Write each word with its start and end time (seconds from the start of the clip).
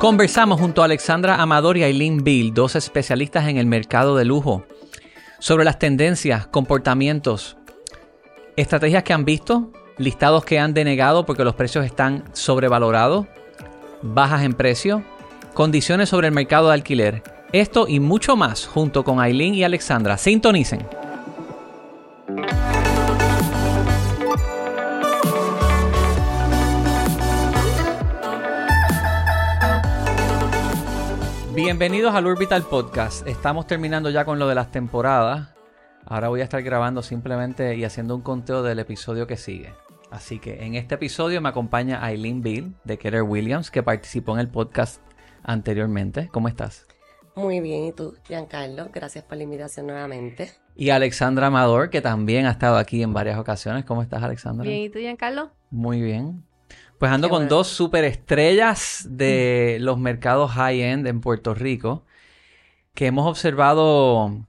Conversamos 0.00 0.58
junto 0.58 0.80
a 0.80 0.86
Alexandra 0.86 1.42
Amador 1.42 1.76
y 1.76 1.82
Aileen 1.82 2.24
Bill, 2.24 2.54
dos 2.54 2.74
especialistas 2.74 3.48
en 3.48 3.58
el 3.58 3.66
mercado 3.66 4.16
de 4.16 4.24
lujo, 4.24 4.64
sobre 5.40 5.66
las 5.66 5.78
tendencias, 5.78 6.46
comportamientos, 6.46 7.58
estrategias 8.56 9.02
que 9.02 9.12
han 9.12 9.26
visto, 9.26 9.70
listados 9.98 10.46
que 10.46 10.58
han 10.58 10.72
denegado 10.72 11.26
porque 11.26 11.44
los 11.44 11.54
precios 11.54 11.84
están 11.84 12.24
sobrevalorados, 12.32 13.26
bajas 14.00 14.42
en 14.42 14.54
precio, 14.54 15.04
condiciones 15.52 16.08
sobre 16.08 16.28
el 16.28 16.34
mercado 16.34 16.68
de 16.68 16.74
alquiler. 16.74 17.22
Esto 17.52 17.86
y 17.86 18.00
mucho 18.00 18.36
más 18.36 18.66
junto 18.66 19.04
con 19.04 19.20
Aileen 19.20 19.54
y 19.54 19.64
Alexandra. 19.64 20.16
Sintonicen. 20.16 20.80
Bienvenidos 31.62 32.14
al 32.14 32.26
Orbital 32.26 32.62
Podcast. 32.62 33.28
Estamos 33.28 33.66
terminando 33.66 34.08
ya 34.08 34.24
con 34.24 34.38
lo 34.38 34.48
de 34.48 34.54
las 34.54 34.72
temporadas. 34.72 35.50
Ahora 36.06 36.30
voy 36.30 36.40
a 36.40 36.44
estar 36.44 36.62
grabando 36.62 37.02
simplemente 37.02 37.76
y 37.76 37.84
haciendo 37.84 38.16
un 38.16 38.22
conteo 38.22 38.62
del 38.62 38.78
episodio 38.78 39.26
que 39.26 39.36
sigue. 39.36 39.74
Así 40.10 40.38
que 40.38 40.64
en 40.64 40.74
este 40.74 40.94
episodio 40.94 41.42
me 41.42 41.50
acompaña 41.50 42.02
Aileen 42.02 42.40
Bill 42.40 42.74
de 42.84 42.98
Keller 42.98 43.24
Williams, 43.24 43.70
que 43.70 43.82
participó 43.82 44.32
en 44.32 44.40
el 44.40 44.48
podcast 44.48 45.02
anteriormente. 45.42 46.30
¿Cómo 46.32 46.48
estás? 46.48 46.86
Muy 47.36 47.60
bien, 47.60 47.84
¿y 47.84 47.92
tú, 47.92 48.16
Giancarlo? 48.24 48.88
Gracias 48.90 49.22
por 49.24 49.36
la 49.36 49.44
invitación 49.44 49.86
nuevamente. 49.86 50.52
Y 50.74 50.88
Alexandra 50.88 51.48
Amador, 51.48 51.90
que 51.90 52.00
también 52.00 52.46
ha 52.46 52.52
estado 52.52 52.78
aquí 52.78 53.02
en 53.02 53.12
varias 53.12 53.38
ocasiones. 53.38 53.84
¿Cómo 53.84 54.00
estás, 54.00 54.22
Alexandra? 54.22 54.64
Bien, 54.64 54.80
¿y 54.80 54.88
tú, 54.88 54.98
Giancarlo? 54.98 55.50
Muy 55.70 56.00
bien. 56.00 56.42
Pues 57.00 57.12
ando 57.12 57.30
con 57.30 57.48
dos 57.48 57.66
superestrellas 57.68 59.06
de 59.08 59.78
los 59.80 59.98
mercados 59.98 60.50
high-end 60.50 61.06
en 61.06 61.22
Puerto 61.22 61.54
Rico, 61.54 62.04
que 62.92 63.06
hemos 63.06 63.26
observado 63.26 64.46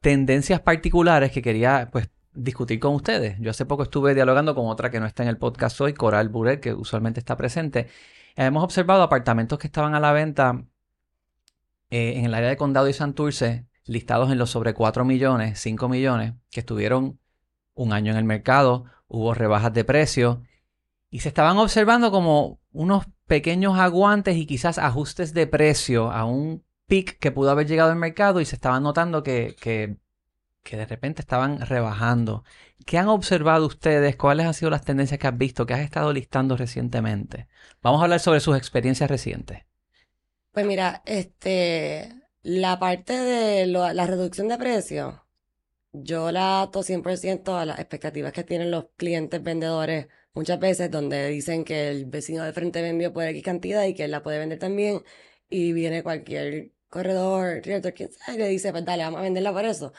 tendencias 0.00 0.62
particulares 0.62 1.30
que 1.30 1.42
quería 1.42 1.90
pues 1.92 2.08
discutir 2.32 2.80
con 2.80 2.94
ustedes. 2.94 3.36
Yo 3.38 3.50
hace 3.50 3.66
poco 3.66 3.82
estuve 3.82 4.14
dialogando 4.14 4.54
con 4.54 4.68
otra 4.68 4.90
que 4.90 4.98
no 4.98 5.04
está 5.04 5.24
en 5.24 5.28
el 5.28 5.36
podcast 5.36 5.78
hoy, 5.82 5.92
Coral 5.92 6.30
Burel, 6.30 6.58
que 6.58 6.72
usualmente 6.72 7.20
está 7.20 7.36
presente. 7.36 7.88
Hemos 8.34 8.64
observado 8.64 9.02
apartamentos 9.02 9.58
que 9.58 9.66
estaban 9.66 9.94
a 9.94 10.00
la 10.00 10.12
venta 10.12 10.64
eh, 11.90 12.14
en 12.16 12.24
el 12.24 12.32
área 12.32 12.48
de 12.48 12.56
Condado 12.56 12.88
y 12.88 12.94
Santurce, 12.94 13.66
listados 13.84 14.32
en 14.32 14.38
los 14.38 14.48
sobre 14.48 14.72
4 14.72 15.04
millones, 15.04 15.60
5 15.60 15.90
millones, 15.90 16.32
que 16.50 16.60
estuvieron 16.60 17.20
un 17.74 17.92
año 17.92 18.10
en 18.10 18.16
el 18.16 18.24
mercado, 18.24 18.86
hubo 19.06 19.34
rebajas 19.34 19.74
de 19.74 19.84
precio 19.84 20.44
y 21.14 21.20
se 21.20 21.28
estaban 21.28 21.58
observando 21.58 22.10
como 22.10 22.58
unos 22.72 23.04
pequeños 23.28 23.78
aguantes 23.78 24.36
y 24.36 24.46
quizás 24.46 24.78
ajustes 24.78 25.32
de 25.32 25.46
precio 25.46 26.10
a 26.10 26.24
un 26.24 26.64
pic 26.86 27.20
que 27.20 27.30
pudo 27.30 27.52
haber 27.52 27.68
llegado 27.68 27.92
al 27.92 27.96
mercado 27.96 28.40
y 28.40 28.44
se 28.44 28.56
estaban 28.56 28.82
notando 28.82 29.22
que, 29.22 29.54
que, 29.60 29.96
de 30.76 30.86
repente 30.86 31.22
estaban 31.22 31.60
rebajando. 31.60 32.42
¿Qué 32.84 32.98
han 32.98 33.06
observado 33.06 33.64
ustedes? 33.64 34.16
¿Cuáles 34.16 34.44
han 34.44 34.54
sido 34.54 34.72
las 34.72 34.84
tendencias 34.84 35.20
que 35.20 35.28
has 35.28 35.38
visto, 35.38 35.66
que 35.66 35.74
has 35.74 35.82
estado 35.82 36.12
listando 36.12 36.56
recientemente? 36.56 37.46
Vamos 37.80 38.00
a 38.00 38.04
hablar 38.04 38.18
sobre 38.18 38.40
sus 38.40 38.56
experiencias 38.56 39.08
recientes. 39.08 39.62
Pues 40.50 40.66
mira, 40.66 41.00
este, 41.06 42.12
la 42.42 42.80
parte 42.80 43.12
de 43.12 43.66
la 43.66 44.06
reducción 44.08 44.48
de 44.48 44.58
precio, 44.58 45.24
yo 45.92 46.32
la 46.32 46.62
ato 46.62 46.82
100% 46.82 47.56
a 47.56 47.66
las 47.66 47.78
expectativas 47.78 48.32
que 48.32 48.42
tienen 48.42 48.72
los 48.72 48.86
clientes 48.96 49.40
vendedores 49.40 50.08
muchas 50.34 50.58
veces 50.60 50.90
donde 50.90 51.28
dicen 51.28 51.64
que 51.64 51.88
el 51.88 52.06
vecino 52.06 52.44
de 52.44 52.52
frente 52.52 52.82
vendió 52.82 53.12
por 53.12 53.24
X 53.24 53.42
cantidad 53.42 53.84
y 53.84 53.94
que 53.94 54.04
él 54.04 54.10
la 54.10 54.22
puede 54.22 54.38
vender 54.38 54.58
también 54.58 55.02
y 55.48 55.72
viene 55.72 56.02
cualquier 56.02 56.72
corredor, 56.88 57.60
realtor, 57.64 57.94
quien 57.94 58.12
sea, 58.12 58.34
le 58.34 58.48
dice, 58.48 58.70
pues 58.72 58.84
dale, 58.84 59.04
vamos 59.04 59.20
a 59.20 59.22
venderla 59.22 59.52
por 59.52 59.64
eso. 59.64 59.92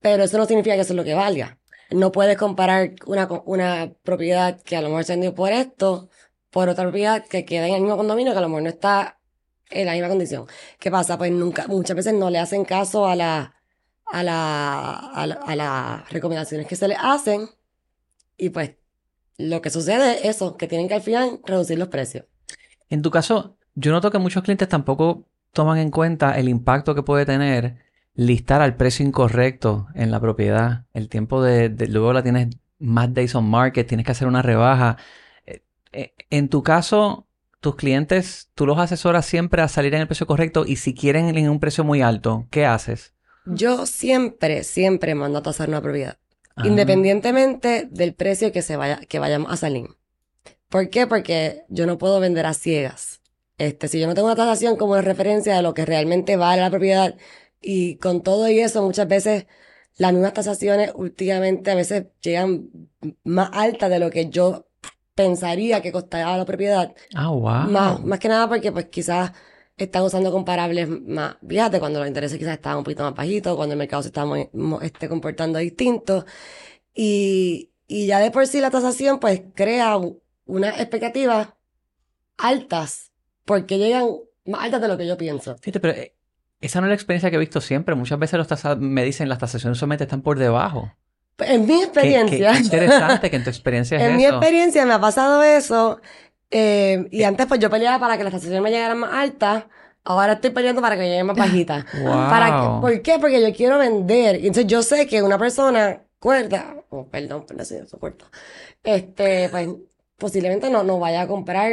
Pero 0.00 0.24
eso 0.24 0.38
no 0.38 0.46
significa 0.46 0.74
que 0.76 0.82
eso 0.82 0.92
es 0.92 0.96
lo 0.96 1.04
que 1.04 1.14
valga. 1.14 1.58
No 1.90 2.12
puedes 2.12 2.36
comparar 2.38 2.94
una, 3.06 3.28
una 3.46 3.94
propiedad 4.02 4.60
que 4.62 4.76
a 4.76 4.82
lo 4.82 4.88
mejor 4.88 5.04
se 5.04 5.12
vendió 5.14 5.34
por 5.34 5.52
esto 5.52 6.10
por 6.50 6.68
otra 6.68 6.84
propiedad 6.84 7.26
que 7.26 7.44
queda 7.44 7.68
en 7.68 7.74
el 7.74 7.80
mismo 7.82 7.96
condominio 7.96 8.32
que 8.32 8.38
a 8.38 8.42
lo 8.42 8.48
mejor 8.48 8.62
no 8.62 8.68
está 8.70 9.20
en 9.70 9.86
la 9.86 9.92
misma 9.92 10.08
condición. 10.08 10.46
¿Qué 10.78 10.90
pasa? 10.90 11.18
Pues 11.18 11.32
nunca, 11.32 11.66
muchas 11.68 11.96
veces 11.96 12.14
no 12.14 12.30
le 12.30 12.38
hacen 12.38 12.64
caso 12.64 13.06
a 13.06 13.16
la, 13.16 13.54
a 14.06 14.22
la, 14.22 14.92
a, 14.92 15.26
la, 15.26 15.34
a 15.34 15.56
las 15.56 16.10
recomendaciones 16.10 16.66
que 16.66 16.76
se 16.76 16.88
le 16.88 16.96
hacen 16.96 17.48
y 18.36 18.50
pues 18.50 18.76
lo 19.38 19.62
que 19.62 19.70
sucede 19.70 20.18
es 20.18 20.36
eso, 20.36 20.56
que 20.56 20.68
tienen 20.68 20.88
que 20.88 20.94
al 20.94 21.02
final 21.02 21.40
reducir 21.44 21.78
los 21.78 21.88
precios. 21.88 22.26
En 22.88 23.02
tu 23.02 23.10
caso, 23.10 23.56
yo 23.74 23.92
noto 23.92 24.10
que 24.10 24.18
muchos 24.18 24.42
clientes 24.42 24.68
tampoco 24.68 25.26
toman 25.52 25.78
en 25.78 25.90
cuenta 25.90 26.38
el 26.38 26.48
impacto 26.48 26.94
que 26.94 27.02
puede 27.02 27.26
tener 27.26 27.78
listar 28.14 28.62
al 28.62 28.76
precio 28.76 29.04
incorrecto 29.04 29.88
en 29.94 30.10
la 30.10 30.20
propiedad. 30.20 30.86
El 30.94 31.08
tiempo 31.08 31.42
de, 31.42 31.68
luego 31.88 32.12
la 32.12 32.22
tienes 32.22 32.48
más 32.78 33.12
days 33.12 33.34
on 33.34 33.48
market, 33.48 33.86
tienes 33.86 34.06
que 34.06 34.12
hacer 34.12 34.28
una 34.28 34.42
rebaja. 34.42 34.98
Eh, 35.46 35.62
eh, 35.92 36.14
en 36.30 36.48
tu 36.48 36.62
caso, 36.62 37.26
tus 37.60 37.76
clientes, 37.76 38.50
tú 38.54 38.66
los 38.66 38.78
asesoras 38.78 39.26
siempre 39.26 39.62
a 39.62 39.68
salir 39.68 39.94
en 39.94 40.02
el 40.02 40.06
precio 40.06 40.26
correcto 40.26 40.64
y 40.66 40.76
si 40.76 40.94
quieren 40.94 41.36
en 41.36 41.48
un 41.48 41.60
precio 41.60 41.82
muy 41.82 42.02
alto, 42.02 42.46
¿qué 42.50 42.66
haces? 42.66 43.14
Yo 43.46 43.86
siempre, 43.86 44.64
siempre 44.64 45.14
mando 45.14 45.38
a 45.38 45.42
tasar 45.42 45.68
una 45.68 45.82
propiedad. 45.82 46.18
Independientemente 46.62 47.88
del 47.90 48.14
precio 48.14 48.52
que, 48.52 48.62
se 48.62 48.76
vaya, 48.76 49.00
que 49.08 49.18
vayamos 49.18 49.50
a 49.52 49.56
salir. 49.56 49.88
¿Por 50.68 50.88
qué? 50.88 51.06
Porque 51.06 51.64
yo 51.68 51.86
no 51.86 51.98
puedo 51.98 52.20
vender 52.20 52.46
a 52.46 52.54
ciegas. 52.54 53.20
Este, 53.58 53.88
si 53.88 54.00
yo 54.00 54.06
no 54.06 54.14
tengo 54.14 54.26
una 54.26 54.36
tasación 54.36 54.76
como 54.76 54.94
de 54.96 55.02
referencia 55.02 55.56
de 55.56 55.62
lo 55.62 55.74
que 55.74 55.84
realmente 55.84 56.36
vale 56.36 56.62
la 56.62 56.70
propiedad, 56.70 57.16
y 57.60 57.96
con 57.96 58.22
todo 58.22 58.48
y 58.48 58.60
eso, 58.60 58.82
muchas 58.82 59.08
veces 59.08 59.46
las 59.96 60.12
mismas 60.12 60.34
tasaciones 60.34 60.92
últimamente 60.94 61.70
a 61.70 61.74
veces 61.74 62.06
llegan 62.20 62.68
más 63.22 63.50
altas 63.52 63.90
de 63.90 63.98
lo 63.98 64.10
que 64.10 64.28
yo 64.28 64.66
pensaría 65.14 65.80
que 65.80 65.92
costaría 65.92 66.36
la 66.36 66.44
propiedad. 66.44 66.92
Ah, 67.14 67.30
wow. 67.30 67.70
Más, 67.70 68.04
más 68.04 68.18
que 68.18 68.28
nada 68.28 68.48
porque 68.48 68.72
pues 68.72 68.86
quizás 68.86 69.32
están 69.76 70.02
usando 70.02 70.30
comparables 70.30 70.88
más 70.88 71.36
fíjate, 71.46 71.80
cuando 71.80 71.98
los 71.98 72.08
intereses 72.08 72.38
quizás 72.38 72.54
estaban 72.54 72.78
un 72.78 72.84
poquito 72.84 73.02
más 73.02 73.14
bajitos, 73.14 73.56
cuando 73.56 73.72
el 73.72 73.78
mercado 73.78 74.02
se 74.02 74.08
está 74.08 74.24
este, 74.82 75.08
comportando 75.08 75.58
distinto. 75.58 76.24
Y, 76.94 77.70
y 77.88 78.06
ya 78.06 78.20
de 78.20 78.30
por 78.30 78.46
sí 78.46 78.60
la 78.60 78.70
tasación 78.70 79.18
pues 79.18 79.42
crea 79.54 79.98
unas 80.46 80.80
expectativas 80.80 81.48
altas, 82.36 83.12
porque 83.44 83.78
llegan 83.78 84.08
más 84.44 84.64
altas 84.64 84.80
de 84.80 84.88
lo 84.88 84.96
que 84.96 85.06
yo 85.06 85.16
pienso. 85.16 85.56
Fíjate, 85.58 85.80
pero 85.80 85.94
eh, 85.94 86.14
esa 86.60 86.80
no 86.80 86.86
es 86.86 86.90
la 86.90 86.94
experiencia 86.94 87.30
que 87.30 87.36
he 87.36 87.40
visto 87.40 87.60
siempre. 87.60 87.94
Muchas 87.94 88.18
veces 88.18 88.38
los 88.38 88.78
me 88.78 89.04
dicen 89.04 89.28
las 89.28 89.38
tasaciones 89.38 89.78
solamente 89.78 90.04
están 90.04 90.22
por 90.22 90.38
debajo. 90.38 90.92
En 91.38 91.66
mi 91.66 91.82
experiencia. 91.82 92.52
Qué, 92.52 92.58
interesante 92.60 93.28
que 93.28 93.36
en 93.36 93.44
tu 93.44 93.50
experiencia 93.56 93.98
es 93.98 94.04
En 94.04 94.16
mi 94.16 94.24
experiencia 94.24 94.86
me 94.86 94.94
ha 94.94 95.00
pasado 95.00 95.42
eso 95.42 96.00
eh, 96.56 97.08
y 97.10 97.24
antes 97.24 97.46
pues 97.48 97.58
yo 97.58 97.68
peleaba 97.68 97.98
para 97.98 98.16
que 98.16 98.22
las 98.22 98.32
tasaciones 98.32 98.62
me 98.62 98.70
llegaran 98.70 98.98
más 98.98 99.12
altas. 99.12 99.64
Ahora 100.04 100.34
estoy 100.34 100.50
peleando 100.50 100.80
para 100.80 100.94
que 100.94 101.02
me 101.02 101.08
lleguen 101.08 101.26
más 101.26 101.36
bajitas. 101.36 101.84
Para 102.04 102.80
¿Por 102.80 103.02
qué? 103.02 103.18
Porque 103.18 103.42
yo 103.42 103.52
quiero 103.52 103.76
vender. 103.76 104.36
Y 104.36 104.46
entonces 104.46 104.66
yo 104.68 104.84
sé 104.84 105.08
que 105.08 105.20
una 105.20 105.36
persona 105.36 106.02
cuerda, 106.20 106.76
oh, 106.90 107.06
perdón, 107.06 107.44
perdón, 107.44 107.66
si 107.66 107.74
eso 107.74 107.98
corto, 107.98 108.26
este, 108.84 109.48
pues 109.48 109.68
posiblemente 110.16 110.70
no, 110.70 110.84
no 110.84 111.00
vaya 111.00 111.22
a 111.22 111.26
comprar 111.26 111.72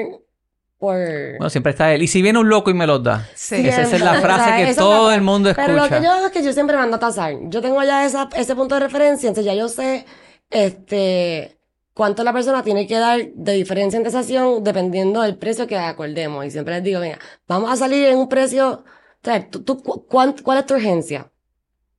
por... 0.80 0.98
Bueno, 0.98 1.50
siempre 1.52 1.74
está 1.74 1.94
él. 1.94 2.02
Y 2.02 2.08
si 2.08 2.24
viene 2.24 2.40
un 2.40 2.50
loco 2.50 2.72
y 2.72 2.74
me 2.74 2.88
los 2.88 3.04
da. 3.04 3.28
Sí. 3.36 3.68
Esa, 3.68 3.84
es 3.84 4.02
la 4.02 4.16
frase 4.22 4.66
que 4.66 4.74
todo 4.74 5.12
el 5.12 5.22
mundo 5.22 5.52
escucha. 5.52 5.68
Pero 5.68 5.80
lo 5.80 5.88
que 5.88 6.04
yo 6.04 6.12
hago 6.12 6.26
es 6.26 6.32
que 6.32 6.42
yo 6.42 6.54
siempre 6.54 6.76
mando 6.76 6.96
a 6.96 7.00
tasar. 7.00 7.36
Yo 7.50 7.62
tengo 7.62 7.84
ya 7.84 8.04
esa, 8.04 8.30
ese 8.36 8.56
punto 8.56 8.74
de 8.74 8.82
referencia, 8.82 9.28
entonces 9.28 9.46
ya 9.46 9.54
yo 9.54 9.70
sé, 9.70 10.08
este 10.50 11.61
cuánto 11.94 12.24
la 12.24 12.34
persona 12.34 12.64
tiene 12.64 12.88
que 12.88 12.98
dar 12.98 13.32
de 13.34 13.54
diferencia 13.54 13.98
en 13.98 14.04
tasación 14.04 14.64
dependiendo 14.64 15.22
del 15.22 15.38
precio 15.38 15.68
que 15.68 15.78
acordemos. 15.78 16.46
Y 16.46 16.52
siempre 16.52 16.76
les 16.76 16.84
digo, 16.84 17.00
venga, 17.00 17.20
vamos 17.48 17.72
a 17.72 17.76
salir 17.76 18.08
en 18.08 18.18
un 18.18 18.30
precio, 18.30 18.84
sea, 19.24 19.48
¿tú, 19.50 19.82
cuál 20.08 20.36
es 20.58 20.66
tu 20.66 20.74
urgencia? 20.74 21.32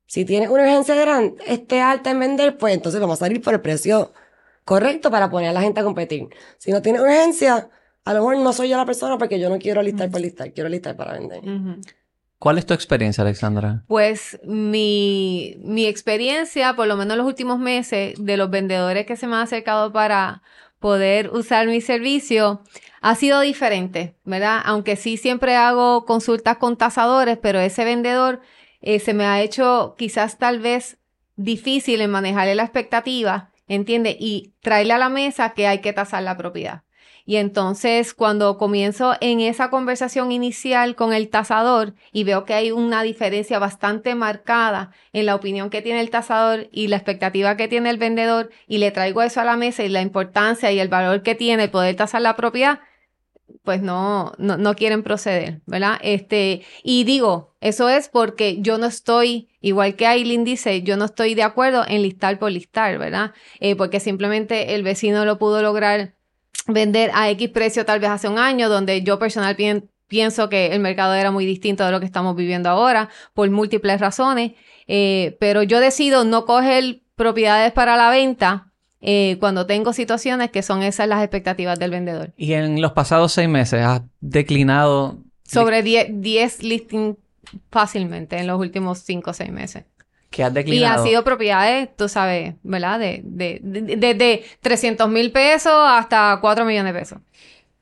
Si 0.06 0.24
tienes 0.24 0.50
una 0.50 0.62
urgencia 0.64 0.94
grande, 0.94 1.42
este 1.46 1.80
alta 1.80 2.10
en 2.10 2.20
vender, 2.20 2.58
pues 2.58 2.74
entonces 2.74 3.00
vamos 3.00 3.18
a 3.18 3.24
salir 3.24 3.40
por 3.40 3.54
el 3.54 3.60
precio 3.60 4.12
correcto 4.64 5.10
para 5.10 5.30
poner 5.30 5.50
a 5.50 5.52
la 5.52 5.62
gente 5.62 5.80
a 5.80 5.84
competir. 5.84 6.28
Si 6.58 6.70
no 6.70 6.82
tienes 6.82 7.00
urgencia, 7.00 7.70
a 8.04 8.12
lo 8.12 8.20
mejor 8.20 8.36
no 8.38 8.52
soy 8.52 8.68
yo 8.68 8.76
la 8.76 8.84
persona 8.84 9.16
porque 9.16 9.40
yo 9.40 9.48
no 9.48 9.58
quiero 9.58 9.82
listar 9.82 10.10
por 10.10 10.20
listar, 10.20 10.52
quiero 10.52 10.68
listar 10.68 10.96
para 10.96 11.14
vender. 11.14 11.40
¿Cuál 12.42 12.58
es 12.58 12.66
tu 12.66 12.74
experiencia, 12.74 13.22
Alexandra? 13.22 13.84
Pues 13.86 14.40
mi, 14.42 15.54
mi 15.60 15.86
experiencia, 15.86 16.74
por 16.74 16.88
lo 16.88 16.96
menos 16.96 17.12
en 17.12 17.18
los 17.18 17.26
últimos 17.28 17.60
meses, 17.60 18.16
de 18.18 18.36
los 18.36 18.50
vendedores 18.50 19.06
que 19.06 19.14
se 19.14 19.28
me 19.28 19.36
han 19.36 19.42
acercado 19.42 19.92
para 19.92 20.42
poder 20.80 21.30
usar 21.30 21.68
mi 21.68 21.80
servicio, 21.80 22.64
ha 23.00 23.14
sido 23.14 23.42
diferente, 23.42 24.16
¿verdad? 24.24 24.60
Aunque 24.64 24.96
sí 24.96 25.16
siempre 25.18 25.54
hago 25.54 26.04
consultas 26.04 26.56
con 26.56 26.76
tasadores, 26.76 27.38
pero 27.40 27.60
ese 27.60 27.84
vendedor 27.84 28.40
eh, 28.80 28.98
se 28.98 29.14
me 29.14 29.24
ha 29.24 29.40
hecho 29.40 29.94
quizás 29.96 30.36
tal 30.36 30.58
vez 30.58 30.98
difícil 31.36 32.00
en 32.00 32.10
manejarle 32.10 32.56
la 32.56 32.64
expectativa, 32.64 33.52
¿entiende? 33.68 34.16
Y 34.18 34.52
traerle 34.60 34.94
a 34.94 34.98
la 34.98 35.10
mesa 35.10 35.50
que 35.50 35.68
hay 35.68 35.80
que 35.80 35.92
tasar 35.92 36.24
la 36.24 36.36
propiedad. 36.36 36.82
Y 37.24 37.36
entonces 37.36 38.14
cuando 38.14 38.58
comienzo 38.58 39.14
en 39.20 39.40
esa 39.40 39.70
conversación 39.70 40.32
inicial 40.32 40.96
con 40.96 41.12
el 41.12 41.28
tasador 41.28 41.94
y 42.12 42.24
veo 42.24 42.44
que 42.44 42.54
hay 42.54 42.72
una 42.72 43.02
diferencia 43.02 43.58
bastante 43.58 44.14
marcada 44.14 44.92
en 45.12 45.26
la 45.26 45.34
opinión 45.34 45.70
que 45.70 45.82
tiene 45.82 46.00
el 46.00 46.10
tasador 46.10 46.68
y 46.72 46.88
la 46.88 46.96
expectativa 46.96 47.56
que 47.56 47.68
tiene 47.68 47.90
el 47.90 47.98
vendedor 47.98 48.50
y 48.66 48.78
le 48.78 48.90
traigo 48.90 49.22
eso 49.22 49.40
a 49.40 49.44
la 49.44 49.56
mesa 49.56 49.84
y 49.84 49.88
la 49.88 50.02
importancia 50.02 50.72
y 50.72 50.80
el 50.80 50.88
valor 50.88 51.22
que 51.22 51.34
tiene 51.34 51.68
poder 51.68 51.96
tasar 51.96 52.22
la 52.22 52.36
propiedad, 52.36 52.80
pues 53.64 53.82
no, 53.82 54.32
no, 54.38 54.56
no, 54.56 54.74
quieren 54.74 55.02
proceder, 55.02 55.60
¿verdad? 55.66 55.98
Este, 56.02 56.62
y 56.82 57.04
digo, 57.04 57.54
eso 57.60 57.88
es 57.88 58.08
porque 58.08 58.60
yo 58.60 58.78
no 58.78 58.86
estoy, 58.86 59.48
igual 59.60 59.94
que 59.94 60.06
Aileen 60.06 60.44
dice, 60.44 60.82
yo 60.82 60.96
no 60.96 61.04
estoy 61.04 61.34
de 61.34 61.42
acuerdo 61.42 61.84
en 61.86 62.02
listar 62.02 62.38
por 62.38 62.50
listar, 62.50 62.98
¿verdad? 62.98 63.32
Eh, 63.60 63.76
porque 63.76 64.00
simplemente 64.00 64.74
el 64.74 64.82
vecino 64.82 65.24
lo 65.24 65.38
pudo 65.38 65.62
lograr 65.62 66.14
vender 66.66 67.10
a 67.14 67.30
X 67.30 67.48
precio 67.50 67.84
tal 67.84 68.00
vez 68.00 68.10
hace 68.10 68.28
un 68.28 68.38
año, 68.38 68.68
donde 68.68 69.02
yo 69.02 69.18
personal 69.18 69.56
pienso 70.08 70.48
que 70.48 70.66
el 70.68 70.80
mercado 70.80 71.14
era 71.14 71.30
muy 71.30 71.46
distinto 71.46 71.84
de 71.84 71.92
lo 71.92 72.00
que 72.00 72.06
estamos 72.06 72.36
viviendo 72.36 72.68
ahora, 72.68 73.08
por 73.34 73.50
múltiples 73.50 74.00
razones, 74.00 74.52
eh, 74.86 75.36
pero 75.40 75.62
yo 75.62 75.80
decido 75.80 76.24
no 76.24 76.44
coger 76.44 77.00
propiedades 77.16 77.72
para 77.72 77.96
la 77.96 78.10
venta 78.10 78.72
eh, 79.00 79.36
cuando 79.40 79.66
tengo 79.66 79.92
situaciones 79.92 80.50
que 80.50 80.62
son 80.62 80.82
esas 80.82 81.08
las 81.08 81.22
expectativas 81.22 81.78
del 81.78 81.90
vendedor. 81.90 82.32
Y 82.36 82.52
en 82.52 82.80
los 82.80 82.92
pasados 82.92 83.32
seis 83.32 83.48
meses 83.48 83.82
has 83.82 84.02
declinado... 84.20 85.18
Sobre 85.44 85.82
10 85.82 86.62
listings 86.62 87.16
fácilmente 87.70 88.38
en 88.38 88.46
los 88.46 88.58
últimos 88.58 89.00
5 89.00 89.30
o 89.30 89.34
6 89.34 89.52
meses. 89.52 89.84
Que 90.32 90.42
has 90.42 90.52
declinado. 90.52 90.96
Y 90.96 90.98
han 90.98 91.06
sido 91.06 91.22
propiedades, 91.22 91.90
tú 91.96 92.08
sabes, 92.08 92.54
¿verdad? 92.64 92.98
De, 92.98 93.20
de, 93.22 93.60
de, 93.62 94.14
de 94.14 94.44
300 94.60 95.08
mil 95.08 95.30
pesos 95.30 95.72
hasta 95.72 96.38
4 96.40 96.64
millones 96.64 96.92
de 96.92 96.98
pesos. 96.98 97.18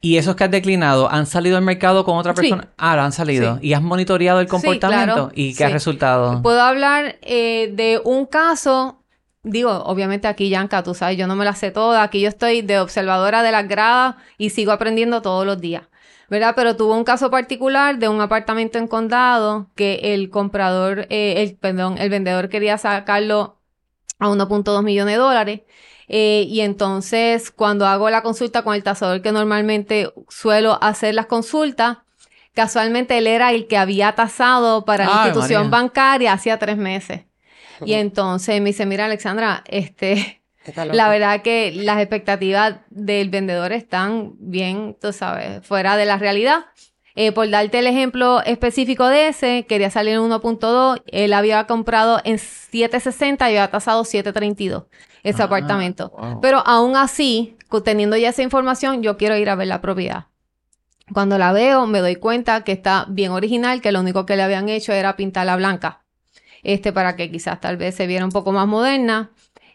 ¿Y 0.02 0.16
esos 0.16 0.34
que 0.34 0.44
has 0.44 0.50
declinado 0.50 1.10
han 1.10 1.26
salido 1.26 1.58
al 1.58 1.62
mercado 1.62 2.04
con 2.04 2.16
otra 2.16 2.32
persona? 2.34 2.62
Sí. 2.62 2.68
Ah, 2.78 2.96
lo 2.96 3.02
han 3.02 3.12
salido. 3.12 3.58
¿Y 3.60 3.74
has 3.74 3.82
monitoreado 3.82 4.40
el 4.40 4.48
comportamiento? 4.48 5.14
claro. 5.14 5.32
¿Y 5.34 5.54
qué 5.54 5.64
ha 5.64 5.68
resultado? 5.68 6.40
Puedo 6.42 6.62
hablar 6.62 7.18
eh, 7.20 7.70
de 7.74 8.00
un 8.02 8.24
caso, 8.24 9.02
digo, 9.42 9.70
obviamente 9.84 10.26
aquí, 10.26 10.48
Yanka, 10.48 10.82
tú 10.82 10.94
sabes, 10.94 11.18
yo 11.18 11.26
no 11.26 11.36
me 11.36 11.44
la 11.44 11.54
sé 11.54 11.70
toda, 11.70 12.02
aquí 12.02 12.20
yo 12.22 12.28
estoy 12.28 12.62
de 12.62 12.78
observadora 12.80 13.42
de 13.42 13.52
las 13.52 13.68
gradas 13.68 14.16
y 14.38 14.50
sigo 14.50 14.72
aprendiendo 14.72 15.20
todos 15.20 15.44
los 15.44 15.60
días, 15.60 15.82
¿verdad? 16.30 16.54
Pero 16.56 16.76
tuvo 16.76 16.96
un 16.96 17.04
caso 17.04 17.30
particular 17.30 17.98
de 17.98 18.08
un 18.08 18.20
apartamento 18.20 18.78
en 18.78 18.86
condado 18.86 19.68
que 19.74 20.14
el 20.14 20.30
comprador, 20.30 21.06
eh, 21.10 21.34
el, 21.42 21.56
perdón, 21.56 21.98
el 21.98 22.08
vendedor 22.08 22.48
quería 22.48 22.78
sacarlo 22.78 23.58
a 24.18 24.28
1.2 24.28 24.82
millones 24.82 25.14
de 25.14 25.18
dólares. 25.18 25.60
Eh, 26.08 26.44
y 26.48 26.60
entonces, 26.60 27.50
cuando 27.50 27.86
hago 27.86 28.10
la 28.10 28.22
consulta 28.22 28.62
con 28.62 28.74
el 28.74 28.82
tasador, 28.82 29.22
que 29.22 29.32
normalmente 29.32 30.12
suelo 30.28 30.78
hacer 30.82 31.14
las 31.14 31.26
consultas, 31.26 31.98
casualmente 32.54 33.18
él 33.18 33.26
era 33.26 33.52
el 33.52 33.66
que 33.66 33.76
había 33.76 34.12
tasado 34.14 34.84
para 34.84 35.04
la 35.06 35.22
Ay, 35.22 35.28
institución 35.28 35.64
María. 35.64 35.70
bancaria 35.70 36.32
hacía 36.32 36.58
tres 36.58 36.76
meses. 36.76 37.22
Y 37.84 37.94
entonces 37.94 38.60
me 38.60 38.70
dice, 38.70 38.84
mira, 38.84 39.06
Alexandra, 39.06 39.64
este. 39.66 40.39
La 40.92 41.08
verdad 41.08 41.42
que 41.42 41.72
las 41.74 41.98
expectativas 41.98 42.76
del 42.90 43.30
vendedor 43.30 43.72
están 43.72 44.34
bien, 44.38 44.96
tú 45.00 45.12
sabes, 45.12 45.64
fuera 45.66 45.96
de 45.96 46.04
la 46.06 46.18
realidad. 46.18 46.66
Eh, 47.16 47.32
por 47.32 47.50
darte 47.50 47.80
el 47.80 47.86
ejemplo 47.86 48.40
específico 48.44 49.08
de 49.08 49.28
ese, 49.28 49.66
quería 49.68 49.90
salir 49.90 50.14
en 50.14 50.20
1.2, 50.20 51.02
él 51.06 51.32
había 51.32 51.66
comprado 51.66 52.20
en 52.24 52.36
7.60 52.36 53.40
y 53.40 53.56
había 53.56 53.70
tasado 53.70 54.04
7.32 54.04 54.86
ese 55.22 55.42
Ah, 55.42 55.46
apartamento. 55.46 56.10
wow. 56.16 56.40
Pero 56.40 56.62
aún 56.64 56.96
así, 56.96 57.56
teniendo 57.84 58.16
ya 58.16 58.28
esa 58.30 58.42
información, 58.42 59.02
yo 59.02 59.16
quiero 59.16 59.36
ir 59.36 59.50
a 59.50 59.54
ver 59.56 59.66
la 59.66 59.80
propiedad. 59.80 60.26
Cuando 61.12 61.36
la 61.38 61.52
veo, 61.52 61.86
me 61.86 61.98
doy 61.98 62.16
cuenta 62.16 62.62
que 62.62 62.72
está 62.72 63.06
bien 63.08 63.32
original, 63.32 63.80
que 63.80 63.90
lo 63.92 64.00
único 64.00 64.24
que 64.24 64.36
le 64.36 64.42
habían 64.42 64.68
hecho 64.68 64.92
era 64.92 65.16
pintarla 65.16 65.56
blanca. 65.56 66.02
Este, 66.62 66.92
para 66.92 67.16
que 67.16 67.30
quizás 67.30 67.60
tal 67.60 67.76
vez 67.76 67.94
se 67.96 68.06
viera 68.06 68.24
un 68.24 68.30
poco 68.30 68.52
más 68.52 68.68
moderna. 68.68 69.30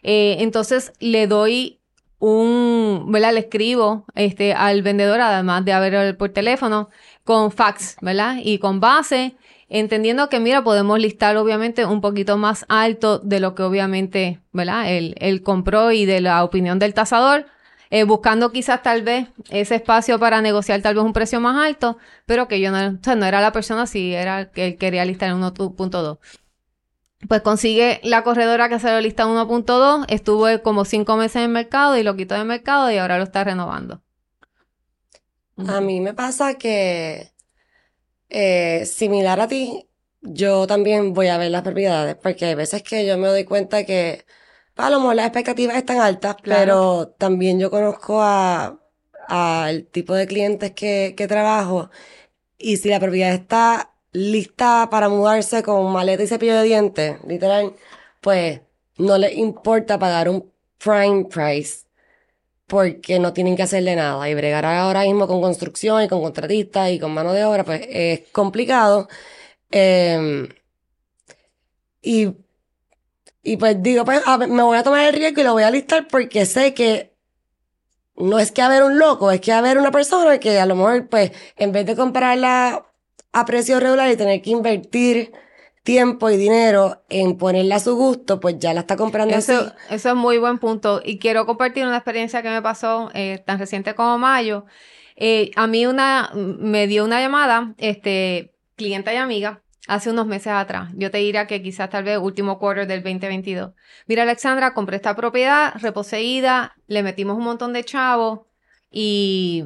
Eh, 0.08 0.36
entonces 0.38 0.92
le 1.00 1.26
doy 1.26 1.80
un, 2.20 3.06
¿verdad? 3.08 3.34
Le 3.34 3.40
escribo 3.40 4.04
este, 4.14 4.54
al 4.54 4.82
vendedor, 4.82 5.20
además 5.20 5.64
de 5.64 5.72
haber 5.72 6.16
por 6.16 6.30
teléfono, 6.30 6.90
con 7.24 7.50
fax, 7.50 7.96
¿verdad? 8.00 8.36
Y 8.40 8.58
con 8.58 8.78
base, 8.78 9.34
entendiendo 9.68 10.28
que, 10.28 10.38
mira, 10.38 10.62
podemos 10.62 11.00
listar 11.00 11.36
obviamente 11.36 11.84
un 11.84 12.00
poquito 12.00 12.38
más 12.38 12.64
alto 12.68 13.18
de 13.18 13.40
lo 13.40 13.56
que 13.56 13.64
obviamente, 13.64 14.40
¿verdad? 14.52 14.92
Él, 14.92 15.16
él 15.18 15.42
compró 15.42 15.90
y 15.90 16.06
de 16.06 16.20
la 16.20 16.44
opinión 16.44 16.78
del 16.78 16.94
tasador, 16.94 17.46
eh, 17.90 18.04
buscando 18.04 18.52
quizás 18.52 18.84
tal 18.84 19.02
vez 19.02 19.26
ese 19.50 19.74
espacio 19.74 20.20
para 20.20 20.40
negociar 20.40 20.82
tal 20.82 20.94
vez 20.94 21.02
un 21.02 21.12
precio 21.12 21.40
más 21.40 21.66
alto, 21.66 21.98
pero 22.26 22.46
que 22.46 22.60
yo 22.60 22.70
no, 22.70 22.78
o 22.78 22.98
sea, 23.02 23.16
no 23.16 23.26
era 23.26 23.40
la 23.40 23.50
persona 23.50 23.88
si 23.88 24.14
era 24.14 24.52
que 24.52 24.66
él 24.66 24.76
quería 24.76 25.04
listar 25.04 25.30
en 25.30 25.40
1.2. 25.40 26.18
Pues 27.28 27.42
consigue 27.42 28.00
la 28.04 28.22
corredora 28.24 28.68
que 28.70 28.78
se 28.80 28.90
lo 28.90 29.00
lista 29.00 29.24
en 29.24 29.28
1.2, 29.30 30.04
estuvo 30.08 30.46
como 30.62 30.84
cinco 30.86 31.16
meses 31.16 31.36
en 31.36 31.42
el 31.42 31.48
mercado 31.50 31.96
y 31.98 32.02
lo 32.02 32.16
quitó 32.16 32.34
del 32.34 32.46
mercado 32.46 32.90
y 32.90 32.96
ahora 32.98 33.18
lo 33.18 33.24
está 33.24 33.44
renovando. 33.44 34.02
A 35.76 35.80
mí 35.80 36.00
me 36.00 36.12
pasa 36.14 36.54
que, 36.58 37.32
eh, 38.28 38.86
similar 38.86 39.40
a 39.40 39.48
ti, 39.48 39.88
yo 40.22 40.66
también 40.66 41.14
voy 41.14 41.28
a 41.28 41.38
ver 41.38 41.50
las 41.50 41.62
propiedades, 41.62 42.16
porque 42.16 42.46
hay 42.46 42.54
veces 42.54 42.82
que 42.82 43.06
yo 43.06 43.18
me 43.18 43.28
doy 43.28 43.44
cuenta 43.44 43.84
que 43.84 44.26
pues, 44.74 44.86
a 44.88 44.90
lo 44.90 45.00
mejor 45.00 45.16
las 45.16 45.26
expectativas 45.26 45.76
están 45.76 46.00
altas, 46.00 46.36
Claro. 46.42 46.72
pero 46.72 47.08
también 47.18 47.60
yo 47.60 47.70
conozco 47.70 48.20
a, 48.22 48.80
al 49.28 49.86
tipo 49.88 50.14
de 50.14 50.26
clientes 50.26 50.72
que, 50.72 51.14
que 51.16 51.28
trabajo, 51.28 51.90
y 52.58 52.78
si 52.78 52.90
la 52.90 53.00
propiedad 53.00 53.34
está 53.34 53.95
lista 54.16 54.88
para 54.90 55.08
mudarse 55.08 55.62
con 55.62 55.92
maleta 55.92 56.22
y 56.22 56.26
cepillo 56.26 56.56
de 56.56 56.64
dientes, 56.64 57.18
literal, 57.26 57.74
pues 58.20 58.60
no 58.98 59.18
les 59.18 59.36
importa 59.36 59.98
pagar 59.98 60.28
un 60.28 60.50
prime 60.78 61.26
price 61.26 61.86
porque 62.66 63.18
no 63.18 63.32
tienen 63.32 63.56
que 63.56 63.62
hacerle 63.62 63.94
nada 63.96 64.28
y 64.28 64.34
bregar 64.34 64.64
ahora 64.64 65.02
mismo 65.02 65.28
con 65.28 65.40
construcción 65.40 66.02
y 66.02 66.08
con 66.08 66.22
contratistas 66.22 66.90
y 66.90 66.98
con 66.98 67.12
mano 67.12 67.32
de 67.32 67.44
obra, 67.44 67.64
pues 67.64 67.82
es 67.88 68.20
complicado. 68.32 69.08
Eh, 69.70 70.48
y, 72.02 72.34
y 73.42 73.56
pues 73.56 73.82
digo, 73.82 74.04
pues 74.04 74.22
me 74.48 74.62
voy 74.62 74.78
a 74.78 74.82
tomar 74.82 75.06
el 75.06 75.14
riesgo 75.14 75.40
y 75.40 75.44
lo 75.44 75.52
voy 75.52 75.62
a 75.64 75.70
listar 75.70 76.08
porque 76.08 76.46
sé 76.46 76.74
que 76.74 77.14
no 78.16 78.38
es 78.38 78.52
que 78.52 78.62
haber 78.62 78.82
un 78.82 78.98
loco, 78.98 79.30
es 79.30 79.40
que 79.40 79.52
haber 79.52 79.78
una 79.78 79.90
persona 79.90 80.38
que 80.38 80.58
a 80.58 80.66
lo 80.66 80.74
mejor, 80.76 81.08
pues, 81.08 81.32
en 81.56 81.72
vez 81.72 81.86
de 81.86 81.96
comprarla 81.96 82.86
a 83.36 83.44
precio 83.44 83.78
regular 83.78 84.10
y 84.10 84.16
tener 84.16 84.40
que 84.40 84.48
invertir 84.48 85.30
tiempo 85.82 86.30
y 86.30 86.38
dinero 86.38 87.04
en 87.10 87.36
ponerla 87.36 87.76
a 87.76 87.80
su 87.80 87.94
gusto, 87.94 88.40
pues 88.40 88.58
ya 88.58 88.72
la 88.72 88.80
está 88.80 88.96
comprando 88.96 89.36
así. 89.36 89.52
Eso, 89.52 89.74
eso 89.90 90.08
es 90.08 90.14
muy 90.14 90.38
buen 90.38 90.58
punto. 90.58 91.02
Y 91.04 91.18
quiero 91.18 91.44
compartir 91.44 91.84
una 91.84 91.98
experiencia 91.98 92.42
que 92.42 92.48
me 92.48 92.62
pasó 92.62 93.10
eh, 93.12 93.42
tan 93.44 93.58
reciente 93.58 93.94
como 93.94 94.16
mayo. 94.16 94.64
Eh, 95.16 95.50
a 95.54 95.66
mí 95.66 95.84
una, 95.84 96.30
me 96.34 96.86
dio 96.86 97.04
una 97.04 97.20
llamada, 97.20 97.74
este, 97.76 98.54
clienta 98.74 99.12
y 99.12 99.16
amiga, 99.18 99.60
hace 99.86 100.10
unos 100.10 100.26
meses 100.26 100.54
atrás. 100.54 100.88
Yo 100.94 101.10
te 101.10 101.18
diría 101.18 101.46
que 101.46 101.62
quizás 101.62 101.90
tal 101.90 102.04
vez 102.04 102.18
último 102.18 102.58
quarter 102.58 102.86
del 102.86 103.02
2022. 103.02 103.72
Mira, 104.06 104.22
Alexandra, 104.22 104.72
compré 104.72 104.96
esta 104.96 105.14
propiedad 105.14 105.74
reposeída, 105.82 106.74
le 106.86 107.02
metimos 107.02 107.36
un 107.36 107.44
montón 107.44 107.74
de 107.74 107.84
chavos 107.84 108.40
y, 108.90 109.62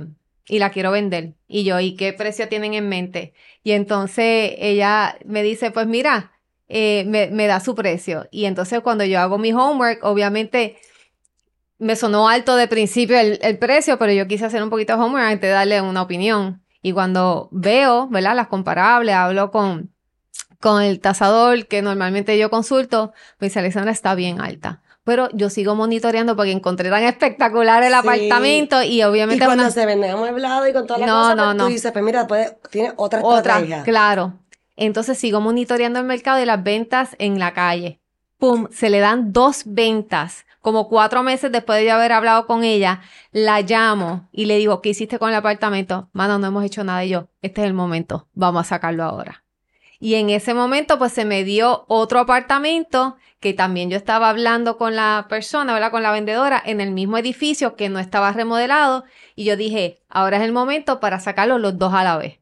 y 0.51 0.59
la 0.59 0.71
quiero 0.71 0.91
vender. 0.91 1.35
Y 1.47 1.63
yo, 1.63 1.79
¿y 1.79 1.95
qué 1.95 2.13
precio 2.13 2.49
tienen 2.49 2.75
en 2.75 2.89
mente? 2.89 3.35
Y 3.63 3.71
entonces 3.73 4.55
ella 4.59 5.17
me 5.25 5.45
dice, 5.45 5.71
pues 5.71 5.87
mira, 5.87 6.33
eh, 6.69 7.05
me, 7.07 7.47
da 7.47 7.61
su 7.61 7.77
precio. 7.77 8.27
Y 8.33 8.47
entonces 8.47 8.81
cuando 8.81 9.05
yo 9.05 9.21
hago 9.21 9.39
mi 9.39 9.53
homework, 9.53 10.03
obviamente 10.03 10.77
me 11.79 11.95
sonó 11.95 12.29
alto 12.29 12.57
de 12.57 12.67
principio 12.67 13.19
el, 13.19 13.39
el 13.43 13.59
precio, 13.59 13.97
pero 13.97 14.13
yo 14.13 14.27
quise 14.27 14.45
hacer 14.45 14.63
un 14.63 14.71
poquito 14.71 14.97
de 14.97 15.03
homework 15.03 15.25
antes 15.25 15.49
de 15.49 15.55
darle 15.55 15.81
una 15.81 16.03
opinión. 16.03 16.63
Y 16.83 16.93
cuando 16.93 17.49
veo, 17.53 18.09
¿verdad? 18.09 18.35
Las 18.35 18.49
comparables, 18.49 19.15
hablo 19.15 19.53
con, 19.53 19.93
con 20.59 20.83
el 20.83 20.99
tasador 20.99 21.69
que 21.69 21.81
normalmente 21.81 22.37
yo 22.39 22.51
consulto, 22.51 23.13
me 23.39 23.47
dice, 23.47 23.61
Alexandra 23.61 23.93
está 23.93 24.17
bien 24.17 24.41
alta. 24.41 24.83
Pero 25.05 25.29
yo 25.33 25.49
sigo 25.51 25.75
monitoreando 25.75 26.37
porque 26.37 26.53
encontré 26.53 26.91
tan 26.91 27.03
espectacular 27.05 27.83
el 27.83 27.91
Sí. 27.91 27.95
apartamento 27.95 28.83
y 28.83 29.01
Y 29.01 29.03
obviamente 29.03 29.45
cuando 29.45 29.65
una- 29.65 29.71
se 29.71 29.87
vende 29.87 30.11
amueblado 30.11 30.67
y 30.69 30.73
con 30.73 30.87
toda 30.87 31.01
la 31.01 31.07
No, 31.07 31.13
cosa, 31.23 31.35
no, 31.35 31.45
pues 31.47 31.57
no. 31.57 31.65
tú 31.67 31.73
dices, 31.73 31.93
pues 31.93 32.05
mira, 32.05 32.27
puede, 32.27 32.59
tiene 32.71 32.93
otra 32.97 33.21
Otra, 33.23 33.39
estrategia. 33.59 33.83
claro. 33.85 34.35
Entonces 34.77 35.19
sigo 35.19 35.41
monitoreando 35.41 35.99
el 35.99 36.05
mercado 36.07 36.43
y 36.43 36.45
las 36.47 36.63
ventas 36.63 37.17
en 37.19 37.39
la 37.39 37.53
calle. 37.55 38.01
¡Pum! 38.39 38.69
Se 38.71 38.89
le 38.91 39.01
dan 39.01 39.33
dos 39.33 39.63
ventas. 39.67 40.45
Como 40.63 40.89
cuatro 40.89 41.23
meses 41.23 41.51
después 41.51 41.79
de 41.79 41.87
yo 41.87 41.95
haber 41.95 42.13
hablado 42.13 42.47
con 42.47 42.65
ella, 42.65 43.01
la 43.33 43.63
llamo 43.63 44.29
y 44.33 44.45
le 44.45 44.59
digo, 44.59 44.83
¿qué 44.83 44.91
hiciste 44.91 45.19
con 45.19 45.31
el 45.31 45.35
apartamento? 45.37 46.11
Mano, 46.13 46.39
no 46.39 46.47
hemos 46.47 46.65
hecho 46.65 46.85
nada. 46.85 47.03
Y 47.05 47.09
yo, 47.11 47.29
este 47.41 47.63
es 47.63 47.67
el 47.67 47.73
momento, 47.75 48.29
vamos 48.35 48.61
a 48.63 48.69
sacarlo 48.69 49.05
ahora. 49.05 49.43
Y 49.99 50.15
en 50.15 50.29
ese 50.31 50.53
momento, 50.55 50.99
pues 50.99 51.13
se 51.13 51.25
me 51.27 51.45
dio 51.45 51.85
otro 51.89 52.21
apartamento 52.21 53.17
que 53.41 53.55
también 53.55 53.91
yo 53.91 53.97
estaba 53.97 54.29
hablando 54.29 54.77
con 54.77 54.95
la 54.95 55.27
persona, 55.29 55.73
¿verdad? 55.73 55.91
Con 55.91 56.03
la 56.03 56.13
vendedora 56.13 56.63
en 56.65 56.81
el 56.81 56.91
mismo 56.91 57.17
edificio 57.17 57.75
que 57.75 57.89
no 57.89 57.99
estaba 57.99 58.33
remodelado 58.33 59.05
y 59.35 59.45
yo 59.45 59.57
dije, 59.57 60.03
ahora 60.11 60.37
es 60.37 60.43
el 60.43 60.53
momento 60.53 61.01
para 61.01 61.21
sacarlos 61.21 61.61
los 61.61 61.79
dos 61.79 61.95
a 61.95 62.05
la 62.05 62.19
vez. 62.19 62.39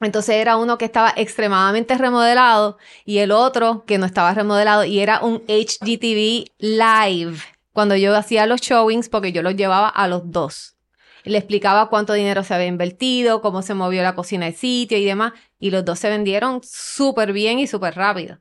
Entonces 0.00 0.36
era 0.36 0.56
uno 0.56 0.78
que 0.78 0.86
estaba 0.86 1.12
extremadamente 1.16 1.96
remodelado 1.96 2.78
y 3.04 3.18
el 3.18 3.32
otro 3.32 3.84
que 3.86 3.98
no 3.98 4.06
estaba 4.06 4.32
remodelado 4.34 4.84
y 4.84 4.98
era 5.00 5.20
un 5.20 5.42
HGTV 5.46 6.50
live 6.58 7.36
cuando 7.72 7.94
yo 7.94 8.16
hacía 8.16 8.46
los 8.46 8.60
showings 8.60 9.08
porque 9.08 9.32
yo 9.32 9.42
los 9.42 9.56
llevaba 9.56 9.88
a 9.88 10.08
los 10.08 10.30
dos. 10.30 10.76
Le 11.24 11.38
explicaba 11.38 11.88
cuánto 11.88 12.12
dinero 12.14 12.44
se 12.44 12.54
había 12.54 12.66
invertido, 12.66 13.40
cómo 13.40 13.62
se 13.62 13.74
movió 13.74 14.02
la 14.02 14.14
cocina 14.14 14.46
del 14.46 14.56
sitio 14.56 14.96
y 14.96 15.04
demás 15.04 15.32
y 15.58 15.70
los 15.70 15.84
dos 15.84 15.98
se 15.98 16.08
vendieron 16.08 16.60
súper 16.62 17.32
bien 17.32 17.58
y 17.58 17.66
súper 17.66 17.94
rápido. 17.94 18.38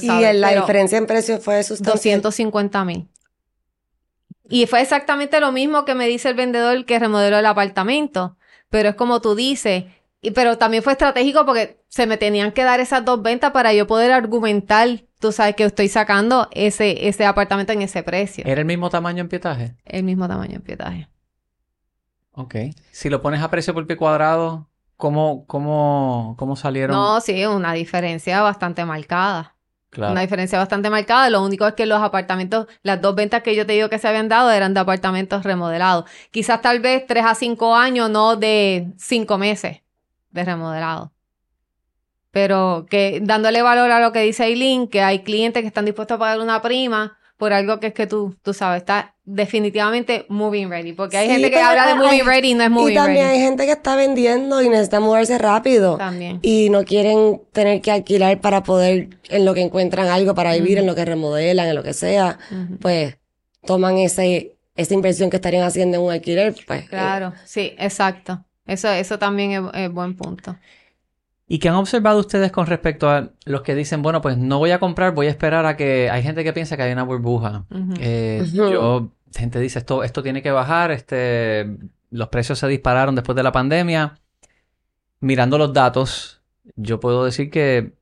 Y 0.00 0.06
la 0.06 0.54
diferencia 0.54 0.98
en 0.98 1.06
precio 1.06 1.38
fue 1.38 1.62
sustancial. 1.62 2.20
250 2.20 2.84
mil. 2.84 3.08
Y 4.48 4.66
fue 4.66 4.80
exactamente 4.80 5.40
lo 5.40 5.52
mismo 5.52 5.84
que 5.84 5.94
me 5.94 6.08
dice 6.08 6.28
el 6.28 6.34
vendedor 6.34 6.84
que 6.84 6.98
remodeló 6.98 7.38
el 7.38 7.46
apartamento. 7.46 8.36
Pero 8.68 8.90
es 8.90 8.94
como 8.96 9.20
tú 9.20 9.34
dices, 9.34 9.84
y, 10.22 10.32
pero 10.32 10.58
también 10.58 10.82
fue 10.82 10.92
estratégico 10.92 11.46
porque 11.46 11.80
se 11.88 12.06
me 12.06 12.16
tenían 12.16 12.52
que 12.52 12.64
dar 12.64 12.80
esas 12.80 13.04
dos 13.04 13.22
ventas 13.22 13.52
para 13.52 13.72
yo 13.72 13.86
poder 13.86 14.12
argumentar, 14.12 14.88
tú 15.18 15.32
sabes, 15.32 15.56
que 15.56 15.64
estoy 15.64 15.88
sacando 15.88 16.48
ese, 16.52 17.08
ese 17.08 17.24
apartamento 17.24 17.72
en 17.72 17.82
ese 17.82 18.02
precio. 18.02 18.44
¿Era 18.46 18.60
el 18.60 18.66
mismo 18.66 18.90
tamaño 18.90 19.22
en 19.22 19.28
pietaje? 19.28 19.76
El 19.84 20.02
mismo 20.02 20.28
tamaño 20.28 20.56
en 20.56 20.62
pietaje. 20.62 21.08
Ok. 22.32 22.54
Si 22.90 23.08
lo 23.08 23.22
pones 23.22 23.42
a 23.42 23.50
precio 23.50 23.72
por 23.72 23.86
pie 23.86 23.96
cuadrado, 23.96 24.68
¿cómo, 24.96 25.46
cómo, 25.46 26.34
cómo 26.38 26.56
salieron? 26.56 26.96
No, 26.96 27.20
sí, 27.20 27.44
una 27.46 27.72
diferencia 27.72 28.42
bastante 28.42 28.84
marcada. 28.84 29.56
Claro. 29.90 30.12
Una 30.12 30.20
diferencia 30.20 30.58
bastante 30.58 30.88
marcada. 30.88 31.28
Lo 31.30 31.42
único 31.42 31.66
es 31.66 31.74
que 31.74 31.84
los 31.84 32.00
apartamentos, 32.00 32.66
las 32.82 33.00
dos 33.00 33.14
ventas 33.14 33.42
que 33.42 33.56
yo 33.56 33.66
te 33.66 33.72
digo 33.72 33.88
que 33.88 33.98
se 33.98 34.06
habían 34.06 34.28
dado 34.28 34.50
eran 34.50 34.72
de 34.72 34.80
apartamentos 34.80 35.42
remodelados. 35.42 36.04
Quizás 36.30 36.62
tal 36.62 36.80
vez 36.80 37.04
tres 37.06 37.24
a 37.26 37.34
cinco 37.34 37.74
años, 37.74 38.08
no 38.08 38.36
de 38.36 38.92
cinco 38.96 39.36
meses 39.36 39.82
de 40.30 40.44
remodelado. 40.44 41.12
Pero 42.30 42.86
que 42.88 43.18
dándole 43.20 43.62
valor 43.62 43.90
a 43.90 44.00
lo 44.00 44.12
que 44.12 44.20
dice 44.20 44.44
Aileen, 44.44 44.86
que 44.86 45.02
hay 45.02 45.24
clientes 45.24 45.62
que 45.62 45.66
están 45.66 45.84
dispuestos 45.84 46.14
a 46.14 46.18
pagar 46.18 46.38
una 46.38 46.62
prima 46.62 47.18
por 47.40 47.54
algo 47.54 47.80
que 47.80 47.88
es 47.88 47.94
que 47.94 48.06
tú, 48.06 48.36
tú 48.42 48.52
sabes, 48.52 48.82
está 48.82 49.14
definitivamente 49.24 50.26
moving 50.28 50.68
ready. 50.68 50.92
Porque 50.92 51.16
hay 51.16 51.26
gente 51.26 51.50
que 51.50 51.58
habla 51.58 51.86
de 51.86 51.94
moving 51.94 52.26
ready 52.26 52.50
y 52.50 52.54
no 52.54 52.64
es 52.64 52.70
moving 52.70 52.88
ready. 52.88 52.92
Y 52.92 52.96
también 52.96 53.26
hay 53.26 53.40
gente 53.40 53.64
que 53.64 53.72
está 53.72 53.96
vendiendo 53.96 54.60
y 54.60 54.68
necesita 54.68 55.00
moverse 55.00 55.38
rápido. 55.38 55.96
También. 55.96 56.38
Y 56.42 56.68
no 56.68 56.84
quieren 56.84 57.40
tener 57.52 57.80
que 57.80 57.90
alquilar 57.90 58.42
para 58.42 58.62
poder, 58.62 59.08
en 59.30 59.46
lo 59.46 59.54
que 59.54 59.62
encuentran 59.62 60.08
algo 60.08 60.34
para 60.34 60.52
vivir, 60.52 60.76
en 60.76 60.86
lo 60.86 60.94
que 60.94 61.06
remodelan, 61.06 61.66
en 61.68 61.74
lo 61.74 61.82
que 61.82 61.94
sea, 61.94 62.38
pues 62.82 63.16
toman 63.64 63.96
ese, 63.96 64.56
esa 64.76 64.92
inversión 64.92 65.30
que 65.30 65.36
estarían 65.36 65.64
haciendo 65.64 65.96
en 65.96 66.04
un 66.04 66.12
alquiler, 66.12 66.54
pues. 66.66 66.90
Claro, 66.90 67.32
sí, 67.46 67.74
exacto. 67.78 68.44
Eso, 68.66 68.92
eso 68.92 69.18
también 69.18 69.70
es, 69.74 69.90
buen 69.90 70.14
punto. 70.14 70.56
¿Y 71.52 71.58
qué 71.58 71.68
han 71.68 71.74
observado 71.74 72.20
ustedes 72.20 72.52
con 72.52 72.68
respecto 72.68 73.10
a 73.10 73.32
los 73.44 73.62
que 73.62 73.74
dicen, 73.74 74.02
bueno, 74.02 74.22
pues 74.22 74.38
no 74.38 74.60
voy 74.60 74.70
a 74.70 74.78
comprar, 74.78 75.12
voy 75.16 75.26
a 75.26 75.30
esperar 75.30 75.66
a 75.66 75.76
que... 75.76 76.08
Hay 76.08 76.22
gente 76.22 76.44
que 76.44 76.52
piensa 76.52 76.76
que 76.76 76.84
hay 76.84 76.92
una 76.92 77.02
burbuja. 77.02 77.64
Eh, 77.98 78.46
yo, 78.52 79.10
gente 79.34 79.58
dice, 79.58 79.80
esto, 79.80 80.04
esto 80.04 80.22
tiene 80.22 80.42
que 80.42 80.52
bajar, 80.52 80.92
este, 80.92 81.76
los 82.10 82.28
precios 82.28 82.60
se 82.60 82.68
dispararon 82.68 83.16
después 83.16 83.34
de 83.34 83.42
la 83.42 83.50
pandemia. 83.50 84.14
Mirando 85.18 85.58
los 85.58 85.72
datos, 85.72 86.40
yo 86.76 87.00
puedo 87.00 87.24
decir 87.24 87.50
que 87.50 87.94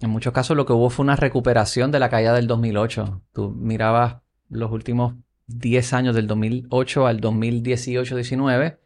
en 0.00 0.10
muchos 0.10 0.32
casos 0.32 0.56
lo 0.56 0.66
que 0.66 0.72
hubo 0.72 0.90
fue 0.90 1.04
una 1.04 1.14
recuperación 1.14 1.92
de 1.92 2.00
la 2.00 2.08
caída 2.08 2.34
del 2.34 2.48
2008. 2.48 3.22
Tú 3.32 3.50
mirabas 3.50 4.16
los 4.48 4.72
últimos 4.72 5.14
10 5.46 5.92
años 5.92 6.16
del 6.16 6.26
2008 6.26 7.06
al 7.06 7.20
2018-19 7.20 8.78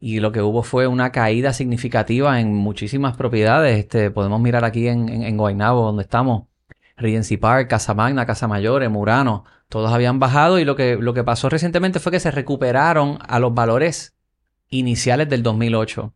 y 0.00 0.20
lo 0.20 0.32
que 0.32 0.42
hubo 0.42 0.62
fue 0.62 0.86
una 0.86 1.10
caída 1.10 1.52
significativa 1.52 2.40
en 2.40 2.54
muchísimas 2.54 3.16
propiedades. 3.16 3.78
Este, 3.78 4.10
podemos 4.10 4.40
mirar 4.40 4.64
aquí 4.64 4.88
en, 4.88 5.36
Guaynabo, 5.36 5.82
donde 5.82 6.02
estamos, 6.02 6.44
Regency 6.96 7.36
Park, 7.36 7.68
Casa 7.68 7.94
Magna, 7.94 8.26
Casa 8.26 8.48
Mayor, 8.48 8.88
Murano, 8.88 9.44
todos 9.68 9.92
habían 9.92 10.18
bajado 10.18 10.58
y 10.58 10.64
lo 10.64 10.76
que, 10.76 10.96
lo 10.96 11.14
que 11.14 11.24
pasó 11.24 11.48
recientemente 11.48 12.00
fue 12.00 12.12
que 12.12 12.20
se 12.20 12.30
recuperaron 12.30 13.18
a 13.26 13.38
los 13.38 13.52
valores 13.54 14.16
iniciales 14.68 15.28
del 15.28 15.42
2008. 15.42 16.14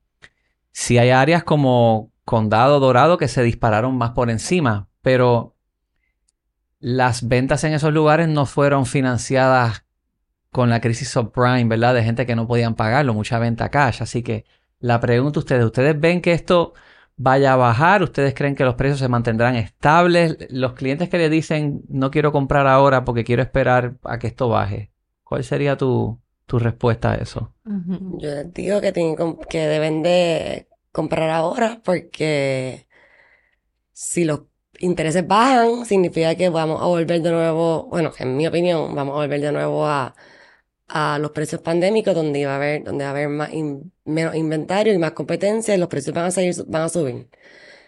Sí 0.71 0.99
hay 0.99 1.11
áreas 1.11 1.45
como 1.45 2.11
Condado 2.25 2.81
Dorado 2.81 3.19
que 3.19 3.29
se 3.29 3.43
dispararon 3.43 3.97
más 3.97 4.13
por 4.13 4.31
encima, 4.31 4.89
pero 5.03 5.57
las 6.79 7.29
ventas 7.29 7.63
en 7.65 7.75
esos 7.75 7.93
lugares 7.93 8.29
no 8.29 8.47
fueron 8.47 8.87
financiadas 8.87 9.85
con 10.53 10.69
la 10.69 10.81
crisis 10.81 11.09
subprime, 11.09 11.65
¿verdad? 11.65 11.95
De 11.95 12.05
gente 12.05 12.27
que 12.27 12.37
no 12.37 12.47
podían 12.47 12.77
pagarlo, 12.77 13.15
mucha 13.15 13.39
venta 13.39 13.71
cash. 13.71 14.03
Así 14.03 14.23
que 14.23 14.45
la 14.79 15.01
pregunta 15.01 15.41
a 15.41 15.43
ustedes, 15.43 15.65
¿ustedes 15.65 15.99
ven 15.99 16.21
que 16.21 16.33
esto 16.33 16.75
vaya 17.17 17.55
a 17.55 17.57
bajar? 17.57 18.03
¿Ustedes 18.03 18.35
creen 18.35 18.55
que 18.55 18.65
los 18.65 18.75
precios 18.75 18.99
se 19.01 19.09
mantendrán 19.09 19.57
estables? 19.57 20.37
Los 20.51 20.75
clientes 20.75 21.09
que 21.09 21.19
le 21.19 21.31
dicen, 21.31 21.83
no 21.89 22.11
quiero 22.11 22.33
comprar 22.33 22.67
ahora 22.67 23.05
porque 23.05 23.25
quiero 23.25 23.43
esperar 23.43 23.97
a 24.05 24.19
que 24.19 24.27
esto 24.27 24.51
baje. 24.51 24.93
¿Cuál 25.25 25.43
sería 25.43 25.79
tu, 25.79 26.21
tu 26.45 26.59
respuesta 26.59 27.13
a 27.13 27.15
eso? 27.15 27.55
Yo 28.19 28.45
digo 28.45 28.83
que, 28.83 28.93
tienen, 28.93 29.17
que 29.49 29.67
deben 29.67 30.03
de 30.03 30.69
comprar 30.93 31.31
ahora 31.31 31.81
porque 31.83 32.87
si 33.93 34.25
los 34.25 34.43
intereses 34.81 35.27
bajan, 35.27 35.87
significa 35.87 36.35
que 36.35 36.51
vamos 36.51 36.83
a 36.83 36.85
volver 36.85 37.23
de 37.23 37.31
nuevo, 37.31 37.87
bueno, 37.87 38.13
en 38.19 38.37
mi 38.37 38.47
opinión, 38.47 38.95
vamos 38.95 39.15
a 39.15 39.17
volver 39.17 39.41
de 39.41 39.53
nuevo 39.53 39.87
a 39.87 40.15
a 40.95 41.19
los 41.19 41.31
precios 41.31 41.63
pandémicos 41.63 42.15
donde 42.15 42.41
iba 42.41 42.53
a 42.53 42.57
haber, 42.57 42.85
donde 42.85 43.05
va 43.05 43.11
a 43.11 43.13
haber 43.15 43.29
más 43.31 43.51
menos 44.05 44.35
inventario 44.35 44.93
y 44.93 44.99
más 44.99 45.13
competencia 45.13 45.75
y 45.75 45.79
los 45.79 45.89
precios 45.89 46.15
van 46.15 46.27
a 46.27 46.31
seguir, 46.31 46.55
van 46.67 46.83
a 46.83 46.89
subir. 46.91 47.29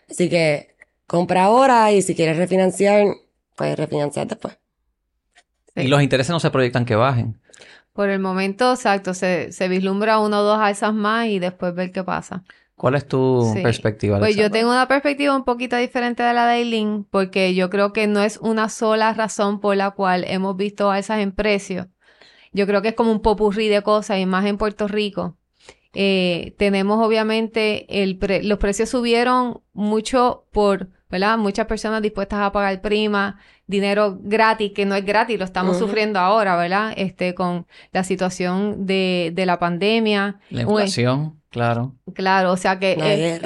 Así 0.08 0.30
que 0.30 0.74
compra 1.06 1.44
ahora 1.44 1.92
y 1.92 2.00
si 2.00 2.14
quieres 2.14 2.38
refinanciar, 2.38 3.06
puedes 3.56 3.78
refinanciar 3.78 4.26
después. 4.26 4.58
Y 5.76 5.88
los 5.88 6.02
intereses 6.02 6.30
no 6.30 6.40
se 6.40 6.50
proyectan 6.50 6.86
que 6.86 6.96
bajen. 6.96 7.38
Por 7.92 8.08
el 8.08 8.20
momento, 8.20 8.72
exacto, 8.72 9.12
se, 9.12 9.52
se 9.52 9.68
vislumbra 9.68 10.18
uno 10.18 10.40
o 10.40 10.42
dos 10.42 10.58
alzas 10.58 10.94
más 10.94 11.26
y 11.26 11.38
después 11.38 11.74
ver 11.74 11.92
qué 11.92 12.02
pasa. 12.04 12.42
¿Cuál 12.74 12.94
es 12.94 13.06
tu 13.06 13.54
perspectiva? 13.62 14.18
Pues 14.18 14.34
yo 14.34 14.50
tengo 14.50 14.70
una 14.70 14.88
perspectiva 14.88 15.36
un 15.36 15.44
poquito 15.44 15.76
diferente 15.76 16.22
de 16.22 16.32
la 16.32 16.46
de 16.46 16.56
Eileen, 16.56 17.04
porque 17.04 17.54
yo 17.54 17.70
creo 17.70 17.92
que 17.92 18.06
no 18.06 18.20
es 18.20 18.38
una 18.38 18.68
sola 18.68 19.12
razón 19.12 19.60
por 19.60 19.76
la 19.76 19.92
cual 19.92 20.24
hemos 20.26 20.56
visto 20.56 20.90
alzas 20.90 21.20
en 21.20 21.32
precios, 21.32 21.86
yo 22.54 22.66
creo 22.66 22.80
que 22.80 22.88
es 22.88 22.94
como 22.94 23.12
un 23.12 23.20
popurrí 23.20 23.68
de 23.68 23.82
cosas, 23.82 24.18
y 24.18 24.26
más 24.26 24.46
en 24.46 24.56
Puerto 24.56 24.88
Rico. 24.88 25.36
Eh, 25.92 26.54
tenemos 26.56 27.04
obviamente 27.04 28.02
el 28.02 28.18
los 28.42 28.58
precios 28.58 28.88
subieron 28.88 29.60
mucho 29.72 30.46
por, 30.50 30.88
¿verdad? 31.10 31.36
Muchas 31.36 31.66
personas 31.66 32.02
dispuestas 32.02 32.40
a 32.40 32.52
pagar 32.52 32.80
prima, 32.80 33.38
dinero 33.66 34.18
gratis, 34.20 34.72
que 34.72 34.86
no 34.86 34.94
es 34.94 35.04
gratis, 35.04 35.38
lo 35.38 35.44
estamos 35.44 35.78
sufriendo 35.78 36.18
ahora, 36.18 36.56
¿verdad? 36.56 36.94
Este, 36.96 37.34
con 37.34 37.66
la 37.92 38.04
situación 38.04 38.86
de, 38.86 39.32
de 39.34 39.46
la 39.46 39.58
pandemia. 39.58 40.40
La 40.50 40.62
inflación, 40.62 41.40
claro. 41.50 41.92
Claro, 42.14 42.52
o 42.52 42.56
sea 42.56 42.78
que 42.78 42.92
es, 42.92 43.40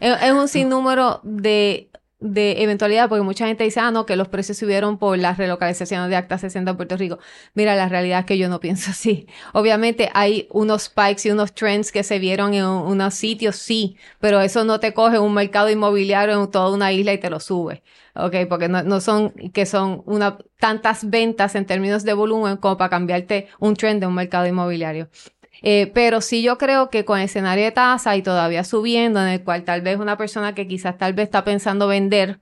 es, 0.00 0.32
un 0.32 0.48
sinnúmero 0.48 1.20
de 1.22 1.90
de 2.22 2.62
eventualidad, 2.62 3.08
porque 3.08 3.22
mucha 3.22 3.46
gente 3.46 3.64
dice, 3.64 3.80
ah, 3.80 3.90
no, 3.90 4.06
que 4.06 4.16
los 4.16 4.28
precios 4.28 4.56
subieron 4.56 4.96
por 4.96 5.18
las 5.18 5.38
relocalizaciones 5.38 6.08
de 6.08 6.16
Acta 6.16 6.38
60 6.38 6.70
en 6.70 6.76
Puerto 6.76 6.96
Rico. 6.96 7.18
Mira, 7.54 7.74
la 7.74 7.88
realidad 7.88 8.20
es 8.20 8.26
que 8.26 8.38
yo 8.38 8.48
no 8.48 8.60
pienso 8.60 8.90
así. 8.92 9.26
Obviamente 9.52 10.10
hay 10.14 10.46
unos 10.50 10.84
spikes 10.84 11.28
y 11.28 11.30
unos 11.32 11.52
trends 11.52 11.92
que 11.92 12.02
se 12.04 12.18
vieron 12.18 12.54
en 12.54 12.64
unos 12.64 13.14
sitios, 13.14 13.56
sí, 13.56 13.96
pero 14.20 14.40
eso 14.40 14.64
no 14.64 14.80
te 14.80 14.94
coge 14.94 15.18
un 15.18 15.34
mercado 15.34 15.68
inmobiliario 15.68 16.40
en 16.42 16.50
toda 16.50 16.70
una 16.72 16.92
isla 16.92 17.12
y 17.12 17.18
te 17.18 17.30
lo 17.30 17.40
sube. 17.40 17.82
Ok, 18.14 18.36
porque 18.48 18.68
no, 18.68 18.82
no 18.82 19.00
son 19.00 19.30
que 19.52 19.64
son 19.66 20.02
una, 20.06 20.38
tantas 20.58 21.08
ventas 21.08 21.54
en 21.54 21.64
términos 21.66 22.04
de 22.04 22.12
volumen 22.12 22.56
como 22.58 22.76
para 22.76 22.90
cambiarte 22.90 23.48
un 23.58 23.74
trend 23.74 24.00
de 24.00 24.06
un 24.06 24.14
mercado 24.14 24.46
inmobiliario. 24.46 25.08
Eh, 25.62 25.90
pero 25.94 26.20
sí 26.20 26.42
yo 26.42 26.58
creo 26.58 26.90
que 26.90 27.04
con 27.04 27.18
el 27.18 27.26
escenario 27.26 27.64
de 27.64 27.70
tasa 27.70 28.16
y 28.16 28.22
todavía 28.22 28.64
subiendo, 28.64 29.20
en 29.22 29.28
el 29.28 29.44
cual 29.44 29.64
tal 29.64 29.80
vez 29.80 29.98
una 29.98 30.16
persona 30.16 30.54
que 30.54 30.66
quizás 30.66 30.98
tal 30.98 31.12
vez 31.12 31.24
está 31.24 31.44
pensando 31.44 31.86
vender, 31.86 32.40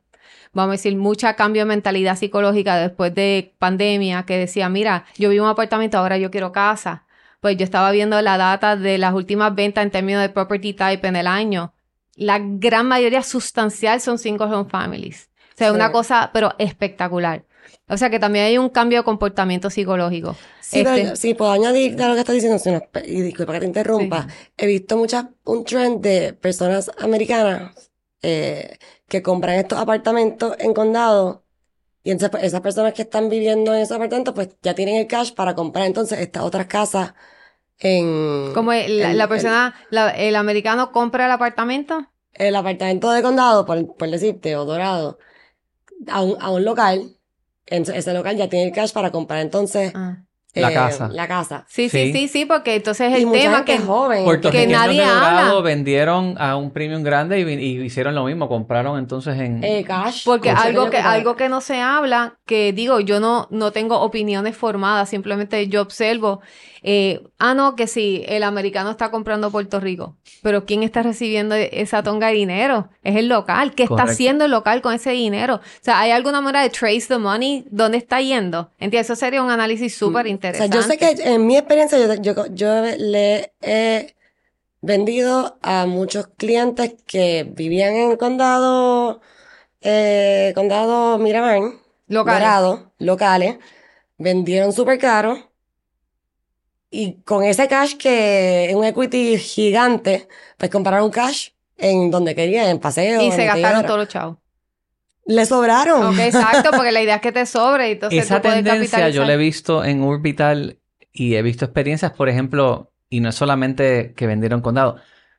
vamos 0.52 0.70
a 0.70 0.72
decir, 0.72 0.96
mucha 0.96 1.34
cambio 1.36 1.62
de 1.62 1.66
mentalidad 1.66 2.16
psicológica 2.16 2.76
después 2.76 3.14
de 3.14 3.54
pandemia, 3.58 4.24
que 4.24 4.38
decía, 4.38 4.68
mira, 4.68 5.04
yo 5.16 5.28
vivo 5.28 5.44
en 5.44 5.46
un 5.46 5.52
apartamento, 5.52 5.98
ahora 5.98 6.18
yo 6.18 6.30
quiero 6.30 6.52
casa. 6.52 7.04
Pues 7.40 7.56
yo 7.56 7.64
estaba 7.64 7.90
viendo 7.90 8.20
la 8.20 8.36
data 8.36 8.76
de 8.76 8.98
las 8.98 9.14
últimas 9.14 9.54
ventas 9.54 9.84
en 9.84 9.90
términos 9.90 10.20
de 10.20 10.28
property 10.28 10.74
type 10.74 11.06
en 11.06 11.16
el 11.16 11.26
año. 11.26 11.72
La 12.14 12.38
gran 12.38 12.86
mayoría 12.86 13.22
sustancial 13.22 14.00
son 14.00 14.18
single 14.18 14.46
home 14.46 14.68
families. 14.68 15.30
O 15.54 15.56
sea, 15.56 15.72
una 15.72 15.90
cosa, 15.90 16.30
pero 16.34 16.54
espectacular. 16.58 17.44
O 17.90 17.96
sea 17.96 18.08
que 18.10 18.18
también 18.18 18.44
hay 18.46 18.58
un 18.58 18.68
cambio 18.68 18.98
de 18.98 19.04
comportamiento 19.04 19.68
psicológico. 19.70 20.36
Sí, 20.60 20.80
este 20.80 21.34
puedo 21.34 21.50
añadir 21.50 22.00
a 22.00 22.08
lo 22.08 22.14
que 22.14 22.20
estás 22.20 22.34
diciendo, 22.34 22.58
y 23.04 23.20
disculpa 23.22 23.54
que 23.54 23.60
te 23.60 23.66
interrumpa, 23.66 24.26
he 24.56 24.66
visto 24.66 24.96
muchas, 24.96 25.26
un 25.44 25.64
trend 25.64 26.00
de 26.00 26.32
personas 26.32 26.90
americanas 26.98 27.90
eh, 28.22 28.78
que 29.08 29.22
compran 29.22 29.56
estos 29.56 29.78
apartamentos 29.78 30.54
en 30.58 30.72
condado 30.74 31.44
Y 32.02 32.10
entonces 32.12 32.30
pues, 32.30 32.44
esas 32.44 32.60
personas 32.60 32.94
que 32.94 33.02
están 33.02 33.28
viviendo 33.28 33.74
en 33.74 33.80
esos 33.80 33.96
apartamentos, 33.96 34.34
pues 34.34 34.48
ya 34.62 34.74
tienen 34.74 34.96
el 34.96 35.06
cash 35.06 35.32
para 35.34 35.54
comprar 35.54 35.86
entonces 35.86 36.18
estas 36.20 36.44
otras 36.44 36.66
casas 36.66 37.14
en... 37.78 38.52
Como 38.54 38.72
el- 38.72 38.98
la, 38.98 39.10
en- 39.10 39.18
la 39.18 39.24
en- 39.24 39.30
persona, 39.30 39.74
la- 39.90 40.10
el 40.10 40.36
americano 40.36 40.92
compra 40.92 41.26
el 41.26 41.32
apartamento. 41.32 42.06
el 42.32 42.54
apartamento 42.56 43.10
de 43.10 43.22
condado, 43.22 43.66
por, 43.66 43.96
por 43.96 44.08
decirte, 44.10 44.56
o 44.56 44.64
dorado, 44.64 45.18
a 46.08 46.22
un, 46.22 46.36
a 46.40 46.50
un 46.50 46.64
local, 46.64 47.16
en 47.70 47.82
ese 47.94 48.12
local 48.12 48.36
ya 48.36 48.48
tiene 48.48 48.66
el 48.66 48.72
cash 48.72 48.92
para 48.92 49.10
comprar 49.10 49.40
entonces 49.40 49.92
Ah. 49.94 50.24
La 50.54 50.70
eh, 50.70 50.74
casa. 50.74 51.08
La 51.12 51.28
casa. 51.28 51.64
Sí, 51.68 51.88
sí, 51.88 52.06
Sí. 52.06 52.12
sí, 52.12 52.28
sí, 52.28 52.44
porque 52.44 52.74
entonces 52.74 53.18
y 53.18 53.22
el 53.22 53.30
tema 53.30 53.64
que 53.64 53.78
joven. 53.78 54.24
Puertorriqueños 54.24 54.80
nadie 54.80 55.04
habla. 55.04 55.60
vendieron 55.60 56.34
a 56.38 56.56
un 56.56 56.70
premium 56.72 57.02
grande 57.02 57.40
y, 57.40 57.80
hicieron 57.82 58.14
lo 58.14 58.24
mismo, 58.24 58.48
compraron 58.48 58.98
entonces 58.98 59.38
en... 59.38 59.62
eh, 59.62 59.84
cash. 59.86 60.24
Porque 60.24 60.50
algo 60.50 60.90
que, 60.90 60.98
algo 60.98 61.36
que 61.36 61.48
no 61.48 61.60
se 61.60 61.80
habla, 61.80 62.38
que 62.46 62.72
digo, 62.72 63.00
yo 63.00 63.20
no, 63.20 63.46
no 63.50 63.70
tengo 63.70 64.00
opiniones 64.00 64.56
formadas, 64.56 65.08
simplemente 65.08 65.68
yo 65.68 65.82
observo, 65.82 66.40
eh, 66.82 67.22
ah, 67.38 67.54
no, 67.54 67.76
que 67.76 67.86
sí, 67.86 68.24
el 68.26 68.42
americano 68.42 68.90
está 68.90 69.10
comprando 69.10 69.50
Puerto 69.50 69.80
Rico, 69.80 70.16
pero 70.42 70.64
¿quién 70.64 70.82
está 70.82 71.02
recibiendo 71.02 71.54
esa 71.54 72.02
tonga 72.02 72.28
de 72.28 72.34
dinero? 72.34 72.88
Es 73.02 73.16
el 73.16 73.28
local. 73.28 73.74
¿Qué 73.74 73.84
está 73.84 74.04
haciendo 74.04 74.46
el 74.46 74.50
local 74.50 74.80
con 74.80 74.94
ese 74.94 75.10
dinero? 75.10 75.56
O 75.56 75.60
sea, 75.80 76.00
¿hay 76.00 76.10
alguna 76.10 76.40
manera 76.40 76.62
de 76.62 76.70
trace 76.70 77.06
the 77.08 77.18
money? 77.18 77.64
¿Dónde 77.70 77.98
está 77.98 78.20
yendo? 78.20 78.70
¿Entiendes? 78.78 79.10
Eso 79.10 79.16
sería 79.16 79.42
un 79.42 79.50
análisis 79.50 79.94
súper 79.94 80.26
O 80.42 80.54
sea, 80.54 80.66
yo 80.66 80.82
sé 80.82 80.96
que 80.98 81.10
en 81.10 81.46
mi 81.46 81.56
experiencia 81.56 81.98
yo, 81.98 82.14
yo, 82.14 82.46
yo 82.46 82.82
le 82.98 83.52
he 83.60 84.14
vendido 84.80 85.58
a 85.62 85.86
muchos 85.86 86.28
clientes 86.36 86.94
que 87.06 87.46
vivían 87.48 87.94
en 87.94 88.10
el 88.12 88.18
condado, 88.18 89.20
eh, 89.80 90.52
condado 90.54 91.18
Miramar, 91.18 91.60
Locales. 92.08 92.40
Dorado, 92.40 92.92
locales, 92.98 93.58
vendieron 94.18 94.72
súper 94.72 94.98
caro 94.98 95.50
y 96.90 97.20
con 97.22 97.44
ese 97.44 97.68
cash 97.68 97.96
que 97.96 98.70
es 98.70 98.74
un 98.74 98.84
equity 98.84 99.38
gigante, 99.38 100.26
pues 100.56 100.70
compraron 100.70 101.10
cash 101.10 101.50
en 101.76 102.10
donde 102.10 102.34
querían, 102.34 102.68
en 102.68 102.80
paseo, 102.80 103.22
Y 103.22 103.30
se 103.30 103.44
gastaron 103.46 103.86
todos 103.86 104.00
los 104.00 104.08
chavos. 104.08 104.38
Le 105.30 105.46
sobraron. 105.46 106.06
Ok, 106.06 106.18
exacto, 106.18 106.70
porque 106.72 106.90
la 106.90 107.00
idea 107.00 107.16
es 107.16 107.20
que 107.20 107.30
te 107.30 107.46
sobre 107.46 107.88
y 107.88 107.92
entonces 107.92 108.24
Esa 108.24 108.36
tú 108.36 108.48
puedes 108.48 108.64
tendencia 108.64 109.08
yo 109.10 109.24
la 109.24 109.34
he 109.34 109.36
visto 109.36 109.84
en 109.84 110.02
Orbital 110.02 110.78
y 111.12 111.36
he 111.36 111.42
visto 111.42 111.64
experiencias, 111.64 112.10
por 112.12 112.28
ejemplo, 112.28 112.92
y 113.08 113.20
no 113.20 113.28
es 113.28 113.36
solamente 113.36 114.12
que 114.16 114.26
vendieron 114.26 114.60
condado, 114.60 114.96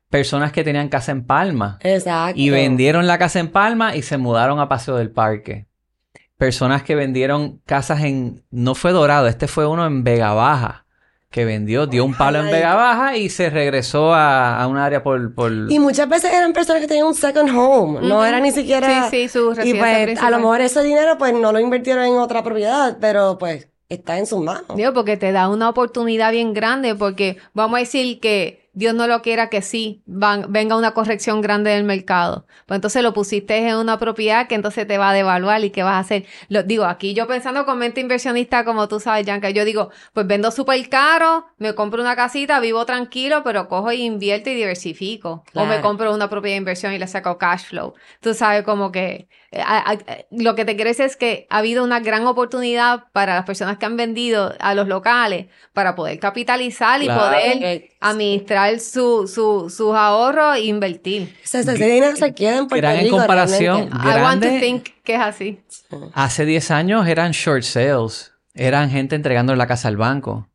personas 0.10 0.54
que 0.54 0.64
tenían 0.64 0.88
casa 0.88 1.12
en 1.12 1.26
Palma 1.26 1.78
Exacto. 1.82 2.40
y 2.40 2.50
vendieron 2.50 3.06
la 3.06 3.18
casa 3.18 3.40
en 3.40 3.50
Palma 3.50 3.96
y 3.96 4.02
se 4.02 4.18
mudaron 4.18 4.60
a 4.60 4.70
Paseo 4.70 4.96
del 4.96 5.12
Parque. 5.12 5.68
Personas 6.38 6.84
que 6.84 6.96
vendieron 6.96 7.60
casas 7.66 8.02
en, 8.02 8.44
no 8.50 8.76
fue 8.76 8.94
Dorado, 8.94 9.28
este 9.28 9.48
fue 9.48 9.68
uno 9.68 9.86
en 9.86 10.06
Vega 10.06 10.34
Baja, 10.34 10.86
que 11.32 11.46
vendió, 11.46 11.88
dio 11.88 12.04
un 12.04 12.14
palo 12.14 12.40
en. 12.40 12.52
Vega 12.52 12.76
Baja 12.76 13.16
y 13.16 13.30
se 13.30 13.50
regresó 13.50 14.14
a, 14.14 14.62
a 14.62 14.68
un 14.68 14.78
área 14.78 15.02
por, 15.02 15.34
por... 15.34 15.52
Y 15.70 15.80
muchas 15.80 16.08
veces 16.10 16.34
eran 16.34 16.52
personas 16.52 16.82
que 16.82 16.88
tenían 16.90 17.08
un 17.08 17.16
second 17.16 17.50
home, 17.50 18.02
no 18.02 18.24
era 18.26 18.42
ni 18.42 18.52
siquiera... 18.52 19.10
Sí, 19.10 19.30
sí, 19.30 19.30
su 19.30 19.56
Y 19.64 19.74
pues 19.74 20.22
a 20.22 20.30
lo 20.30 20.38
mejor 20.40 20.60
ese 20.60 20.84
dinero 20.84 21.18
pues 21.18 21.34
no 21.34 21.54
lo 21.54 21.60
invirtieron 21.60 22.04
en 22.04 22.18
otra 22.18 22.44
propiedad, 22.44 22.98
pero 23.00 23.38
pues 23.38 23.70
está 23.88 24.18
en 24.18 24.26
sus 24.26 24.42
manos. 24.42 24.76
Digo, 24.76 24.94
porque 24.94 25.16
te 25.16 25.32
da 25.32 25.48
una 25.48 25.70
oportunidad 25.70 26.32
bien 26.32 26.54
grande, 26.54 26.96
porque 26.96 27.38
vamos 27.54 27.78
a 27.78 27.80
decir 27.80 28.20
que 28.20 28.61
Dios 28.74 28.94
no 28.96 29.06
lo 29.08 29.22
quiera 29.22 29.50
que 29.50 29.62
sí, 29.62 30.02
van- 30.06 30.46
venga 30.52 30.78
una 30.78 30.92
corrección 30.94 31.42
grande 31.42 31.72
del 31.72 31.84
mercado. 31.84 32.46
Pues 32.68 32.78
entonces 32.78 33.04
lo 33.04 33.14
pusiste 33.14 33.58
en 33.68 33.76
una 33.76 34.00
propiedad 34.00 34.48
que 34.48 34.56
entonces 34.56 34.88
te 34.88 34.98
va 34.98 35.10
a 35.10 35.14
devaluar 35.14 35.64
y 35.64 35.72
qué 35.72 35.84
vas 35.84 35.96
a 35.96 36.00
hacer. 36.00 36.26
Lo, 36.48 36.64
digo, 36.64 36.86
aquí 36.86 37.14
yo 37.14 37.28
pensando 37.28 37.66
con 37.66 37.78
mente 37.80 38.00
inversionista, 38.00 38.64
como 38.64 38.88
tú 38.88 39.00
sabes, 39.00 39.26
Yanka, 39.26 39.50
yo 39.50 39.66
digo, 39.66 39.90
pues 40.14 40.26
vendo 40.26 40.52
súper 40.52 40.88
caro, 40.90 41.46
me 41.58 41.76
compro 41.76 42.02
una 42.02 42.16
casita, 42.16 42.60
vivo 42.62 42.86
tranquilo, 42.86 43.42
pero 43.44 43.68
cojo 43.68 43.92
y 43.92 44.04
invierto 44.04 44.50
y 44.50 44.56
diversifico. 44.56 45.44
O 45.54 45.66
me 45.66 45.82
compro 45.82 46.14
una 46.14 46.30
propiedad 46.30 46.54
de 46.54 46.60
inversión 46.60 46.94
y 46.94 46.98
le 47.00 47.08
saco 47.08 47.38
cash 47.38 47.66
flow. 47.66 47.94
Tú 48.22 48.34
sabes, 48.34 48.64
como 48.64 48.92
que 48.92 49.28
eh, 49.54 49.60
a- 49.66 49.92
a- 49.92 49.98
lo 50.32 50.56
que 50.56 50.64
te 50.64 50.76
quiero 50.78 50.90
decir 50.90 51.06
es 51.06 51.18
que 51.18 51.46
ha 51.50 51.58
habido 51.58 51.84
una 51.84 52.00
gran 52.00 52.26
oportunidad 52.26 53.06
para 53.12 53.36
las 53.36 53.46
personas 53.46 53.78
que 53.78 53.86
han 53.86 53.98
vendido 53.98 54.54
a 54.62 54.74
los 54.76 54.88
locales 54.88 55.48
para 55.74 55.94
poder 55.96 56.20
capitalizar 56.20 57.02
y 57.02 57.06
Claro. 57.06 57.20
poder 57.22 57.60
Que 57.60 57.92
su, 58.80 59.28
su, 59.28 59.70
sus 59.70 59.96
ahorros 59.96 60.56
e 60.58 60.62
invertir. 60.66 61.36
ese, 61.44 61.60
ese 61.62 61.74
dinero 61.74 62.16
se 62.16 62.34
queda 62.34 62.58
en 62.58 62.68
Puerto 62.68 62.78
Gran 62.88 62.98
en 62.98 63.04
Rico 63.06 63.18
comparación. 63.18 63.90
realmente. 63.92 64.20
I 64.20 64.22
want 64.24 64.42
to 64.44 64.48
Grande. 64.48 64.60
think 64.60 64.84
que 65.04 65.16
es 65.16 65.22
así. 65.22 65.60
Hace 66.14 66.46
10 66.46 66.72
años 66.72 67.08
eran 67.08 67.32
short 67.32 67.64
sales, 67.64 68.32
eran 68.54 68.90
gente 68.90 69.16
entregando 69.16 69.56
la 69.56 69.68
casa 69.68 69.88
al 69.88 69.98
banco. 69.98 70.48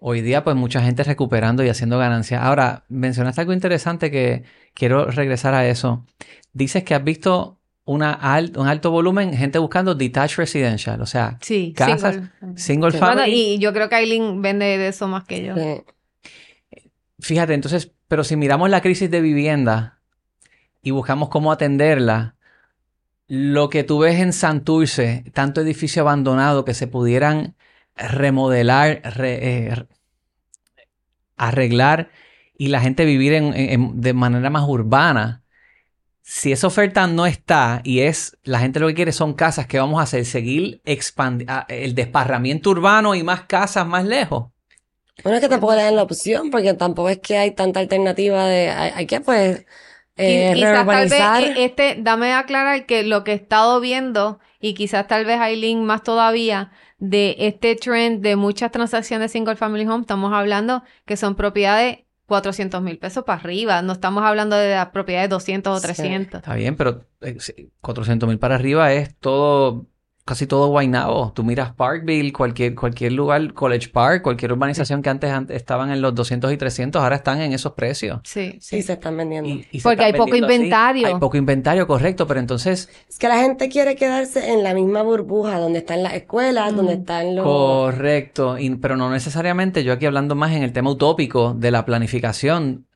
Hoy 0.00 0.22
día, 0.22 0.42
pues 0.44 0.56
mucha 0.56 0.80
gente 0.80 1.02
recuperando 1.04 1.62
y 1.62 1.68
haciendo 1.68 1.98
ganancias. 1.98 2.42
Ahora, 2.42 2.84
mencionaste 2.88 3.42
algo 3.42 3.52
interesante 3.52 4.10
que 4.10 4.44
quiero 4.72 5.06
regresar 5.10 5.52
a 5.52 5.66
eso. 5.68 6.06
Dices 6.54 6.84
que 6.84 6.94
has 6.94 7.04
visto 7.04 7.58
una 7.84 8.12
al- 8.12 8.52
un 8.56 8.66
alto 8.66 8.90
volumen, 8.90 9.34
gente 9.36 9.58
buscando 9.58 9.94
detached 9.94 10.38
residential, 10.38 11.00
o 11.02 11.06
sea, 11.06 11.36
Sí, 11.42 11.74
casas, 11.76 12.14
single. 12.14 12.30
single 12.56 12.90
Sí. 12.92 12.98
Bueno, 12.98 13.14
family. 13.16 13.32
y 13.54 13.58
yo 13.58 13.72
creo 13.74 13.88
que 13.90 13.96
Aileen 13.96 14.40
vende 14.40 14.64
de 14.78 14.88
eso 14.88 15.06
más 15.08 15.24
que 15.24 15.44
yo. 15.44 15.54
Sí. 15.56 15.82
Fíjate, 17.20 17.54
entonces, 17.54 17.92
pero 18.08 18.24
si 18.24 18.36
miramos 18.36 18.70
la 18.70 18.80
crisis 18.80 19.10
de 19.10 19.20
vivienda 19.20 20.00
y 20.82 20.90
buscamos 20.90 21.28
cómo 21.28 21.52
atenderla, 21.52 22.36
lo 23.28 23.68
que 23.70 23.84
tú 23.84 24.00
ves 24.00 24.20
en 24.20 24.32
Santurce, 24.32 25.24
tanto 25.32 25.60
edificio 25.60 26.02
abandonado 26.02 26.64
que 26.64 26.74
se 26.74 26.86
pudieran 26.88 27.56
remodelar, 27.96 29.02
re- 29.16 29.68
eh, 29.68 29.86
arreglar 31.36 32.10
y 32.56 32.68
la 32.68 32.80
gente 32.80 33.04
vivir 33.04 33.32
en- 33.32 34.00
de 34.00 34.12
manera 34.12 34.50
más 34.50 34.68
urbana. 34.68 35.42
Si 36.22 36.52
esa 36.52 36.68
oferta 36.68 37.06
no 37.06 37.26
está 37.26 37.80
y 37.84 38.00
es 38.00 38.38
la 38.44 38.60
gente 38.60 38.80
lo 38.80 38.88
que 38.88 38.94
quiere 38.94 39.12
son 39.12 39.34
casas, 39.34 39.66
¿qué 39.66 39.78
vamos 39.78 40.00
a 40.00 40.04
hacer? 40.04 40.24
Seguir 40.26 40.80
expandiendo 40.84 41.64
el 41.68 41.94
desparramiento 41.94 42.70
urbano 42.70 43.14
y 43.14 43.22
más 43.22 43.42
casas 43.42 43.86
más 43.86 44.04
lejos. 44.04 44.50
Bueno, 45.22 45.36
es 45.36 45.42
que 45.42 45.48
tampoco 45.48 45.74
le 45.74 45.82
dan 45.82 45.96
la 45.96 46.02
opción, 46.02 46.50
porque 46.50 46.74
tampoco 46.74 47.08
es 47.08 47.18
que 47.18 47.36
hay 47.36 47.50
tanta 47.52 47.80
alternativa 47.80 48.46
de... 48.46 48.70
Hay, 48.70 48.92
hay 48.94 49.06
que, 49.06 49.20
pues, 49.20 49.64
eh, 50.16 50.50
Qui- 50.52 50.54
quizás 50.54 50.86
tal 50.86 51.08
vez 51.08 51.12
eh, 51.56 51.64
este, 51.64 51.96
dame 52.00 52.32
a 52.32 52.40
aclarar 52.40 52.86
que 52.86 53.02
lo 53.02 53.24
que 53.24 53.32
he 53.32 53.34
estado 53.34 53.80
viendo, 53.80 54.38
y 54.60 54.74
quizás 54.74 55.06
tal 55.06 55.24
vez 55.24 55.38
Aileen 55.40 55.84
más 55.84 56.02
todavía, 56.02 56.72
de 56.98 57.36
este 57.38 57.76
trend 57.76 58.22
de 58.22 58.36
muchas 58.36 58.70
transacciones 58.72 59.32
single 59.32 59.56
family 59.56 59.86
home, 59.86 60.02
estamos 60.02 60.32
hablando 60.34 60.82
que 61.06 61.16
son 61.16 61.34
propiedades 61.34 62.00
400 62.26 62.80
mil 62.82 62.98
pesos 62.98 63.24
para 63.24 63.40
arriba, 63.40 63.82
no 63.82 63.92
estamos 63.94 64.22
hablando 64.22 64.54
de 64.56 64.70
las 64.74 64.90
propiedades 64.90 65.30
200 65.30 65.76
o 65.76 65.80
Sí. 65.80 65.86
300. 65.86 66.40
Está 66.40 66.54
bien, 66.54 66.76
pero 66.76 67.06
400 67.80 68.28
mil 68.28 68.38
para 68.38 68.54
arriba 68.54 68.92
es 68.92 69.16
todo, 69.16 69.86
casi 70.30 70.46
todo 70.46 70.68
Guaynabo. 70.68 71.32
Tú 71.34 71.42
miras 71.42 71.72
Parkville, 71.74 72.32
cualquier, 72.32 72.76
cualquier 72.76 73.10
lugar, 73.12 73.52
College 73.52 73.88
Park, 73.88 74.22
cualquier 74.22 74.52
urbanización 74.52 75.02
que 75.02 75.10
antes, 75.10 75.28
antes 75.32 75.56
estaban 75.56 75.90
en 75.90 76.00
los 76.00 76.14
200 76.14 76.52
y 76.52 76.56
300, 76.56 77.02
ahora 77.02 77.16
están 77.16 77.40
en 77.40 77.52
esos 77.52 77.72
precios. 77.72 78.20
Sí, 78.22 78.52
Sí, 78.60 78.76
sí. 78.78 78.82
se 78.82 78.92
están 78.92 79.16
vendiendo. 79.16 79.48
Y- 79.50 79.66
y 79.72 79.80
se 79.80 79.82
Porque 79.82 79.94
están 80.02 80.06
hay 80.06 80.12
poco 80.12 80.30
así. 80.34 80.38
inventario. 80.38 81.06
Hay 81.08 81.14
poco 81.16 81.36
inventario, 81.36 81.86
correcto, 81.88 82.28
pero 82.28 82.38
entonces, 82.38 82.88
Es 83.08 83.18
que 83.18 83.26
la 83.26 83.38
gente 83.40 83.68
quiere 83.68 83.96
quedarse 83.96 84.52
en 84.52 84.62
la 84.62 84.72
misma 84.72 85.02
burbuja 85.02 85.58
donde 85.58 85.80
están 85.80 86.04
las 86.04 86.14
escuelas, 86.14 86.76
donde 86.76 86.94
Mm. 86.96 87.00
están 87.00 87.34
los... 87.34 87.44
correcto, 87.44 88.56
y- 88.56 88.70
pero 88.76 88.96
no 88.96 89.10
necesariamente, 89.10 89.82
yo 89.82 89.92
aquí 89.92 90.06
hablando 90.06 90.36
más 90.36 90.52
en 90.52 90.62
el 90.62 90.72
tema 90.72 90.90
utópico 90.90 91.54
de 91.54 91.72
la 91.72 91.84
planificación, 91.84 92.86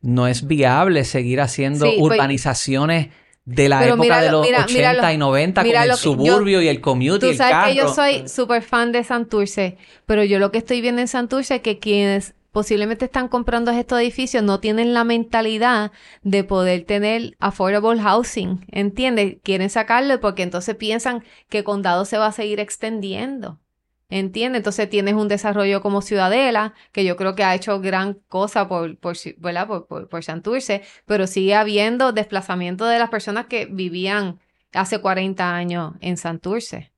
no 0.00 0.26
es 0.26 0.46
viable 0.46 1.04
seguir 1.04 1.40
haciendo 1.40 1.84
Sí, 1.86 1.96
pues- 1.98 2.12
urbanizaciones 2.14 3.08
de 3.50 3.68
la 3.68 3.78
Pero 3.80 3.94
época 3.94 4.02
míralo, 4.02 4.24
de 4.26 4.32
los 4.32 4.42
mira- 4.46 4.64
80 4.64 4.72
míralo- 5.00 5.12
y 5.14 5.16
90 5.16 5.62
mira 5.62 5.78
con 5.80 5.84
el 5.84 5.90
yo- 5.90 5.96
suburbio 5.96 6.60
y 6.62 6.68
el 6.68 6.80
commute 6.82 7.16
y 7.16 7.18
Tú 7.20 7.26
el 7.28 7.36
sabes 7.36 7.52
carro. 7.54 7.68
que 7.68 7.74
yo 7.76 7.88
soy 7.88 8.28
súper 8.28 8.62
fan 8.62 8.92
de 8.92 9.02
Santurce, 9.04 9.78
pero 10.04 10.22
yo 10.22 10.38
lo 10.38 10.52
que 10.52 10.58
estoy 10.58 10.80
viendo 10.82 11.00
en 11.00 11.08
Santurce 11.08 11.56
es 11.56 11.60
que 11.62 11.78
quienes 11.78 12.34
posiblemente 12.52 13.06
están 13.06 13.28
comprando 13.28 13.70
estos 13.70 14.00
edificios 14.00 14.42
no 14.42 14.60
tienen 14.60 14.92
la 14.92 15.04
mentalidad 15.04 15.92
de 16.22 16.44
poder 16.44 16.84
tener 16.84 17.36
affordable 17.40 18.00
housing, 18.02 18.66
¿entiendes? 18.70 19.36
Quieren 19.42 19.70
sacarlo 19.70 20.20
porque 20.20 20.42
entonces 20.42 20.74
piensan 20.74 21.24
que 21.48 21.64
Condado 21.64 22.04
se 22.04 22.18
va 22.18 22.26
a 22.26 22.32
seguir 22.32 22.60
extendiendo. 22.60 23.60
¿Entiendes? 24.10 24.60
Entonces 24.60 24.88
tienes 24.88 25.14
un 25.14 25.28
desarrollo 25.28 25.82
como 25.82 26.00
Ciudadela, 26.00 26.72
que 26.92 27.04
yo 27.04 27.16
creo 27.16 27.34
que 27.34 27.44
ha 27.44 27.54
hecho 27.54 27.78
gran 27.80 28.14
cosa 28.28 28.66
por, 28.66 28.96
por, 28.98 29.16
¿verdad? 29.36 29.66
por, 29.66 29.86
por, 29.86 30.08
por 30.08 30.24
Santurce, 30.24 30.82
pero 31.04 31.26
sigue 31.26 31.54
habiendo 31.54 32.12
desplazamiento 32.12 32.86
de 32.86 32.98
las 32.98 33.10
personas 33.10 33.46
que 33.46 33.66
vivían 33.66 34.38
hace 34.72 35.00
40 35.00 35.54
años 35.54 35.92
en 36.00 36.16
Santurce. 36.16 36.90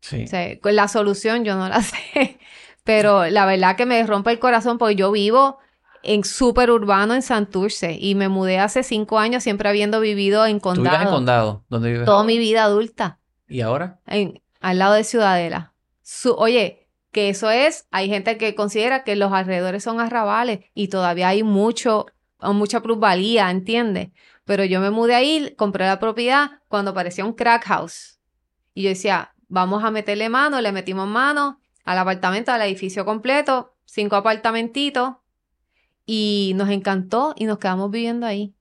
Sí. 0.00 0.24
O 0.24 0.26
sea, 0.26 0.58
con 0.60 0.74
la 0.76 0.88
solución 0.88 1.44
yo 1.44 1.54
no 1.56 1.68
la 1.68 1.80
sé, 1.82 2.38
pero 2.84 3.26
la 3.26 3.46
verdad 3.46 3.76
que 3.76 3.86
me 3.86 4.04
rompe 4.06 4.30
el 4.32 4.38
corazón 4.38 4.78
porque 4.78 4.96
yo 4.96 5.10
vivo 5.12 5.58
en 6.02 6.24
súper 6.24 6.70
urbano 6.70 7.14
en 7.14 7.22
Santurce 7.22 7.96
y 7.98 8.14
me 8.14 8.28
mudé 8.28 8.58
hace 8.58 8.82
cinco 8.82 9.18
años 9.18 9.42
siempre 9.42 9.68
habiendo 9.68 10.00
vivido 10.00 10.46
en 10.46 10.60
Tú 10.60 10.70
vives 10.70 10.78
en 10.78 10.84
condado 10.84 11.10
condado, 11.10 11.64
donde 11.68 11.90
vives. 11.92 12.06
toda 12.06 12.22
mi 12.24 12.38
vida 12.38 12.64
adulta. 12.64 13.18
¿Y 13.48 13.60
ahora? 13.60 14.00
en- 14.06 14.40
al 14.60 14.78
lado 14.78 14.94
de 14.94 15.04
Ciudadela. 15.04 15.72
Oye, 16.36 16.88
que 17.12 17.28
eso 17.30 17.50
es, 17.50 17.86
hay 17.90 18.08
gente 18.08 18.36
que 18.36 18.54
considera 18.54 19.02
que 19.04 19.16
los 19.16 19.32
alrededores 19.32 19.82
son 19.82 20.00
arrabales 20.00 20.60
y 20.74 20.88
todavía 20.88 21.28
hay 21.28 21.42
mucho, 21.42 22.06
mucha 22.40 22.82
plusvalía, 22.82 23.50
¿entiendes? 23.50 24.10
Pero 24.44 24.64
yo 24.64 24.80
me 24.80 24.90
mudé 24.90 25.14
ahí, 25.14 25.54
compré 25.56 25.86
la 25.86 25.98
propiedad 25.98 26.60
cuando 26.68 26.94
parecía 26.94 27.24
un 27.24 27.32
crack 27.32 27.64
house. 27.64 28.20
Y 28.74 28.82
yo 28.82 28.90
decía, 28.90 29.34
vamos 29.48 29.82
a 29.82 29.90
meterle 29.90 30.28
mano, 30.28 30.60
le 30.60 30.72
metimos 30.72 31.08
mano 31.08 31.60
al 31.84 31.98
apartamento, 31.98 32.52
al 32.52 32.62
edificio 32.62 33.04
completo, 33.04 33.74
cinco 33.84 34.16
apartamentitos, 34.16 35.14
y 36.04 36.52
nos 36.54 36.70
encantó 36.70 37.34
y 37.36 37.46
nos 37.46 37.58
quedamos 37.58 37.90
viviendo 37.90 38.26
ahí. 38.26 38.54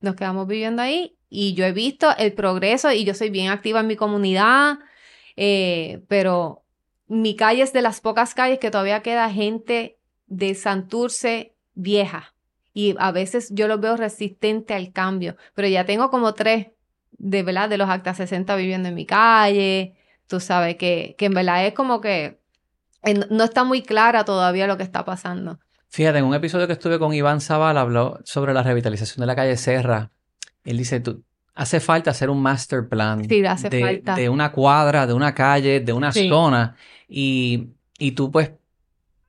Nos 0.00 0.14
quedamos 0.14 0.46
viviendo 0.46 0.80
ahí 0.80 1.18
y 1.28 1.52
yo 1.54 1.66
he 1.66 1.72
visto 1.72 2.08
el 2.16 2.32
progreso 2.32 2.90
y 2.90 3.04
yo 3.04 3.14
soy 3.14 3.28
bien 3.30 3.50
activa 3.50 3.80
en 3.80 3.86
mi 3.86 3.96
comunidad, 3.96 4.78
eh, 5.36 6.02
pero 6.08 6.59
mi 7.12 7.34
calle 7.34 7.62
es 7.62 7.72
de 7.72 7.82
las 7.82 8.00
pocas 8.00 8.34
calles 8.34 8.58
que 8.60 8.70
todavía 8.70 9.02
queda 9.02 9.28
gente 9.30 9.98
de 10.28 10.54
Santurce 10.54 11.54
vieja 11.74 12.34
y 12.72 12.94
a 13.00 13.10
veces 13.10 13.48
yo 13.52 13.66
los 13.66 13.80
veo 13.80 13.96
resistente 13.96 14.74
al 14.74 14.92
cambio, 14.92 15.36
pero 15.54 15.66
ya 15.66 15.84
tengo 15.84 16.08
como 16.10 16.34
tres 16.34 16.68
de 17.18 17.42
verdad 17.42 17.68
de 17.68 17.78
los 17.78 17.90
acta 17.90 18.14
60 18.14 18.54
viviendo 18.56 18.88
en 18.88 18.94
mi 18.94 19.06
calle, 19.06 19.94
tú 20.28 20.38
sabes 20.40 20.76
que, 20.76 21.16
que 21.18 21.26
en 21.26 21.34
verdad 21.34 21.66
es 21.66 21.74
como 21.74 22.00
que 22.00 22.38
eh, 23.02 23.14
no- 23.28 23.44
está 23.44 23.64
muy 23.64 23.82
clara 23.82 24.24
todavía 24.24 24.66
lo 24.68 24.76
que 24.76 24.84
está 24.84 25.04
pasando. 25.04 25.58
Fíjate, 25.88 26.18
en 26.18 26.24
un 26.26 26.34
episodio 26.34 26.68
que 26.68 26.74
estuve 26.74 27.00
con 27.00 27.12
Iván 27.12 27.40
Zavala 27.40 27.80
habló 27.80 28.20
sobre 28.24 28.54
la 28.54 28.62
revitalización 28.62 29.20
de 29.20 29.26
la 29.26 29.34
calle 29.34 29.56
Serra. 29.56 30.12
Él 30.64 30.78
dice, 30.78 31.00
tú, 31.00 31.24
hace 31.54 31.80
falta 31.80 32.12
hacer 32.12 32.30
un 32.30 32.40
master 32.40 32.88
plan 32.88 33.28
Sí, 33.28 33.44
hace 33.44 33.68
de, 33.68 33.80
falta. 33.80 34.14
de 34.14 34.28
una 34.28 34.52
cuadra, 34.52 35.06
de 35.08 35.12
una 35.14 35.34
calle, 35.34 35.80
de 35.80 35.92
una 35.92 36.12
Sí. 36.12 36.28
zona. 36.28 36.76
Y, 37.12 37.70
y 37.98 38.12
tú 38.12 38.30
pues, 38.30 38.52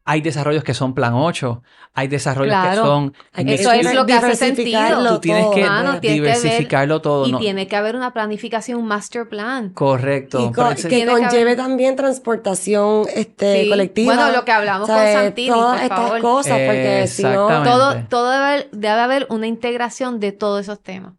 hay 0.03 0.21
desarrollos 0.21 0.63
que 0.63 0.73
son 0.75 0.93
plan 0.93 1.13
8, 1.13 1.63
hay 1.93 2.07
desarrollos 2.07 2.55
que 2.69 2.75
son... 2.75 3.13
Eso 3.35 3.71
es 3.71 3.93
lo 3.93 4.05
que 4.05 4.13
hace 4.13 4.35
sentido. 4.35 5.15
Tú 5.15 5.19
tienes 5.19 5.43
todo, 5.45 5.53
que 5.55 5.63
Mano, 5.63 5.99
tiene 5.99 6.15
que 6.17 6.21
ver- 6.21 6.35
diversificarlo 6.37 7.01
todo. 7.01 7.27
Y 7.27 7.31
¿no? 7.31 7.39
tiene 7.39 7.67
que 7.67 7.75
haber 7.75 7.95
una 7.95 8.13
planificación, 8.13 8.79
un 8.79 8.87
master 8.87 9.27
plan. 9.29 9.69
Correcto. 9.69 10.39
Y 10.39 10.49
pero 10.51 10.67
co- 10.67 10.71
ese- 10.73 10.89
que 10.89 11.05
conlleve 11.07 11.55
también 11.55 11.95
transportación 11.95 13.05
este, 13.15 13.63
Sí. 13.63 13.69
colectiva. 13.69 14.13
Bueno, 14.15 14.31
lo 14.31 14.45
que 14.45 14.51
hablamos 14.51 14.87
con. 14.87 14.97
Santini, 14.97 15.49
Todas 15.49 15.75
por 15.75 15.83
estas 15.83 15.97
favor. 15.99 16.21
cosas, 16.21 16.59
porque 16.65 17.07
si 17.07 17.23
no... 17.23 17.63
Todo 18.09 18.29
debe, 18.31 18.43
haber- 18.45 18.69
debe 18.71 18.99
haber 19.01 19.27
una 19.29 19.47
integración 19.47 20.19
de 20.19 20.31
todos 20.31 20.61
esos 20.61 20.81
temas. 20.81 21.13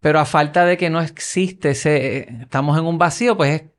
Pero 0.00 0.18
a 0.18 0.24
falta 0.24 0.64
de 0.64 0.76
que 0.76 0.90
no 0.90 1.00
existe 1.00 1.70
ese... 1.70 2.16
eh, 2.18 2.28
Estamos 2.42 2.76
en 2.78 2.84
un 2.84 2.98
vacío, 2.98 3.36
pues 3.36 3.60
es 3.60 3.71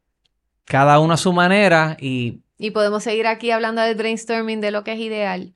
cada 0.65 0.99
uno 0.99 1.13
a 1.13 1.17
su 1.17 1.33
manera 1.33 1.97
y 1.99 2.41
Y 2.57 2.71
podemos 2.71 3.03
seguir 3.03 3.27
aquí 3.27 3.51
hablando 3.51 3.81
del 3.81 3.95
brainstorming 3.95 4.61
de 4.61 4.71
lo 4.71 4.83
que 4.83 4.93
es 4.93 4.99
ideal. 4.99 5.53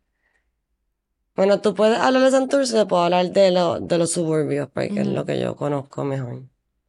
Bueno, 1.35 1.61
tú 1.61 1.73
puedes 1.75 1.99
hablar 1.99 2.23
de 2.23 2.31
Santurce, 2.31 2.85
puedo 2.87 3.03
hablar 3.03 3.29
de, 3.31 3.51
lo- 3.51 3.79
de 3.79 3.97
los 3.99 4.11
suburbios, 4.11 4.69
porque 4.73 4.87
es 4.99 5.05
Ujú. 5.07 5.15
lo 5.15 5.25
que 5.25 5.39
yo 5.39 5.55
conozco 5.55 6.03
mejor. 6.03 6.41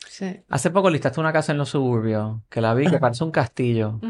Sí. 0.08 0.40
Hace 0.48 0.70
poco 0.70 0.88
listaste 0.90 1.20
una 1.20 1.32
casa 1.34 1.52
en 1.52 1.58
los 1.58 1.68
suburbios, 1.68 2.38
que 2.48 2.60
la 2.62 2.72
vi, 2.74 2.86
que 2.86 2.98
parece 2.98 3.24
un 3.24 3.30
castillo. 3.30 4.00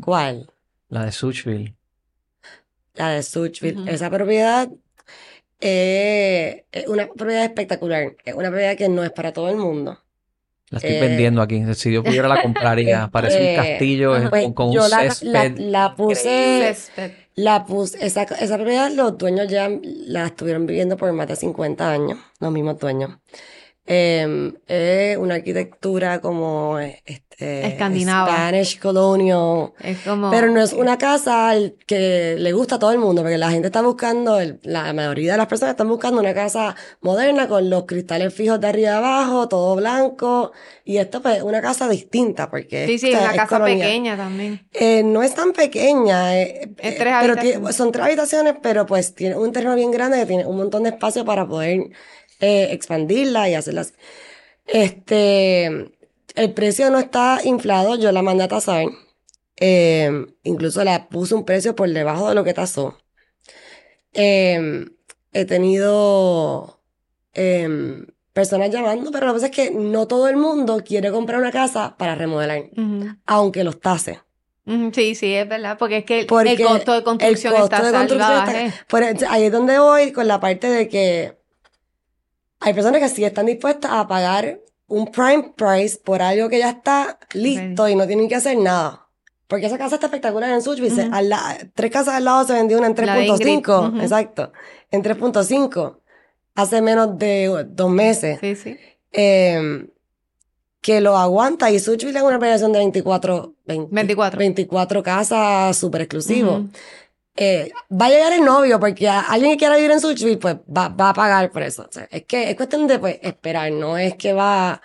¿Cuál? 0.00 0.50
la 0.88 1.04
de 1.04 1.12
Suchville. 1.12 1.74
La 2.94 3.10
de 3.10 3.22
Suchville. 3.22 3.90
Esa 3.92 4.10
propiedad 4.10 4.68
eh, 5.60 6.64
es 6.72 6.86
una 6.88 7.06
propiedad 7.08 7.44
espectacular. 7.44 8.16
Es 8.24 8.34
una 8.34 8.48
propiedad 8.48 8.76
que 8.76 8.88
no 8.88 9.02
es 9.04 9.10
para 9.12 9.32
todo 9.32 9.48
el 9.48 9.56
mundo. 9.56 9.98
La 10.70 10.78
estoy 10.78 10.96
Eh, 10.96 11.00
vendiendo 11.00 11.42
aquí. 11.42 11.62
Si 11.74 11.92
yo 11.92 12.02
pudiera 12.04 12.28
la 12.28 12.40
compraría. 12.42 13.08
Parece 13.12 13.40
un 13.40 13.48
eh, 13.48 13.54
castillo 13.56 14.14
Pues 14.30 14.44
con, 14.44 14.54
con 14.54 14.68
un 14.70 14.74
yo 14.74 14.88
la, 14.88 15.02
la, 15.22 15.50
césped. 15.50 15.58
la 15.58 15.94
puse, 15.96 16.74
Césped. 16.74 17.12
la 17.34 17.64
puse, 17.66 18.04
esa, 18.06 18.22
esa 18.22 18.56
propiedad 18.56 18.90
los 18.92 19.18
dueños 19.18 19.48
ya 19.48 19.68
la 19.82 20.26
estuvieron 20.26 20.66
viviendo 20.66 20.96
por 20.96 21.12
más 21.12 21.28
de 21.28 21.36
50 21.36 21.90
años, 21.90 22.18
los 22.40 22.52
mismos 22.52 22.78
dueños. 22.78 23.18
Eh, 23.86 24.52
es 24.66 25.16
una 25.16 25.36
arquitectura 25.36 26.20
como 26.20 26.78
este, 26.78 27.66
Escandinava. 27.66 28.26
Spanish 28.30 28.78
colonial. 28.78 29.72
Es 29.80 29.98
como... 30.00 30.30
Pero 30.30 30.48
no 30.50 30.60
es 30.60 30.72
una 30.74 30.96
casa 30.98 31.54
que 31.86 32.36
le 32.38 32.52
gusta 32.52 32.76
a 32.76 32.78
todo 32.78 32.92
el 32.92 32.98
mundo, 32.98 33.22
porque 33.22 33.38
la 33.38 33.50
gente 33.50 33.66
está 33.68 33.82
buscando, 33.82 34.38
el- 34.38 34.60
la 34.62 34.92
mayoría 34.92 35.32
de 35.32 35.38
las 35.38 35.46
personas 35.48 35.72
están 35.72 35.88
buscando 35.88 36.20
una 36.20 36.34
casa 36.34 36.76
moderna 37.00 37.48
con 37.48 37.68
los 37.70 37.84
cristales 37.86 38.32
fijos 38.32 38.60
de 38.60 38.68
arriba 38.68 38.90
y 38.90 38.92
abajo, 38.92 39.48
todo 39.48 39.74
blanco, 39.76 40.52
y 40.84 40.98
esto 40.98 41.20
pues 41.22 41.38
es 41.38 41.42
una 41.42 41.60
casa 41.62 41.88
distinta, 41.88 42.48
porque 42.50 42.86
Sí, 42.86 42.98
sí, 42.98 43.06
esta 43.10 43.22
una 43.22 43.30
es 43.30 43.36
casa 43.38 43.48
colonial. 43.58 43.78
pequeña 43.80 44.16
también. 44.16 44.68
Eh, 44.72 45.02
no 45.02 45.22
es 45.22 45.34
tan 45.34 45.52
pequeña, 45.52 46.36
eh, 46.38 46.70
Es 46.78 46.92
eh, 46.92 46.96
tres 46.96 46.96
pero 46.98 47.14
habitaciones. 47.32 47.42
tiene- 47.58 47.72
son 47.72 47.90
tres 47.92 48.04
habitaciones, 48.04 48.54
pero 48.62 48.86
pues 48.86 49.14
tiene 49.14 49.36
un 49.36 49.50
terreno 49.50 49.74
bien 49.74 49.90
grande 49.90 50.18
que 50.18 50.26
tiene 50.26 50.46
un 50.46 50.56
montón 50.58 50.82
de 50.84 50.90
espacio 50.90 51.24
para 51.24 51.48
poder 51.48 51.80
eh, 52.40 52.68
expandirla 52.72 53.48
y 53.48 53.54
hacerlas. 53.54 53.94
Este, 54.66 55.66
el 56.34 56.52
precio 56.54 56.90
no 56.90 56.98
está 56.98 57.40
inflado, 57.44 57.96
yo 57.96 58.12
la 58.12 58.22
mandé 58.22 58.44
a 58.44 58.48
tasar. 58.48 58.86
Eh, 59.56 60.10
incluso 60.44 60.82
la 60.84 61.08
puse 61.08 61.34
un 61.34 61.44
precio 61.44 61.74
por 61.76 61.88
debajo 61.90 62.28
de 62.28 62.34
lo 62.34 62.44
que 62.44 62.54
tasó. 62.54 62.98
Eh, 64.12 64.86
he 65.32 65.44
tenido 65.44 66.80
eh, 67.34 67.68
personas 68.32 68.70
llamando, 68.70 69.10
pero 69.12 69.26
lo 69.26 69.32
que 69.32 69.36
pasa 69.36 69.46
es 69.46 69.52
que 69.52 69.70
no 69.70 70.06
todo 70.06 70.28
el 70.28 70.36
mundo 70.36 70.82
quiere 70.84 71.10
comprar 71.10 71.40
una 71.40 71.52
casa 71.52 71.94
para 71.98 72.14
remodelar, 72.14 72.64
aunque 73.26 73.64
los 73.64 73.80
tase. 73.80 74.20
Sí, 74.92 75.14
sí, 75.16 75.34
es 75.34 75.48
verdad, 75.48 75.76
porque 75.78 75.98
es 75.98 76.04
que 76.04 76.20
el, 76.20 76.26
Porque 76.26 76.52
el 76.52 76.62
costo 76.62 76.92
de 76.94 77.02
construcción 77.02 77.52
costo 77.54 77.64
está 77.76 77.86
de 77.86 77.92
construcción 77.92 78.36
salvaje. 78.38 78.66
está- 78.66 78.84
Por 78.88 79.02
eso, 79.02 79.26
ahí 79.28 79.44
es 79.44 79.52
donde 79.52 79.78
voy 79.80 80.12
con 80.12 80.28
la 80.28 80.38
parte 80.38 80.68
de 80.68 80.88
que 80.88 81.39
hay 82.60 82.74
personas 82.74 83.00
que 83.00 83.08
sí 83.08 83.24
están 83.24 83.46
dispuestas 83.46 83.90
a 83.92 84.06
pagar 84.06 84.60
un 84.86 85.06
prime 85.06 85.52
price 85.56 85.98
por 86.02 86.20
algo 86.22 86.48
que 86.48 86.58
ya 86.58 86.70
está 86.70 87.18
listo 87.32 87.88
y 87.88 87.94
no 87.94 88.06
tienen 88.06 88.28
que 88.28 88.34
hacer 88.36 88.58
nada. 88.58 89.06
Porque 89.46 89.66
esa 89.66 89.78
casa 89.78 89.96
está 89.96 90.06
espectacular 90.06 90.50
en 90.50 90.60
la- 91.28 91.58
tres 91.74 91.90
casas 91.90 92.14
al 92.14 92.24
lado 92.24 92.44
se 92.46 92.52
vendió 92.52 92.78
una 92.78 92.86
en 92.88 93.06
La 93.06 93.14
de 93.16 93.26
Ingrid, 93.26 93.46
3.5. 93.46 93.88
ujú. 93.88 94.00
Exacto. 94.00 94.52
En 94.90 95.02
3.5. 95.02 95.96
Hace 96.54 96.82
menos 96.82 97.18
de 97.18 97.66
dos 97.68 97.90
meses. 97.90 98.38
Sí, 98.40 98.54
sí. 98.54 98.76
Eh, 99.12 99.86
que 100.80 101.00
lo 101.00 101.16
aguanta. 101.16 101.70
Y 101.70 101.78
Suchville 101.78 102.16
es 102.18 102.22
una 102.22 102.36
operación 102.36 102.72
de 102.72 102.78
24, 102.78 103.54
20 103.66 103.88
24. 103.94 104.38
24 104.38 105.02
casas 105.02 105.76
súper 105.76 106.02
exclusivo 106.02 106.52
Ujú. 106.52 106.68
Eh, 107.42 107.72
va 107.90 108.06
a 108.06 108.10
llegar 108.10 108.32
el 108.34 108.44
novio 108.44 108.78
porque 108.78 109.08
a- 109.08 109.20
alguien 109.20 109.52
que 109.52 109.56
quiera 109.58 109.76
vivir 109.76 109.90
en 109.92 110.00
Suchville 110.00 110.36
pues 110.36 110.56
va, 110.76 110.88
va 110.90 111.08
a 111.10 111.14
pagar 111.14 111.50
por 111.50 111.62
eso. 111.62 111.82
O 111.88 111.92
sea, 111.92 112.06
es 112.10 112.24
que 112.26 112.50
es 112.50 112.56
cuestión 112.56 112.86
de 112.86 112.98
pues 112.98 113.18
esperar, 113.22 113.72
no 113.72 113.96
es 113.96 114.14
que 114.16 114.32
va 114.34 114.80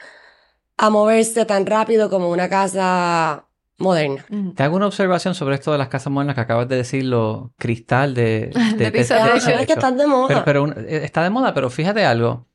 a 0.77 0.89
moverse 0.89 1.45
tan 1.45 1.65
rápido 1.65 2.09
como 2.09 2.29
una 2.31 2.47
casa 2.49 3.45
moderna. 3.77 4.25
Te 4.55 4.63
hago 4.63 4.77
una 4.77 4.87
observación 4.87 5.35
sobre 5.35 5.55
esto 5.55 5.71
de 5.73 5.77
las 5.77 5.89
casas 5.89 6.11
modernas 6.13 6.35
que 6.35 6.41
acabas 6.41 6.69
de 6.69 6.77
decir, 6.77 7.03
lo 7.03 7.51
cristal 7.57 8.13
de, 8.13 8.51
De 8.77 8.91
piso 8.91 9.13
de 9.15 9.19
de 9.21 9.25
Pero 9.25 9.33
techo. 9.39 9.49
es 9.59 9.67
que 9.67 9.73
están 9.73 9.97
de 9.97 10.07
moda. 10.07 10.27
Pero, 10.29 10.43
pero 10.45 10.63
un- 10.63 10.73
eh, 10.77 11.01
está 11.03 11.23
de 11.23 11.29
moda, 11.29 11.53
pero 11.53 11.69
fíjate 11.69 12.05
algo. 12.05 12.45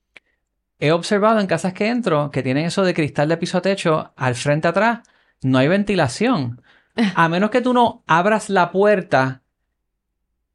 He 0.78 0.92
observado 0.92 1.40
en 1.40 1.46
casas 1.46 1.74
que 1.74 1.88
entro 1.88 2.30
que 2.30 2.42
tienen 2.42 2.64
eso 2.64 2.82
de 2.84 2.94
cristal 2.94 3.28
de 3.28 3.36
piso 3.36 3.58
a 3.58 3.60
techo, 3.62 4.12
al 4.16 4.34
frente 4.34 4.66
atrás, 4.68 5.00
no 5.42 5.58
hay 5.58 5.68
ventilación. 5.68 6.62
A 7.14 7.28
menos 7.28 7.50
que 7.50 7.60
tú 7.60 7.72
no 7.74 8.02
abras 8.06 8.48
la 8.50 8.70
puerta, 8.72 9.42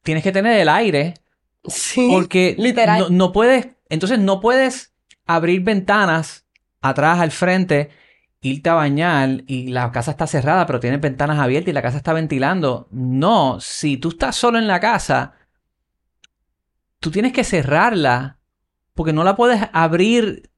tienes 0.05 0.23
que 0.23 0.31
tener 0.31 0.57
el 0.61 0.69
aire, 0.69 1.15
sí, 1.65 2.07
porque 2.09 2.55
literal. 2.57 2.99
no, 2.99 3.09
no 3.09 3.31
puedes, 3.33 3.69
entonces 3.89 4.19
no 4.19 4.39
puedes 4.39 4.93
abrir 5.25 5.61
ventanas 5.61 6.45
atrás, 6.79 7.19
al 7.19 7.31
frente, 7.31 7.89
irte 8.39 8.69
a 8.69 8.75
bañar 8.75 9.43
y 9.47 9.69
la 9.69 9.91
casa 9.91 10.11
está 10.11 10.27
cerrada, 10.27 10.67
pero 10.67 10.79
tienes 10.79 11.01
ventanas 11.01 11.39
abiertas 11.39 11.69
y 11.69 11.73
la 11.73 11.81
casa 11.81 11.97
está 11.97 12.13
ventilando. 12.13 12.87
No, 12.91 13.59
si 13.59 13.97
tú 13.97 14.09
estás 14.09 14.35
solo 14.35 14.59
en 14.59 14.67
la 14.67 14.79
casa, 14.79 15.33
tú 16.99 17.09
tienes 17.09 17.33
que 17.33 17.43
cerrarla 17.43 18.37
porque 18.93 19.11
no 19.11 19.23
la 19.23 19.35
puedes 19.35 19.67
abrir 19.73 20.51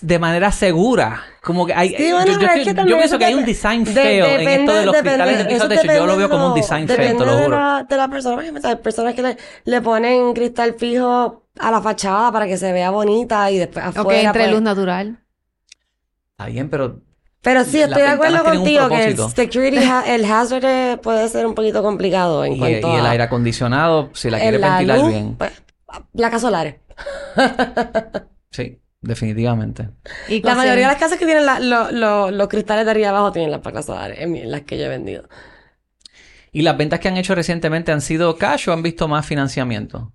de 0.00 0.18
manera 0.18 0.52
segura. 0.52 1.22
Como 1.42 1.66
que 1.66 1.74
hay, 1.74 1.90
Sí, 1.96 2.12
bueno, 2.12 2.26
yo, 2.32 2.40
yo 2.40 2.46
es 2.46 2.52
que 2.64 2.74
yo 2.74 2.96
pienso 2.96 3.18
que 3.18 3.24
hay 3.24 3.34
un 3.34 3.44
design 3.44 3.84
De- 3.84 3.92
feo 3.92 4.26
en 4.26 4.48
esto 4.48 4.74
de 4.74 4.86
los 4.86 4.94
depende- 4.94 5.02
cristales 5.24 5.38
de 5.38 5.44
piso 5.46 5.68
de 5.68 5.76
techo. 5.76 5.86
Yo 5.86 5.92
lo 6.06 6.12
depende 6.12 6.16
veo 6.18 6.28
de 6.28 6.32
como 6.34 6.46
un 6.48 6.54
design 6.54 6.86
feo, 6.86 6.96
depende 6.96 7.18
te 7.18 7.26
lo 7.30 7.36
de 7.36 7.44
juro. 7.44 7.56
la, 7.58 7.86
de 7.88 7.96
la 7.96 8.08
persona. 8.08 8.36
Porque 8.36 8.66
hay 8.68 8.76
personas 8.76 9.14
que 9.14 9.22
le, 9.22 9.36
le 9.64 9.80
ponen 9.80 10.32
cristal 10.34 10.74
fijo 10.74 11.44
a 11.58 11.70
la 11.70 11.80
fachada 11.80 12.30
para 12.32 12.46
que 12.46 12.56
se 12.56 12.72
vea 12.72 12.90
bonita 12.90 13.50
y 13.50 13.58
después 13.58 13.84
afuera. 13.84 14.20
entre 14.20 14.42
pues- 14.42 14.52
luz 14.52 14.62
natural. 14.62 15.18
Está 16.32 16.46
bien, 16.46 16.68
pero 16.68 17.00
Pero 17.42 17.64
sí, 17.64 17.80
estoy 17.80 18.02
de 18.02 18.08
acuerdo 18.08 18.44
contigo 18.44 18.88
que 18.88 19.04
el 19.06 19.16
security, 19.18 19.78
ha- 19.84 20.14
el 20.14 20.24
hazard 20.24 21.00
puede 21.00 21.28
ser 21.28 21.46
un 21.46 21.54
poquito 21.54 21.82
complicado 21.82 22.44
en 22.44 22.52
y, 22.54 22.58
cuanto 22.58 22.88
y 22.92 22.96
el 22.96 23.06
a 23.06 23.10
aire 23.10 23.24
acondicionado, 23.24 24.10
si 24.12 24.28
la 24.30 24.38
la 24.38 24.50
ventilar 24.50 24.98
luz, 24.98 25.08
bien. 25.08 25.34
pues, 25.36 25.52
placas 26.14 26.42
solares. 26.42 26.76
Sí. 28.50 28.80
Definitivamente. 29.06 29.88
Y 30.28 30.42
La 30.42 30.54
mayoría 30.54 30.86
de 30.86 30.92
las 30.92 31.00
casas 31.00 31.18
que 31.18 31.24
tienen 31.26 31.46
la- 31.46 31.60
lo- 31.60 31.90
lo- 31.90 32.30
los 32.30 32.48
cristales 32.48 32.84
de 32.84 32.90
arriba 32.90 33.08
abajo 33.10 33.32
tienen 33.32 33.50
las 33.50 33.60
placas 33.60 33.86
solares, 33.86 34.20
en 34.20 34.50
las 34.50 34.62
que 34.62 34.78
yo 34.78 34.84
he 34.84 34.88
vendido. 34.88 35.28
¿Y 36.52 36.62
las 36.62 36.76
ventas 36.76 37.00
que 37.00 37.08
han 37.08 37.16
hecho 37.16 37.34
recientemente 37.34 37.92
han 37.92 38.00
sido 38.00 38.36
cash 38.38 38.68
o 38.68 38.72
han 38.72 38.82
visto 38.82 39.08
más 39.08 39.26
financiamiento? 39.26 40.12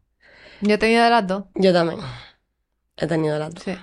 Yo 0.61 0.73
he 0.75 0.77
tenido 0.77 1.03
de 1.03 1.09
las 1.09 1.27
dos. 1.27 1.45
Yo 1.55 1.71
también. 1.73 1.99
He 2.97 3.07
tenido 3.07 3.37
las 3.39 3.53
dos. 3.53 3.63
Sí. 3.63 3.75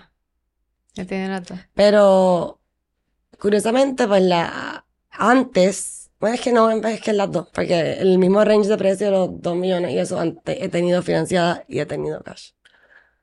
He 0.97 1.05
tenido 1.05 1.29
las 1.31 1.47
dos. 1.47 1.59
Pero, 1.75 2.61
curiosamente, 3.39 4.07
pues 4.07 4.23
la... 4.23 4.85
Antes... 5.11 6.11
Bueno, 6.21 6.35
es 6.35 6.41
que 6.41 6.53
no, 6.53 6.69
es 6.71 7.01
que 7.01 7.13
las 7.13 7.31
dos. 7.31 7.47
Porque 7.55 7.93
el 8.01 8.19
mismo 8.19 8.43
range 8.45 8.69
de 8.69 8.77
precio 8.77 9.07
de 9.07 9.13
los 9.13 9.41
2 9.41 9.55
millones 9.57 9.93
y 9.93 9.99
eso 9.99 10.19
antes 10.19 10.57
he 10.61 10.69
tenido 10.69 11.01
financiada 11.03 11.65
y 11.69 11.79
he 11.79 11.87
tenido 11.87 12.21
cash. 12.25 12.51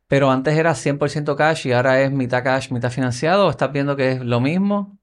Pero 0.08 0.30
antes 0.30 0.56
era 0.58 0.74
100% 0.76 1.36
cash 1.36 1.66
y 1.68 1.72
ahora 1.74 2.02
es 2.02 2.12
mitad 2.12 2.44
cash, 2.44 2.72
mitad 2.72 2.92
financiado. 2.92 3.48
¿O 3.48 3.50
estás 3.50 3.72
viendo 3.72 3.96
que 3.96 4.12
es 4.14 4.20
lo 4.22 4.40
mismo? 4.40 4.98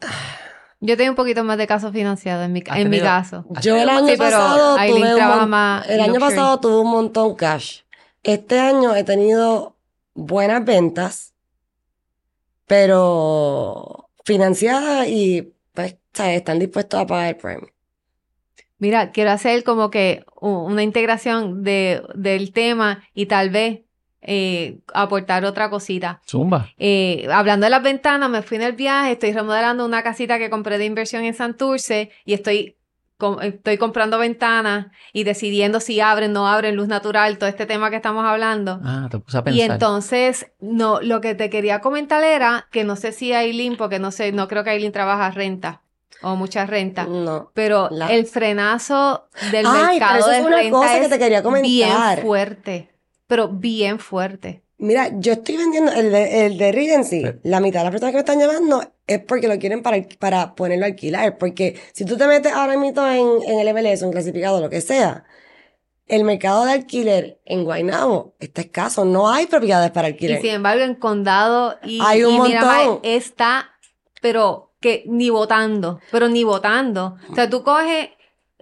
Yo 0.80 0.96
tengo 0.96 1.10
un 1.10 1.16
poquito 1.16 1.44
más 1.44 1.56
de 1.58 1.68
casos 1.68 1.92
financiados 1.92 2.44
en 2.44 2.52
mi, 2.52 2.64
¿Has 2.68 2.78
en 2.78 2.90
mi 2.90 2.96
tenido- 2.96 3.04
caso. 3.04 3.44
Yo 3.60 3.76
el 3.76 3.88
año 3.88 4.08
Sí, 4.08 4.16
pasado 4.16 4.76
tuve 4.76 5.14
un 5.14 5.48
más 5.50 5.88
El 5.88 6.00
año 6.00 6.18
pasado 6.18 6.58
tuve 6.58 6.80
un 6.80 6.90
montón 6.90 7.36
cash. 7.36 7.82
Este 8.24 8.58
año 8.58 8.92
he 8.96 9.04
tenido 9.04 9.76
buenas 10.14 10.64
ventas, 10.64 11.34
pero 12.66 14.08
financiadas 14.24 15.06
y 15.08 15.54
pues, 15.72 15.96
están 16.18 16.58
dispuestos 16.58 17.00
a 17.00 17.06
pagar 17.06 17.28
el 17.28 17.36
premio. 17.36 17.68
Mira, 18.78 19.12
quiero 19.12 19.30
hacer 19.30 19.62
como 19.62 19.90
que 19.90 20.24
una 20.40 20.82
integración 20.82 21.62
de, 21.62 22.02
del 22.16 22.52
tema 22.52 23.04
y 23.14 23.26
tal 23.26 23.50
vez 23.50 23.82
eh, 24.22 24.78
aportar 24.94 25.44
otra 25.44 25.68
cosita. 25.68 26.20
Zumba. 26.28 26.68
Eh, 26.78 27.26
hablando 27.32 27.64
de 27.66 27.70
las 27.70 27.82
ventanas, 27.82 28.30
me 28.30 28.42
fui 28.42 28.56
en 28.56 28.62
el 28.62 28.72
viaje, 28.72 29.12
estoy 29.12 29.32
remodelando 29.32 29.84
una 29.84 30.02
casita 30.02 30.38
que 30.38 30.48
compré 30.50 30.78
de 30.78 30.84
inversión 30.86 31.24
en 31.24 31.34
Santurce 31.34 32.10
y 32.24 32.34
estoy, 32.34 32.76
com- 33.18 33.40
estoy 33.42 33.78
comprando 33.78 34.18
ventanas 34.18 34.86
y 35.12 35.24
decidiendo 35.24 35.80
si 35.80 36.00
abren, 36.00 36.32
no 36.32 36.46
abren, 36.48 36.76
luz 36.76 36.88
natural, 36.88 37.36
todo 37.38 37.48
este 37.48 37.66
tema 37.66 37.90
que 37.90 37.96
estamos 37.96 38.24
hablando. 38.24 38.80
Ah, 38.84 39.08
te 39.10 39.18
puse 39.18 39.38
a 39.38 39.40
Y 39.40 39.44
pensar. 39.44 39.70
entonces, 39.72 40.46
no, 40.60 41.00
lo 41.00 41.20
que 41.20 41.34
te 41.34 41.50
quería 41.50 41.80
comentar 41.80 42.22
era 42.24 42.68
que 42.70 42.84
no 42.84 42.96
sé 42.96 43.12
si 43.12 43.32
Aileen, 43.32 43.76
porque 43.76 43.98
no 43.98 44.10
sé, 44.12 44.32
no 44.32 44.46
creo 44.48 44.64
que 44.64 44.70
Aileen 44.70 44.92
trabaja 44.92 45.30
renta 45.30 45.82
o 46.24 46.36
mucha 46.36 46.66
renta, 46.66 47.04
No. 47.06 47.50
pero 47.54 47.88
La- 47.90 48.06
el 48.12 48.26
frenazo 48.26 49.26
del 49.50 49.66
Ay, 49.66 49.98
pero 49.98 50.12
mercado 50.12 50.18
eso 50.20 50.30
de 50.30 50.36
es 50.38 50.44
una 50.44 50.56
renta 50.58 50.70
cosa 50.78 51.00
que 51.00 51.08
te 51.08 51.18
quería 51.18 51.40
bien 51.40 51.42
comentar. 51.42 52.20
fuerte, 52.22 52.91
pero 53.32 53.48
bien 53.48 53.98
fuerte. 53.98 54.60
Mira, 54.76 55.08
yo 55.18 55.32
estoy 55.32 55.56
vendiendo 55.56 55.90
el 55.90 56.12
de, 56.12 56.44
el 56.44 56.58
de 56.58 56.70
Regency. 56.70 57.22
Sí. 57.22 57.32
La 57.44 57.60
mitad 57.60 57.80
de 57.80 57.84
las 57.84 57.92
personas 57.92 58.10
que 58.12 58.16
me 58.16 58.20
están 58.20 58.38
llamando 58.40 58.92
es 59.06 59.20
porque 59.20 59.48
lo 59.48 59.58
quieren 59.58 59.80
para, 59.82 59.96
para 60.18 60.54
ponerlo 60.54 60.84
a 60.84 60.88
alquilar. 60.88 61.38
Porque 61.38 61.80
si 61.94 62.04
tú 62.04 62.18
te 62.18 62.26
metes 62.26 62.52
ahora 62.52 62.76
mismo 62.76 63.06
en, 63.06 63.42
en 63.50 63.58
el 63.66 63.72
MLS, 63.74 64.02
en 64.02 64.12
clasificado, 64.12 64.60
lo 64.60 64.68
que 64.68 64.82
sea, 64.82 65.24
el 66.08 66.24
mercado 66.24 66.66
de 66.66 66.72
alquiler 66.72 67.40
en 67.46 67.64
Guaynabo 67.64 68.34
está 68.38 68.60
escaso. 68.60 69.06
No 69.06 69.30
hay 69.30 69.46
propiedades 69.46 69.92
para 69.92 70.08
Y 70.08 70.12
alquiler. 70.12 70.42
sin 70.42 70.50
embargo, 70.50 70.84
en 70.84 70.94
Condado 70.94 71.78
y, 71.82 72.00
Hay 72.02 72.24
un 72.24 72.34
y 72.34 72.40
Miramar 72.48 72.98
está, 73.02 73.70
pero 74.20 74.74
que 74.78 75.04
ni 75.06 75.30
votando, 75.30 76.00
pero 76.10 76.28
ni 76.28 76.44
votando. 76.44 77.16
O 77.30 77.34
sea, 77.34 77.48
tú 77.48 77.62
coges 77.62 78.10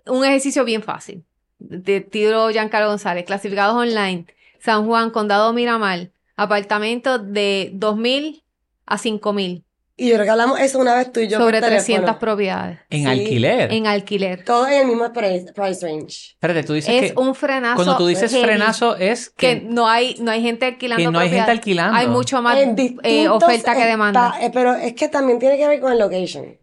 un 0.06 0.24
ejercicio 0.24 0.64
bien 0.64 0.84
fácil. 0.84 1.24
De 1.58 2.00
tiro 2.00 2.50
Giancarlo 2.50 2.86
González, 2.88 3.24
clasificados 3.24 3.74
online, 3.74 4.26
San 4.60 4.86
Juan, 4.86 5.10
Condado 5.10 5.52
Miramar, 5.52 6.10
apartamentos 6.36 7.20
de 7.32 7.70
2.000 7.74 8.42
a 8.86 8.96
5.000, 8.98 9.64
Y 9.96 10.08
yo 10.08 10.16
hablamos 10.20 10.58
eso 10.58 10.78
una 10.78 10.94
vez 10.94 11.12
tú 11.12 11.20
y 11.20 11.28
yo 11.28 11.38
sobre 11.38 11.60
por 11.60 11.68
300 11.68 11.86
teléfono. 12.06 12.18
propiedades 12.18 12.78
En 12.88 13.02
Sí. 13.02 13.06
alquiler. 13.06 13.72
en 13.72 13.86
alquiler. 13.86 14.44
Todo 14.44 14.66
en 14.66 14.72
el 14.80 14.86
mismo 14.86 15.12
price, 15.12 15.52
price 15.52 15.86
range. 15.86 16.32
Espérate, 16.32 16.62
tú 16.64 16.72
dices 16.72 16.94
Es 17.02 17.12
que 17.12 17.20
un 17.20 17.34
frenazo. 17.34 17.76
cuando 17.76 17.96
tú 17.98 18.06
dices 18.06 18.30
heavy, 18.32 18.44
frenazo 18.44 18.96
es 18.96 19.28
que 19.28 19.60
que, 19.60 19.66
no 19.68 19.86
hay, 19.88 20.16
no 20.18 20.30
hay 20.30 20.40
gente 20.42 20.64
alquilando 20.66 21.04
que 21.04 21.10
no 21.12 21.18
hay 21.18 21.28
gente 21.28 21.50
alquilando. 21.50 21.96
Hay 21.98 22.06
mucho 22.08 22.40
más 22.40 22.56
eh, 22.56 23.28
oferta 23.28 23.74
que 23.76 23.84
demanda. 23.84 24.34
eh, 24.40 24.50
pero 24.52 24.74
es 24.74 24.94
que 24.94 25.08
también 25.08 25.38
tiene 25.38 25.58
que 25.58 25.68
ver 25.68 25.80
con 25.80 25.92
el 25.92 25.98
location. 25.98 26.56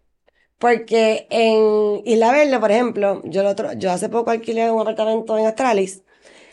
Porque 0.58 1.28
en 1.30 2.02
Isla 2.06 2.32
Verde, 2.32 2.60
por 2.60 2.72
ejemplo, 2.72 3.22
yo, 3.26 3.42
el 3.42 3.48
otro, 3.48 3.74
yo 3.74 3.92
hace 3.92 4.10
poco 4.10 4.32
alquilé 4.32 4.72
un 4.72 4.82
apartamento 4.82 5.38
en 5.38 5.46
Astralis, 5.46 6.02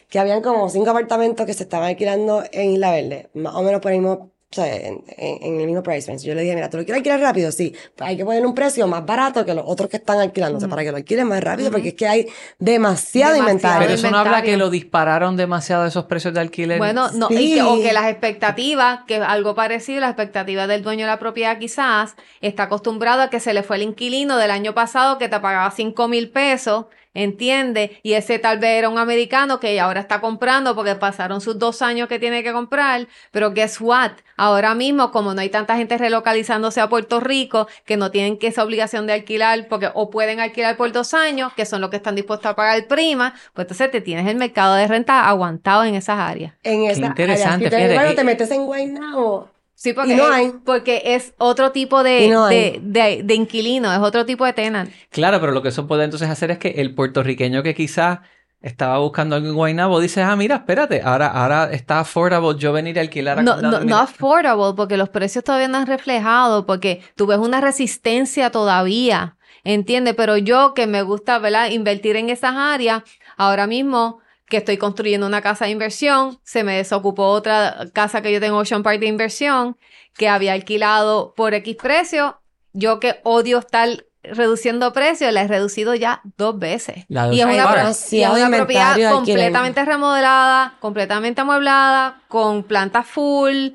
que 0.09 0.19
habían 0.19 0.43
como 0.43 0.69
cinco 0.71 0.91
apartamentos 0.91 1.47
que 1.47 1.55
se 1.55 1.65
estaban 1.65 1.89
alquilando 1.89 2.43
en 2.53 2.71
Isla 2.73 2.91
Verde, 2.93 3.31
más 3.35 3.55
o 3.55 3.63
menos 3.63 3.81
por 3.81 3.93
el 3.93 3.99
mismo, 3.99 4.31
o 4.51 4.55
sea, 4.55 4.73
en, 4.73 5.03
en- 5.17 5.43
en 5.43 5.61
el 5.61 5.67
mismo 5.67 5.83
price 5.83 6.07
range. 6.09 6.25
Yo 6.29 6.35
le 6.35 6.43
dije, 6.43 6.55
mira, 6.55 6.71
¿tú 6.71 6.77
lo 6.77 6.85
quieres 6.85 6.99
alquilar 7.01 7.19
rápido? 7.21 7.51
Sí, 7.51 7.75
pues 7.97 8.09
hay 8.11 8.17
que 8.17 8.25
poner 8.25 8.47
un 8.47 8.55
precio 8.55 8.87
más 8.87 9.05
barato 9.05 9.45
que 9.45 9.53
los 9.53 9.65
otros 9.67 9.89
que 9.91 9.97
están 9.97 10.21
alquilándose 10.21 10.69
para 10.69 10.85
que 10.85 10.93
lo 10.93 10.97
alquilen 10.99 11.27
más 11.27 11.43
rápido, 11.43 11.73
porque 11.73 11.89
es 11.89 11.95
que 11.95 12.07
hay 12.07 12.29
demasiado, 12.61 13.35
Demasiado 13.35 13.37
inventario. 13.39 13.79
Pero 13.81 13.95
eso 13.95 14.11
no 14.13 14.19
habla 14.19 14.43
que 14.43 14.57
lo 14.57 14.71
dispararon 14.71 15.37
demasiado 15.37 15.87
esos 15.87 16.05
precios 16.05 16.35
de 16.35 16.41
alquiler. 16.41 16.79
Bueno, 16.79 17.11
no, 17.13 17.29
y 17.31 17.55
que- 17.55 17.63
o 17.63 17.77
que 17.83 17.93
las 17.93 18.07
expectativas, 18.09 19.01
que 19.09 19.17
es 19.17 19.23
algo 19.23 19.55
parecido, 19.57 20.01
las 20.01 20.11
expectativas 20.11 20.69
del 20.69 20.83
dueño 20.83 21.05
de 21.07 21.11
la 21.11 21.19
propiedad 21.19 21.59
quizás 21.59 22.15
está 22.41 22.65
acostumbrado 22.65 23.23
a 23.23 23.31
que 23.31 23.41
se 23.41 23.55
le 23.55 23.63
fue 23.65 23.77
el 23.77 23.83
inquilino 23.83 24.37
del 24.37 24.51
año 24.53 24.73
pasado 24.75 25.19
que 25.19 25.29
te 25.29 25.41
pagaba 25.41 25.71
cinco 25.73 26.07
mil 26.09 26.31
pesos, 26.31 26.87
¿entiende? 27.15 27.99
Y 28.03 28.15
ese 28.15 28.39
tal 28.39 28.59
vez 28.59 28.79
era 28.79 28.89
un 28.89 28.99
americano 28.99 29.61
que 29.61 29.81
ahora 29.81 30.01
está 30.01 30.21
comprando 30.21 30.75
porque 30.75 30.95
pasaron 30.97 31.41
sus 31.41 31.59
dos 31.59 31.81
años 31.81 32.09
que 32.09 32.19
tiene 32.19 32.43
que 32.43 32.53
comprar, 32.53 33.07
pero 33.31 33.53
guess 33.53 33.81
what? 33.81 34.13
Ahora 34.37 34.75
mismo, 34.75 35.13
como 35.13 35.33
no 35.33 35.41
hay 35.41 35.49
tanta 35.49 35.77
gente 35.77 35.97
relocalizándose 35.97 36.81
a 36.81 36.89
Puerto 36.89 37.21
Rico, 37.21 37.69
que 37.85 37.97
no 37.97 38.11
tienen 38.11 38.37
que 38.37 38.49
esa 38.49 38.65
obligación 38.65 39.07
de 39.07 39.13
alquilar, 39.13 39.69
porque 39.69 39.91
o 39.95 40.11
pueden 40.11 40.41
alquilar 40.41 40.77
por 40.77 40.91
dos 40.93 41.15
años, 41.15 41.53
que 41.55 41.65
son 41.65 41.81
los 41.81 41.91
que 41.91 41.97
están 41.97 42.17
dispuestos 42.17 42.51
a 42.51 42.57
pagar 42.57 42.87
prima, 42.89 43.35
pues 43.53 43.65
entonces 43.65 43.91
te 43.91 44.01
tienes 44.01 44.27
el 44.27 44.37
mercado 44.37 44.75
de 44.75 44.89
renta 44.89 45.29
aguantado 45.29 45.85
en 45.85 45.95
esas 45.95 46.19
áreas. 46.19 46.55
En 46.65 46.85
esa 46.85 47.07
interesante, 47.07 47.67
área. 47.67 47.71
Si 47.71 47.71
te, 47.71 47.77
fíjate, 47.77 47.95
bueno, 47.95 48.15
te 48.15 48.25
metes 48.25 48.51
en 48.51 48.67
Guaynabo. 48.67 49.54
Sí, 49.85 49.93
porque, 49.93 50.15
Y 50.15 50.17
no 50.17 50.29
es, 50.29 50.33
hay. 50.33 50.53
porque 50.65 51.03
es 51.05 51.35
otro 51.37 51.71
tipo 51.71 52.03
de, 52.03 52.27
no 52.31 52.47
de, 52.47 52.81
de, 52.83 53.21
de 53.23 53.35
inquilino, 53.35 53.93
es 53.93 53.99
otro 53.99 54.25
tipo 54.25 54.47
de 54.47 54.55
tenant. 54.55 54.91
Claro, 55.11 55.39
pero 55.41 55.53
lo 55.53 55.61
que 55.61 55.69
eso 55.69 55.87
puede 55.87 56.05
entonces 56.05 56.31
hacer 56.31 56.51
es 56.51 56.57
que 56.57 56.69
el 56.79 56.95
puertorriqueño 56.95 57.63
que 57.63 57.75
quizás 57.75 58.21
estaba 58.63 58.97
buscando 58.97 59.37
algo 59.37 59.47
en 59.49 59.55
Guaynabo 59.55 60.01
dice, 60.01 60.23
ah, 60.23 60.35
mira, 60.37 60.57
espérate, 60.57 61.03
ahora, 61.05 61.27
ahora 61.27 61.71
está 61.71 62.01
affordable 62.01 62.59
yo 62.59 62.73
venir 62.73 62.97
a 62.99 63.03
alquilar 63.03 63.41
a 63.41 63.43
No, 63.43 63.61
no, 63.61 63.81
de 63.81 63.85
no 63.85 63.99
affordable, 63.99 64.75
porque 64.75 64.97
los 64.97 65.11
precios 65.11 65.45
todavía 65.45 65.69
no 65.69 65.77
han 65.77 65.87
reflejado, 65.87 66.65
porque 66.65 67.03
tú 67.15 67.27
ves 67.27 67.37
una 67.37 67.61
resistencia 67.61 68.51
todavía, 68.51 69.37
¿entiendes? 69.65 70.15
Pero 70.17 70.39
yo 70.39 70.73
que 70.73 70.87
me 70.87 71.03
gusta, 71.03 71.39
¿verdad? 71.39 71.69
Invertir 71.73 72.17
en 72.17 72.31
esas 72.31 72.55
áreas, 72.57 73.03
ahora 73.37 73.67
mismo 73.67 74.24
que 74.47 74.59
estoy 74.59 74.77
construyendo 74.77 75.27
una 75.27 75.41
casa 75.43 75.65
de 75.65 75.71
inversión, 75.71 76.39
se 76.43 76.65
me 76.65 76.77
desocupó 76.77 77.29
otra 77.29 77.87
casa 77.93 78.21
que 78.23 78.33
yo 78.33 78.41
tengo 78.41 78.59
Ocean 78.59 78.83
Park 78.83 79.01
de 79.01 79.07
inversión, 79.07 79.77
que 80.17 80.29
había 80.29 80.53
alquilado 80.53 81.35
por 81.35 81.55
X 81.55 81.77
precio, 81.77 82.41
yo 82.73 83.01
que 83.01 83.21
odio 83.25 83.59
estar 83.59 83.89
reduciendo 84.23 84.93
precios, 84.93 85.33
la 85.33 85.43
he 85.43 85.49
reducido 85.49 85.95
ya 85.95 86.23
dos 86.39 86.59
veces. 86.59 87.05
La 87.09 87.29
de 87.29 87.35
y 87.37 87.41
es 87.41 87.47
una, 87.47 87.65
Park. 87.65 87.81
pro- 87.81 87.91
y 88.11 88.23
es 88.23 88.31
una 88.31 88.57
propiedad 88.57 88.91
alquiler. 88.93 89.11
completamente 89.13 89.85
remodelada, 89.85 90.77
completamente 90.81 91.41
amueblada, 91.43 92.23
con 92.29 92.63
plantas 92.65 93.07
full, 93.07 93.73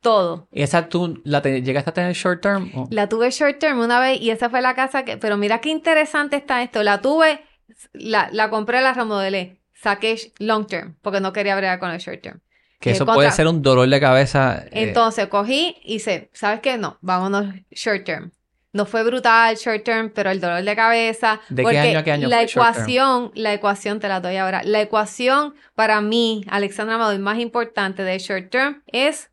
todo. 0.00 0.48
¿Y 0.52 0.62
esa 0.62 0.88
tú 0.88 1.20
la 1.24 1.42
te- 1.42 1.62
llegaste 1.62 1.90
a 1.90 1.94
tener 1.94 2.14
short 2.14 2.40
term? 2.40 2.70
o- 2.74 2.88
La 2.90 3.08
tuve 3.08 3.30
short 3.30 3.58
term 3.58 3.80
una 3.80 4.00
vez 4.00 4.20
y 4.20 4.30
esa 4.30 4.48
fue 4.48 4.60
la 4.62 4.74
casa 4.74 5.04
que, 5.04 5.16
pero 5.16 5.36
mira 5.36 5.60
qué 5.60 5.70
interesante 5.70 6.36
está 6.36 6.62
esto. 6.62 6.82
La 6.82 7.00
tuve, 7.00 7.44
la, 7.92 8.28
la 8.32 8.48
compré, 8.50 8.80
la 8.82 8.92
remodelé, 8.94 9.59
saqué 9.80 10.32
long 10.38 10.66
term 10.66 10.96
porque 11.02 11.20
no 11.20 11.32
quería 11.32 11.56
bregar 11.56 11.78
con 11.78 11.90
el 11.90 11.98
short 11.98 12.20
term. 12.22 12.40
Que 12.80 12.90
Eh, 12.90 12.92
eso 12.94 13.04
contra- 13.04 13.14
puede 13.14 13.30
ser 13.32 13.46
un 13.46 13.60
dolor 13.62 13.88
de 13.88 14.00
cabeza. 14.00 14.64
eh, 14.66 14.84
Entonces 14.88 15.26
cogí 15.28 15.76
y 15.84 15.96
hice, 15.96 16.30
¿sabes 16.32 16.60
qué? 16.60 16.78
No, 16.78 16.98
vámonos 17.00 17.54
short 17.70 18.04
term. 18.04 18.30
No 18.72 18.86
fue 18.86 19.02
brutal 19.02 19.56
short 19.56 19.82
term, 19.82 20.10
pero 20.14 20.30
el 20.30 20.40
dolor 20.40 20.62
de 20.62 20.76
cabeza. 20.76 21.40
¿De 21.48 21.64
qué 21.64 21.78
año 21.78 21.98
a 21.98 22.04
qué 22.04 22.12
año 22.12 22.28
La 22.28 22.42
ecuación, 22.42 23.32
la 23.34 23.52
ecuación 23.52 23.98
te 23.98 24.08
la 24.08 24.20
doy 24.20 24.36
ahora. 24.36 24.62
La 24.62 24.80
ecuación 24.80 25.54
para 25.74 26.00
mí, 26.00 26.44
Alexandra 26.48 26.94
Amador, 26.94 27.18
más 27.18 27.38
importante 27.40 28.04
de 28.04 28.16
short 28.18 28.48
term 28.50 28.82
es 28.86 29.30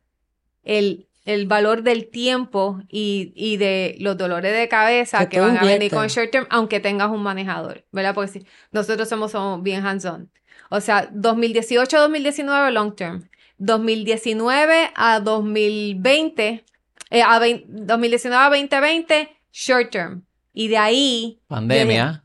el, 0.64 1.06
el 1.24 1.46
valor 1.46 1.82
del 1.84 2.08
tiempo 2.10 2.80
y, 2.88 3.32
y 3.36 3.58
de 3.58 3.94
los 4.00 4.16
dolores 4.18 4.52
de 4.56 4.68
cabeza 4.68 5.28
Que 5.28 5.38
van 5.40 5.56
a 5.56 5.62
venir 5.62 5.90
con 5.92 6.02
el 6.04 6.10
short 6.10 6.30
term, 6.32 6.46
aunque 6.50 6.80
tengas 6.80 7.08
un 7.10 7.22
manejador, 7.22 7.84
¿verdad? 7.92 8.14
Porque 8.14 8.30
si 8.32 8.46
nosotros 8.72 9.08
somos, 9.08 9.30
somos 9.32 9.62
bien 9.62 9.86
hands-on. 9.86 10.30
O 10.70 10.80
sea, 10.80 11.10
2018-2019 11.12 12.70
long 12.72 12.94
term. 12.94 13.28
2019 13.58 14.90
a 14.94 15.20
2020, 15.20 16.64
eh, 17.10 17.22
a 17.22 17.38
vein- 17.38 17.64
2019 17.68 18.44
a 18.44 18.48
2020 18.50 19.36
short 19.52 19.90
term. 19.90 20.22
Y 20.52 20.68
de 20.68 20.78
ahí, 20.78 21.40
Pandemia. 21.48 22.24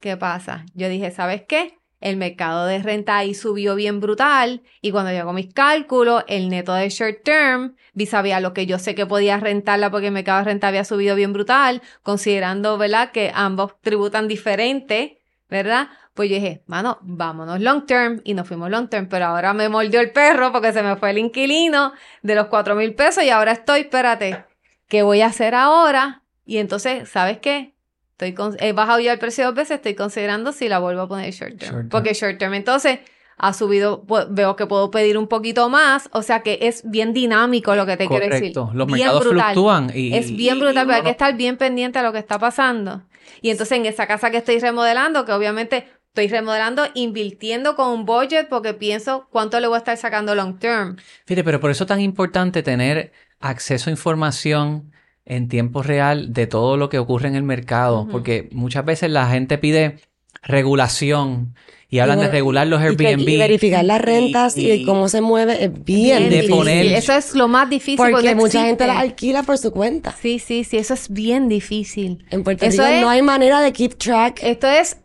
¿qué 0.00 0.16
pasa? 0.16 0.64
Yo 0.74 0.88
dije, 0.88 1.10
¿sabes 1.10 1.42
qué? 1.46 1.78
el 2.00 2.16
mercado 2.16 2.66
de 2.66 2.78
renta 2.78 3.16
ahí 3.18 3.34
subió 3.34 3.74
bien 3.74 4.00
brutal 4.00 4.62
y 4.80 4.92
cuando 4.92 5.12
yo 5.12 5.20
hago 5.20 5.32
mis 5.32 5.52
cálculos, 5.52 6.24
el 6.28 6.48
neto 6.48 6.72
de 6.74 6.88
short 6.90 7.22
term, 7.24 7.74
vis 7.92 8.14
a 8.14 8.40
lo 8.40 8.54
que 8.54 8.66
yo 8.66 8.78
sé 8.78 8.94
que 8.94 9.06
podía 9.06 9.38
rentarla 9.38 9.90
porque 9.90 10.06
el 10.08 10.12
mercado 10.12 10.38
de 10.38 10.44
renta 10.44 10.68
había 10.68 10.84
subido 10.84 11.16
bien 11.16 11.32
brutal, 11.32 11.82
considerando, 12.02 12.78
¿verdad?, 12.78 13.10
que 13.10 13.32
ambos 13.34 13.72
tributan 13.80 14.28
diferente, 14.28 15.18
¿verdad? 15.48 15.88
Pues 16.18 16.30
yo 16.30 16.34
dije, 16.34 16.64
mano, 16.66 16.98
vámonos 17.02 17.60
long 17.60 17.86
term 17.86 18.20
y 18.24 18.34
nos 18.34 18.48
fuimos 18.48 18.68
long 18.70 18.88
term, 18.88 19.08
pero 19.08 19.26
ahora 19.26 19.54
me 19.54 19.68
mordió 19.68 20.00
el 20.00 20.10
perro 20.10 20.50
porque 20.50 20.72
se 20.72 20.82
me 20.82 20.96
fue 20.96 21.10
el 21.10 21.18
inquilino 21.18 21.92
de 22.22 22.34
los 22.34 22.48
cuatro 22.48 22.74
mil 22.74 22.92
pesos 22.92 23.22
y 23.22 23.30
ahora 23.30 23.52
estoy, 23.52 23.82
espérate, 23.82 24.44
¿qué 24.88 25.04
voy 25.04 25.20
a 25.20 25.26
hacer 25.26 25.54
ahora? 25.54 26.24
Y 26.44 26.56
entonces, 26.58 27.08
¿sabes 27.08 27.38
qué? 27.38 27.76
Estoy 28.18 28.34
he 28.58 28.72
bajado 28.72 28.98
ya 28.98 29.12
el 29.12 29.20
precio 29.20 29.44
dos 29.44 29.54
veces, 29.54 29.76
estoy 29.76 29.94
considerando 29.94 30.50
si 30.50 30.68
la 30.68 30.80
vuelvo 30.80 31.02
a 31.02 31.08
poner 31.08 31.32
short 31.32 31.56
term. 31.56 31.88
Porque 31.88 32.14
short 32.14 32.36
term 32.36 32.54
entonces 32.54 32.98
ha 33.36 33.52
subido, 33.52 34.04
veo 34.30 34.56
que 34.56 34.66
puedo 34.66 34.90
pedir 34.90 35.18
un 35.18 35.28
poquito 35.28 35.68
más, 35.68 36.08
o 36.12 36.22
sea 36.22 36.40
que 36.40 36.58
es 36.62 36.82
bien 36.84 37.12
dinámico 37.12 37.76
lo 37.76 37.86
que 37.86 37.96
te 37.96 38.08
quiero 38.08 38.28
decir. 38.28 38.52
Los 38.56 38.88
mercados 38.88 39.24
fluctúan 39.24 39.92
y 39.94 40.16
es 40.16 40.34
bien 40.34 40.58
brutal, 40.58 40.84
pero 40.84 40.96
hay 40.96 41.04
que 41.04 41.10
estar 41.10 41.36
bien 41.36 41.56
pendiente 41.56 42.00
a 42.00 42.02
lo 42.02 42.12
que 42.12 42.18
está 42.18 42.40
pasando. 42.40 43.04
Y 43.40 43.50
entonces 43.50 43.78
en 43.78 43.86
esa 43.86 44.08
casa 44.08 44.32
que 44.32 44.38
estoy 44.38 44.58
remodelando, 44.58 45.24
que 45.24 45.32
obviamente 45.32 45.86
estoy 46.20 46.36
remodelando, 46.36 46.82
invirtiendo 46.94 47.76
con 47.76 47.90
un 47.90 48.04
budget 48.04 48.48
porque 48.48 48.74
pienso 48.74 49.28
cuánto 49.30 49.60
le 49.60 49.68
voy 49.68 49.76
a 49.76 49.78
estar 49.78 49.96
sacando 49.96 50.34
long 50.34 50.58
term. 50.58 50.96
Fíjate, 51.26 51.44
pero 51.44 51.60
por 51.60 51.70
eso 51.70 51.84
es 51.84 51.88
tan 51.88 52.00
importante 52.00 52.64
tener 52.64 53.12
acceso 53.38 53.88
a 53.88 53.92
información 53.92 54.92
en 55.24 55.48
tiempo 55.48 55.82
real 55.82 56.32
de 56.32 56.48
todo 56.48 56.76
lo 56.76 56.88
que 56.88 56.98
ocurre 56.98 57.28
en 57.28 57.36
el 57.36 57.44
mercado, 57.44 58.08
porque 58.10 58.48
muchas 58.50 58.84
veces 58.84 59.10
la 59.10 59.28
gente 59.28 59.58
pide 59.58 60.00
regulación 60.42 61.54
y 61.90 62.00
hablan 62.00 62.20
de 62.20 62.28
regular 62.28 62.66
los 62.66 62.80
Airbnb. 62.80 63.26
Y, 63.26 63.38
verificar 63.38 63.82
las 63.82 64.00
rentas 64.00 64.58
y, 64.58 64.84
cómo 64.84 65.08
se 65.08 65.22
mueve 65.22 65.64
es 65.64 65.84
bien, 65.84 66.28
difícil. 66.28 66.92
Eso 66.92 67.14
es 67.14 67.34
lo 67.34 67.48
más 67.48 67.70
difícil. 67.70 68.10
Porque, 68.10 68.34
mucha 68.34 68.64
gente 68.64 68.86
la 68.86 68.98
alquila 68.98 69.42
por 69.42 69.56
su 69.56 69.72
cuenta. 69.72 70.14
Sí, 70.20 70.38
sí, 70.38 70.64
sí, 70.64 70.76
eso 70.76 70.92
es 70.92 71.08
bien 71.10 71.48
difícil. 71.48 72.26
En 72.30 72.44
Puerto 72.44 72.66
Rico 72.68 72.82
no 73.00 73.08
hay 73.08 73.22
manera 73.22 73.62
de 73.62 73.72
keep 73.72 73.96
track. 73.96 74.40
Esto 74.42 74.66
es 74.66 74.98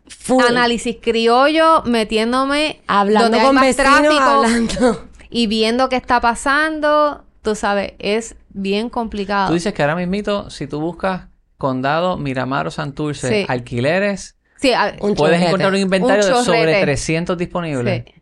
análisis 0.50 0.98
criollo, 1.02 1.84
metiéndome 1.86 2.82
hablando 2.88 3.39
con 3.39 3.60
vecinos, 3.60 4.19
hablando. 4.19 5.08
y 5.30 5.48
viendo 5.48 5.88
qué 5.88 5.96
está 5.96 6.19
pasando. 6.19 7.24
Tú 7.41 7.56
sabes, 7.56 7.93
es 8.00 8.36
bien 8.50 8.89
complicado. 8.89 9.48
Tú 9.48 9.54
dices 9.54 9.74
que 9.74 9.82
ahora 9.84 9.96
mismito, 9.96 10.50
si 10.50 10.67
tú 10.67 10.82
buscas 10.82 11.28
Condado, 11.58 12.17
Miramar 12.17 12.67
o 12.67 12.72
Santurce, 12.72 13.46
alquileres, 13.48 14.36
sí, 14.69 15.15
puedes 15.15 15.41
encontrar 15.41 15.71
un 15.71 15.80
inventario 15.80 16.26
de 16.26 16.43
sobre 16.43 16.82
300 16.82 17.38
disponibles. 17.38 18.04
Sí. 18.06 18.13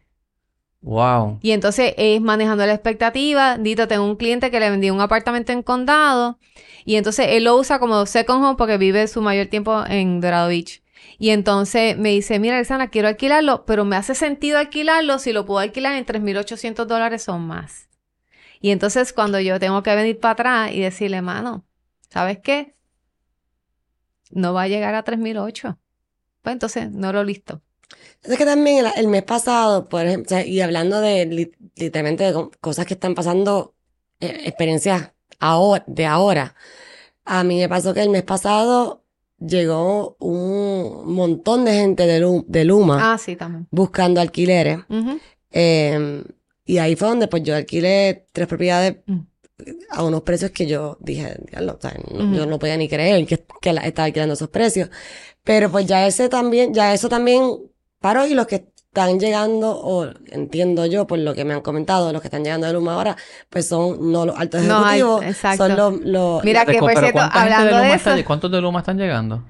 Wow. 0.82 1.38
Y 1.42 1.52
entonces 1.52 1.94
es 1.98 2.22
manejando 2.22 2.66
la 2.66 2.74
expectativa. 2.74 3.58
Dito, 3.58 3.88
tengo 3.88 4.04
un 4.04 4.16
cliente 4.16 4.50
que 4.50 4.60
le 4.60 4.70
vendió 4.70 4.94
un 4.94 5.02
apartamento 5.02 5.52
en 5.52 5.62
Condado 5.62 6.40
y 6.86 6.96
entonces 6.96 7.28
él 7.30 7.44
lo 7.44 7.56
usa 7.56 7.80
como 7.80 8.06
second 8.06 8.44
home 8.44 8.56
porque 8.58 8.78
vive 8.78 9.08
su 9.08 9.22
mayor 9.22 9.48
tiempo 9.48 9.84
en 9.88 10.22
Dorado 10.22 10.50
Beach. 10.50 10.82
Y 11.20 11.30
entonces 11.30 11.98
me 11.98 12.10
dice, 12.10 12.40
mira, 12.40 12.56
Alexandra, 12.56 12.90
quiero 12.90 13.08
alquilarlo, 13.08 13.64
pero 13.66 13.86
me 13.86 13.96
hace 13.96 14.16
sentido 14.16 14.58
alquilarlo 14.58 15.20
si 15.20 15.34
lo 15.34 15.46
puedo 15.46 15.60
alquilar 15.60 15.94
en 15.96 16.06
3.800 16.06 16.86
dólares 16.86 17.30
o 17.30 17.38
más. 17.38 17.90
Y 18.60 18.72
entonces 18.72 19.14
cuando 19.14 19.40
yo 19.40 19.60
tengo 19.60 19.84
que 19.84 19.96
venir 19.96 20.20
para 20.20 20.32
atrás 20.32 20.72
y 20.72 20.80
decirle, 20.82 21.22
mano, 21.22 21.64
¿sabes 22.10 22.40
qué? 22.40 22.76
No 24.32 24.54
va 24.54 24.64
a 24.64 24.68
llegar 24.68 24.96
a 24.96 25.04
3008. 25.04 25.78
Pues 26.42 26.54
entonces 26.54 26.92
no 26.92 27.14
lo 27.14 27.24
listo. 27.24 27.62
Es 28.24 28.38
que 28.38 28.46
también 28.46 28.86
el, 28.96 29.08
mes 29.08 29.24
pasado, 29.24 29.90
por 29.90 30.06
ejemplo, 30.06 30.40
y 30.40 30.62
hablando 30.62 31.02
de 31.02 31.26
literalmente 31.26 32.32
de 32.32 32.50
cosas 32.60 32.86
que 32.86 32.94
están 32.94 33.16
pasando, 33.16 33.76
eh, 34.20 34.44
experiencias 34.46 35.12
ahora, 35.40 35.84
de 35.88 36.06
ahora, 36.06 36.56
a 37.26 37.44
mí 37.44 37.58
me 37.58 37.68
pasó 37.68 37.94
que 37.94 38.02
el 38.02 38.10
mes 38.10 38.24
pasado 38.24 39.04
llegó 39.40 40.16
un 40.20 41.14
montón 41.14 41.66
de 41.66 41.74
gente 41.74 42.06
de, 42.06 42.66
Luma. 42.66 43.14
Ah, 43.14 43.18
sí, 43.18 43.36
también. 43.36 43.68
Buscando 43.72 44.22
alquileres. 44.22 44.80
Y 46.72 46.78
ahí 46.78 46.96
fue 46.96 47.10
donde 47.10 47.28
pues 47.28 47.44
yo 47.44 47.56
alquilé 47.56 48.28
tres 48.32 48.48
propiedades 48.48 48.98
mm. 49.06 49.20
A 49.90 50.04
unos 50.04 50.22
precios 50.22 50.52
que 50.52 50.66
yo 50.66 50.98
dije, 51.00 51.38
o 51.54 51.82
sea, 51.82 51.94
yo 52.34 52.46
no 52.46 52.60
podía 52.60 52.78
ni 52.78 52.88
creer 52.88 53.26
que, 53.26 53.46
que 53.62 53.70
estaba 53.70 54.06
alquilando 54.06 54.34
esos 54.34 54.50
precios. 54.50 54.90
Pero 55.44 55.72
pues 55.72 55.86
ya 55.86 56.06
ese 56.06 56.30
también, 56.30 56.74
ya 56.74 56.94
eso 56.94 57.10
también 57.10 57.58
paró 58.00 58.26
y 58.26 58.34
los 58.34 58.48
que 58.48 58.72
están 58.94 59.20
llegando, 59.20 59.72
o 59.72 60.06
entiendo 60.32 60.86
yo 60.86 61.08
por 61.08 61.18
lo 61.18 61.34
que 61.34 61.46
me 61.46 61.54
han 61.54 61.62
comentado, 61.62 62.12
los 62.12 62.22
que 62.22 62.28
están 62.28 62.44
llegando 62.44 62.68
de 62.68 62.74
Luma 62.74 62.96
ahora, 62.96 63.16
pues 63.50 63.68
son 63.68 64.12
no 64.12 64.26
los 64.26 64.38
altos 64.38 64.62
ejecutivos, 64.62 65.24
son 65.56 65.76
los, 65.78 66.02
los... 66.02 66.44
Mira 66.44 66.66
que 66.66 66.78
por 66.78 66.92
cierto, 66.92 67.22
hablando 67.22 67.78
de, 67.78 67.94
eso... 67.94 68.12
¿Cuántos 68.26 68.52
de 68.52 68.60
Luma 68.60 68.80
están 68.80 68.98
llegando? 68.98 69.46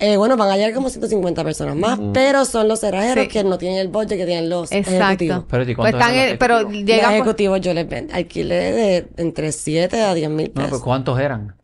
Eh, 0.00 0.16
bueno, 0.16 0.36
van 0.36 0.50
a 0.50 0.56
llegar 0.56 0.74
como 0.74 0.90
150 0.90 1.44
personas 1.44 1.76
más, 1.76 2.00
pero 2.12 2.44
son 2.44 2.66
los 2.66 2.80
cerrajeros 2.80 3.28
que 3.28 3.44
no 3.44 3.58
tienen 3.58 3.78
el 3.78 3.88
budget 3.88 4.18
que 4.18 4.26
tienen 4.26 4.50
los 4.50 4.72
ejecutivos. 4.72 5.44
Pero, 5.48 5.70
¿y 5.70 5.74
pues 5.74 5.94
están, 5.94 6.36
pero 6.38 6.68
llega 6.68 7.02
los 7.02 7.12
ejecutivos 7.12 7.60
yo 7.60 7.72
les 7.74 7.88
vendo, 7.88 8.12
alquilé 8.14 8.72
de 8.72 9.06
entre 9.16 9.52
7 9.52 10.00
a 10.00 10.14
10 10.14 10.30
mil 10.30 10.50
pesos. 10.50 10.64
No, 10.64 10.70
pues 10.70 10.82
¿cuántos 10.82 11.18
eran? 11.20 11.54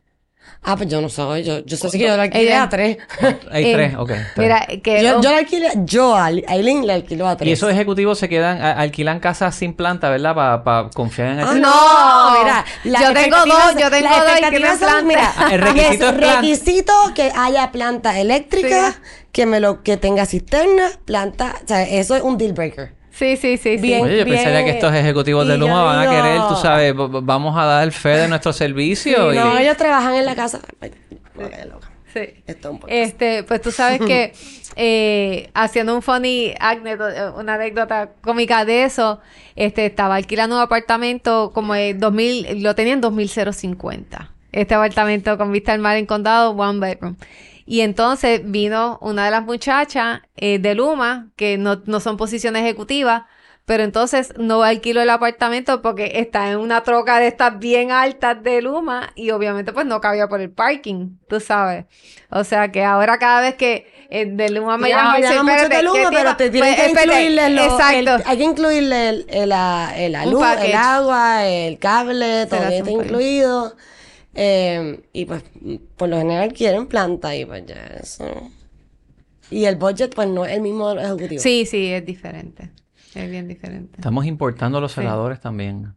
Ah, 0.62 0.76
pues 0.76 0.90
yo 0.90 1.00
no 1.00 1.08
sé, 1.08 1.22
yo, 1.42 1.64
yo 1.64 1.76
sé 1.78 1.90
que 1.90 2.06
yo 2.06 2.16
la 2.16 2.24
alquilé 2.24 2.54
a 2.54 2.68
tres. 2.68 2.98
Hay 3.50 3.64
eh, 3.64 3.72
tres, 3.74 3.94
ok. 3.96 4.10
Mira, 4.36 4.66
que... 4.82 5.02
Yo, 5.02 5.20
yo 5.22 5.30
la 5.30 5.38
alquilé, 5.38 5.70
yo 5.84 6.14
a 6.14 6.26
Aileen 6.26 6.86
le 6.86 6.92
alquiló 6.92 7.26
a 7.28 7.36
tres. 7.36 7.48
Y 7.48 7.52
esos 7.52 7.70
ejecutivos 7.70 8.18
se 8.18 8.28
quedan, 8.28 8.60
alquilan 8.60 9.20
casas 9.20 9.54
sin 9.54 9.72
planta, 9.72 10.10
¿verdad? 10.10 10.62
Para 10.62 10.90
confiar 10.90 11.28
en 11.28 11.38
el... 11.40 11.46
Ah, 11.46 11.54
no, 11.54 12.38
mira. 12.84 13.00
Yo 13.00 13.14
tengo 13.14 13.36
dos, 13.38 13.80
yo 13.80 13.90
tengo 13.90 14.10
dos 14.10 14.52
y 14.52 14.56
planta. 14.78 15.02
Mira, 15.02 15.32
el 15.50 15.60
requisito 15.62 16.08
es, 16.10 16.16
requisito 16.16 16.92
que 17.14 17.32
haya 17.34 17.72
planta 17.72 18.20
eléctrica, 18.20 19.00
que 19.32 19.46
me 19.46 19.60
lo, 19.60 19.82
que 19.82 19.96
tenga 19.96 20.26
cisterna, 20.26 20.90
planta, 21.06 21.56
o 21.64 21.66
sea, 21.66 21.82
eso 21.84 22.16
es 22.16 22.22
un 22.22 22.36
deal 22.36 22.52
breaker. 22.52 22.99
Sí, 23.12 23.36
sí, 23.36 23.56
sí, 23.56 23.76
bien, 23.76 24.04
Oye, 24.04 24.18
yo 24.18 24.24
pensaría 24.24 24.64
que 24.64 24.70
estos 24.70 24.94
ejecutivos 24.94 25.46
de 25.46 25.58
Luma 25.58 25.82
van 25.82 26.06
a 26.06 26.10
querer, 26.10 26.40
tú 26.48 26.56
sabes, 26.56 26.94
vamos 26.96 27.56
a 27.58 27.64
dar 27.64 27.90
fe 27.92 28.10
de 28.10 28.28
nuestro 28.28 28.52
servicio. 28.52 29.32
No, 29.32 29.58
ellos 29.58 29.76
trabajan 29.76 30.14
en 30.14 30.24
la 30.24 30.34
casa. 30.34 30.60
Sí. 32.12 32.20
Este, 32.88 33.44
pues 33.44 33.62
tú 33.62 33.70
sabes 33.70 34.00
que 34.00 34.32
eh, 34.76 35.50
haciendo 35.54 35.94
un 35.94 36.02
funny 36.02 36.54
anécdota, 36.58 37.32
una 37.36 37.54
anécdota 37.54 38.10
cómica 38.20 38.64
de 38.64 38.84
eso, 38.84 39.20
este, 39.54 39.86
estaba 39.86 40.16
alquilando 40.16 40.56
un 40.56 40.62
apartamento 40.62 41.52
como 41.54 41.74
en 41.74 42.00
2000, 42.00 42.62
lo 42.62 42.74
tenía 42.74 42.94
en 42.94 43.00
2050. 43.00 44.32
Este 44.52 44.74
apartamento 44.74 45.38
con 45.38 45.52
vista 45.52 45.72
al 45.72 45.78
mar 45.78 45.96
en 45.96 46.06
condado, 46.06 46.50
one 46.50 46.80
bedroom. 46.80 47.16
Y 47.66 47.80
entonces 47.80 48.40
vino 48.44 48.98
una 49.00 49.24
de 49.24 49.30
las 49.30 49.44
muchachas 49.44 50.20
eh, 50.36 50.58
de 50.58 50.74
Luma, 50.74 51.30
que 51.36 51.58
no, 51.58 51.82
no 51.86 52.00
son 52.00 52.16
posiciones 52.16 52.62
ejecutivas, 52.62 53.24
pero 53.70 53.84
entonces 53.84 54.34
no 54.36 54.64
alquilo 54.64 55.00
el 55.00 55.10
apartamento 55.10 55.80
porque 55.80 56.12
está 56.16 56.50
en 56.50 56.58
una 56.58 56.82
troca 56.82 57.20
de 57.20 57.28
estas 57.28 57.56
bien 57.60 57.92
altas 57.92 58.42
de 58.42 58.60
Luma 58.62 59.12
y 59.14 59.30
obviamente 59.30 59.72
pues 59.72 59.86
no 59.86 60.00
cabía 60.00 60.26
por 60.26 60.40
el 60.40 60.50
parking, 60.50 61.10
tú 61.28 61.38
sabes. 61.38 61.84
O 62.30 62.42
sea 62.42 62.72
que 62.72 62.82
ahora 62.82 63.20
cada 63.20 63.40
vez 63.40 63.54
que 63.54 63.86
eh, 64.10 64.26
de 64.26 64.50
Luma 64.50 64.76
me 64.76 64.88
llama 64.88 65.20
y 65.20 65.22
dice, 65.22 65.40
mucho 65.40 65.68
de 65.68 65.82
Luma, 65.84 66.10
pero 66.10 66.36
te 66.36 66.50
tienen 66.50 66.74
pues, 66.74 66.84
que 66.84 67.00
incluirle 67.00 67.50
lo, 67.50 67.62
exacto. 67.62 68.28
hay 68.28 68.38
que 68.38 68.42
incluirle 68.42 69.08
el, 69.08 69.26
el, 69.28 69.52
el, 69.52 70.30
luz, 70.30 70.44
el 70.64 70.74
agua, 70.74 71.46
el 71.46 71.78
cable, 71.78 72.46
todo 72.46 72.62
está 72.64 72.90
incluido. 72.90 73.76
Eh, 74.34 75.02
y 75.12 75.24
pues 75.24 75.42
por 75.96 76.08
lo 76.08 76.16
general 76.18 76.52
quieren 76.52 76.86
planta 76.86 77.34
y 77.34 77.44
pues 77.44 77.66
ya 77.66 77.84
eso. 78.00 78.24
Y 79.50 79.64
el 79.64 79.76
budget 79.76 80.14
pues 80.14 80.28
no 80.28 80.44
es 80.44 80.52
el 80.52 80.62
mismo 80.62 80.92
ejecutivo. 80.92 81.40
Sí, 81.40 81.66
sí, 81.66 81.92
es 81.92 82.04
diferente. 82.04 82.70
Es 83.14 83.28
bien 83.28 83.48
diferente. 83.48 83.96
Estamos 83.96 84.24
importando 84.26 84.80
los 84.80 84.94
celadores 84.94 85.40
también. 85.40 85.92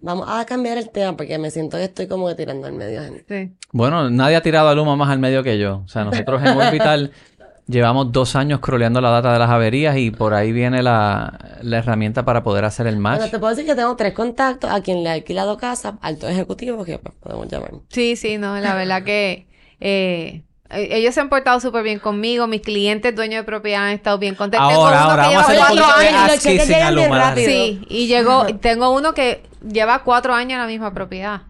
Vamos 0.00 0.26
a 0.28 0.44
cambiar 0.46 0.78
el 0.78 0.90
tema 0.90 1.16
porque 1.16 1.36
me 1.38 1.50
siento 1.50 1.76
que 1.76 1.84
estoy 1.84 2.06
como 2.06 2.28
que 2.28 2.36
tirando 2.36 2.66
al 2.66 2.72
medio. 2.72 3.02
Sí. 3.28 3.52
Bueno, 3.72 4.08
nadie 4.08 4.36
ha 4.36 4.40
tirado 4.40 4.68
a 4.68 4.74
Luma 4.74 4.96
más 4.96 5.10
al 5.10 5.18
medio 5.18 5.42
que 5.42 5.58
yo. 5.58 5.82
O 5.84 5.88
sea, 5.88 6.04
nosotros 6.04 6.40
en 6.42 6.56
Orbital 6.56 7.12
llevamos 7.68 8.10
dos 8.10 8.34
años 8.34 8.60
croleando 8.60 9.00
la 9.00 9.10
data 9.10 9.32
de 9.32 9.38
las 9.38 9.50
averías 9.50 9.96
y 9.96 10.10
por 10.10 10.34
ahí 10.34 10.50
viene 10.52 10.82
la, 10.82 11.38
la 11.62 11.78
herramienta 11.78 12.24
para 12.24 12.42
poder 12.42 12.64
hacer 12.64 12.86
el 12.86 12.96
match. 12.96 13.18
Bueno, 13.18 13.30
te 13.30 13.38
puedo 13.38 13.50
decir 13.50 13.66
que 13.66 13.76
tengo 13.76 13.94
tres 13.94 14.14
contactos 14.14 14.70
a 14.70 14.80
quien 14.80 15.04
le 15.04 15.10
ha 15.10 15.12
alquilado 15.12 15.56
casa, 15.58 15.98
alto 16.00 16.28
ejecutivo, 16.28 16.84
que 16.84 16.98
pues, 16.98 17.14
podemos 17.20 17.48
llamar. 17.48 17.70
Sí, 17.90 18.16
sí, 18.16 18.38
no, 18.38 18.58
la 18.58 18.74
verdad 18.74 19.04
que... 19.04 19.46
Eh, 19.80 20.42
eh, 20.70 20.88
ellos 20.90 21.14
se 21.14 21.20
han 21.20 21.28
portado 21.28 21.60
súper 21.60 21.82
bien 21.82 21.98
conmigo. 21.98 22.46
Mis 22.46 22.60
clientes, 22.62 23.14
dueños 23.14 23.40
de 23.40 23.44
propiedad, 23.44 23.84
han 23.84 23.92
estado 23.92 24.18
bien 24.18 24.34
contentos. 24.34 24.70
Ahora, 24.70 25.02
ahora, 25.02 25.28
vamos 25.28 25.48
a 25.48 25.54
cuatro 25.54 25.84
años. 25.84 26.46
Y 26.46 27.44
Sí, 27.44 27.86
y 27.88 28.06
llegó, 28.06 28.46
tengo 28.60 28.90
uno 28.90 29.14
que 29.14 29.42
lleva 29.62 30.02
cuatro 30.04 30.34
años 30.34 30.52
en 30.52 30.58
la 30.58 30.66
misma 30.66 30.92
propiedad. 30.92 31.42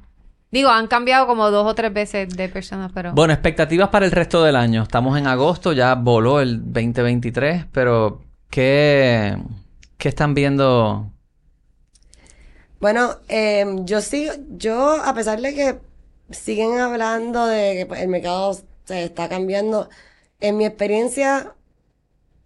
Digo, 0.51 0.71
han 0.71 0.87
cambiado 0.87 1.27
como 1.27 1.51
dos 1.51 1.67
o 1.67 1.75
tres 1.75 1.93
veces 1.93 2.29
de 2.35 2.49
personas, 2.49 2.91
pero... 2.95 3.13
Bueno, 3.13 3.35
expectativas 3.35 3.91
para 3.91 4.07
el 4.07 4.13
resto 4.13 4.43
del 4.43 4.57
año. 4.57 4.83
Estamos 4.83 5.19
en 5.19 5.27
agosto, 5.27 5.73
ya 5.73 5.95
voló 5.95 6.41
el 6.41 6.73
2023, 6.73 7.67
pero 7.71 8.23
¿qué, 8.49 9.37
qué 9.99 10.09
están 10.09 10.33
viendo? 10.33 11.11
Bueno, 12.81 13.17
em, 13.29 13.85
yo 13.85 14.01
sigo, 14.01 14.33
yo 14.57 15.03
a 15.05 15.13
pesar 15.15 15.41
de 15.41 15.55
que 15.55 15.79
siguen 16.31 16.79
hablando 16.79 17.47
de 17.47 17.75
que 17.77 17.87
pues, 17.87 18.01
el 18.01 18.09
mercado 18.09 18.57
se 18.85 19.05
está 19.05 19.29
cambiando, 19.29 19.91
en 20.41 20.57
mi 20.57 20.65
experiencia 20.65 21.55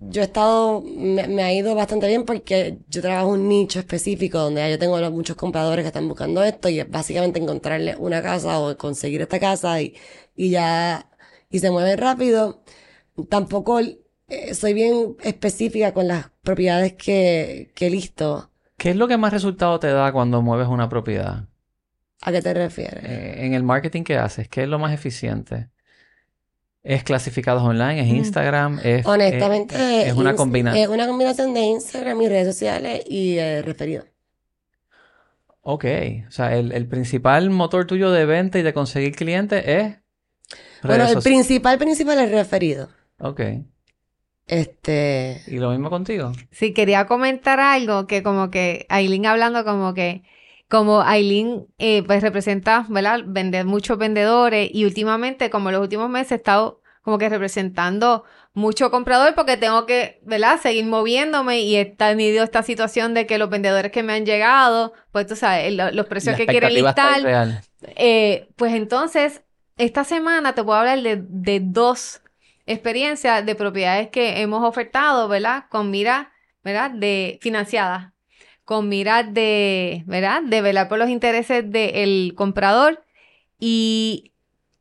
yo 0.09 0.22
he 0.22 0.24
estado, 0.24 0.82
me, 0.82 1.26
me 1.28 1.42
ha 1.42 1.53
ido 1.53 1.74
bastante 1.74 2.07
bien 2.09 2.24
porque 2.24 2.78
yo 2.88 3.03
trabajo 3.03 3.28
un 3.30 3.48
nicho 3.48 3.78
específico 3.80 4.38
donde 4.38 4.61
ya 4.62 4.70
yo 4.70 4.78
tengo 4.78 4.98
los- 5.00 5.12
muchos 5.12 5.36
compradores 5.36 5.82
que 5.84 5.88
están 5.88 6.09
buscando 6.09 6.42
esto 6.44 6.68
y 6.68 6.80
es 6.80 6.90
básicamente 6.90 7.40
encontrarle 7.40 7.96
una 7.96 8.22
casa 8.22 8.59
o 8.61 8.76
conseguir 8.76 9.22
esta 9.22 9.38
casa 9.40 9.80
y, 9.80 9.94
y 10.36 10.50
ya, 10.50 11.09
y 11.50 11.59
se 11.61 11.70
mueven 11.70 11.98
rápido. 11.98 12.62
Tampoco 13.28 13.80
eh, 13.80 14.55
soy 14.55 14.74
bien 14.74 15.16
específica 15.22 15.92
con 15.92 16.09
las 16.09 16.30
propiedades 16.42 16.94
que, 16.94 17.70
que 17.74 17.90
listo. 17.90 18.50
¿Qué 18.78 18.90
es 18.90 18.96
lo 18.96 19.09
que 19.09 19.16
más 19.18 19.32
resultado 19.32 19.78
te 19.78 19.88
da 19.88 20.12
cuando 20.12 20.42
mueves 20.42 20.68
una 20.68 20.88
propiedad? 20.88 21.44
¿A 22.22 22.32
qué 22.32 22.40
te 22.40 22.55
refieres? 22.55 23.05
Eh, 23.05 23.44
en 23.46 23.55
el 23.55 23.62
marketing 23.64 24.05
que 24.05 24.16
haces, 24.16 24.48
¿qué 24.48 24.62
es 24.62 24.68
lo 24.68 24.78
más 24.78 24.92
eficiente? 24.92 25.68
¿Es 26.84 27.04
clasificados 27.04 27.62
online? 27.62 28.00
¿Es 28.00 28.08
Mm. 28.08 28.16
Instagram? 28.16 28.80
¿Es, 28.82 29.06
Honestamente, 29.06 29.74
es, 30.02 30.08
es 30.08 30.14
una 30.14 30.34
combinación? 30.34 30.82
Es 30.84 30.88
una 30.88 31.06
combinación 31.06 31.54
de 31.54 31.60
Instagram 31.60 32.20
y 32.22 32.28
redes 32.28 32.46
sociales 32.54 33.02
y 33.06 33.38
eh, 33.38 33.62
referido. 33.62 34.04
Ok, 35.64 35.84
o 36.28 36.30
sea, 36.30 36.56
el, 36.56 36.72
el 36.72 36.88
principal 36.88 37.50
motor 37.50 37.86
tuyo 37.86 38.10
de 38.10 38.26
venta 38.26 38.58
y 38.58 38.62
de 38.62 38.72
conseguir 38.74 39.14
clientes 39.14 39.62
es 39.66 39.96
Bueno, 40.82 41.04
redes 41.04 41.16
el 41.16 41.22
principal, 41.22 41.78
principal 41.78 42.18
es 42.20 42.30
referido. 42.30 42.88
Ok, 43.18 43.40
Este, 44.46 45.42
¿y 45.46 45.56
lo 45.58 45.70
mismo 45.70 45.88
contigo? 45.90 46.32
Sí, 46.50 46.72
quería 46.74 47.06
comentar 47.06 47.60
algo 47.60 48.06
que 48.06 48.22
como 48.22 48.50
que 48.50 48.86
Aileen 48.88 49.26
hablando 49.26 49.64
como 49.64 49.94
que 49.94 50.22
como 50.72 51.02
Aileen 51.02 51.66
eh, 51.78 52.02
pues 52.06 52.22
representa, 52.22 52.86
¿verdad? 52.88 53.20
Vende 53.26 53.62
muchos 53.64 53.98
vendedores 53.98 54.70
y 54.72 54.86
últimamente 54.86 55.50
como 55.50 55.68
en 55.68 55.74
los 55.74 55.82
últimos 55.82 56.08
meses 56.08 56.32
he 56.32 56.36
estado 56.36 56.80
como 57.02 57.18
que 57.18 57.28
representando 57.28 58.24
mucho 58.54 58.90
comprador 58.90 59.34
porque 59.34 59.58
tengo 59.58 59.84
que, 59.84 60.20
¿verdad? 60.24 60.58
Seguir 60.62 60.86
moviéndome 60.86 61.60
y 61.60 61.76
he 61.76 61.84
tenido 61.84 62.42
esta 62.42 62.62
situación 62.62 63.12
de 63.12 63.26
que 63.26 63.36
los 63.36 63.50
vendedores 63.50 63.92
que 63.92 64.02
me 64.02 64.14
han 64.14 64.24
llegado, 64.24 64.94
pues 65.10 65.26
tú 65.26 65.36
sabes, 65.36 65.74
lo- 65.74 65.90
los 65.90 66.06
precios 66.06 66.32
La 66.32 66.38
que 66.38 66.46
quieren 66.46 66.70
listar, 66.72 67.20
eh, 67.96 68.48
pues 68.56 68.72
entonces, 68.72 69.42
esta 69.76 70.04
semana 70.04 70.54
te 70.54 70.64
puedo 70.64 70.78
hablar 70.78 71.02
de, 71.02 71.22
de 71.28 71.60
dos 71.60 72.22
experiencias 72.66 73.44
de 73.44 73.54
propiedades 73.56 74.08
que 74.08 74.40
hemos 74.40 74.64
ofertado, 74.66 75.28
¿verdad? 75.28 75.64
Con 75.68 75.90
mira, 75.90 76.32
¿verdad? 76.64 76.92
De 76.92 77.38
financiadas, 77.42 78.11
con 78.64 78.88
mira 78.88 79.22
de, 79.22 80.04
¿verdad? 80.06 80.42
De 80.42 80.60
velar 80.62 80.88
por 80.88 80.98
los 80.98 81.08
intereses 81.08 81.70
del 81.70 82.34
comprador 82.36 83.04
y 83.58 84.32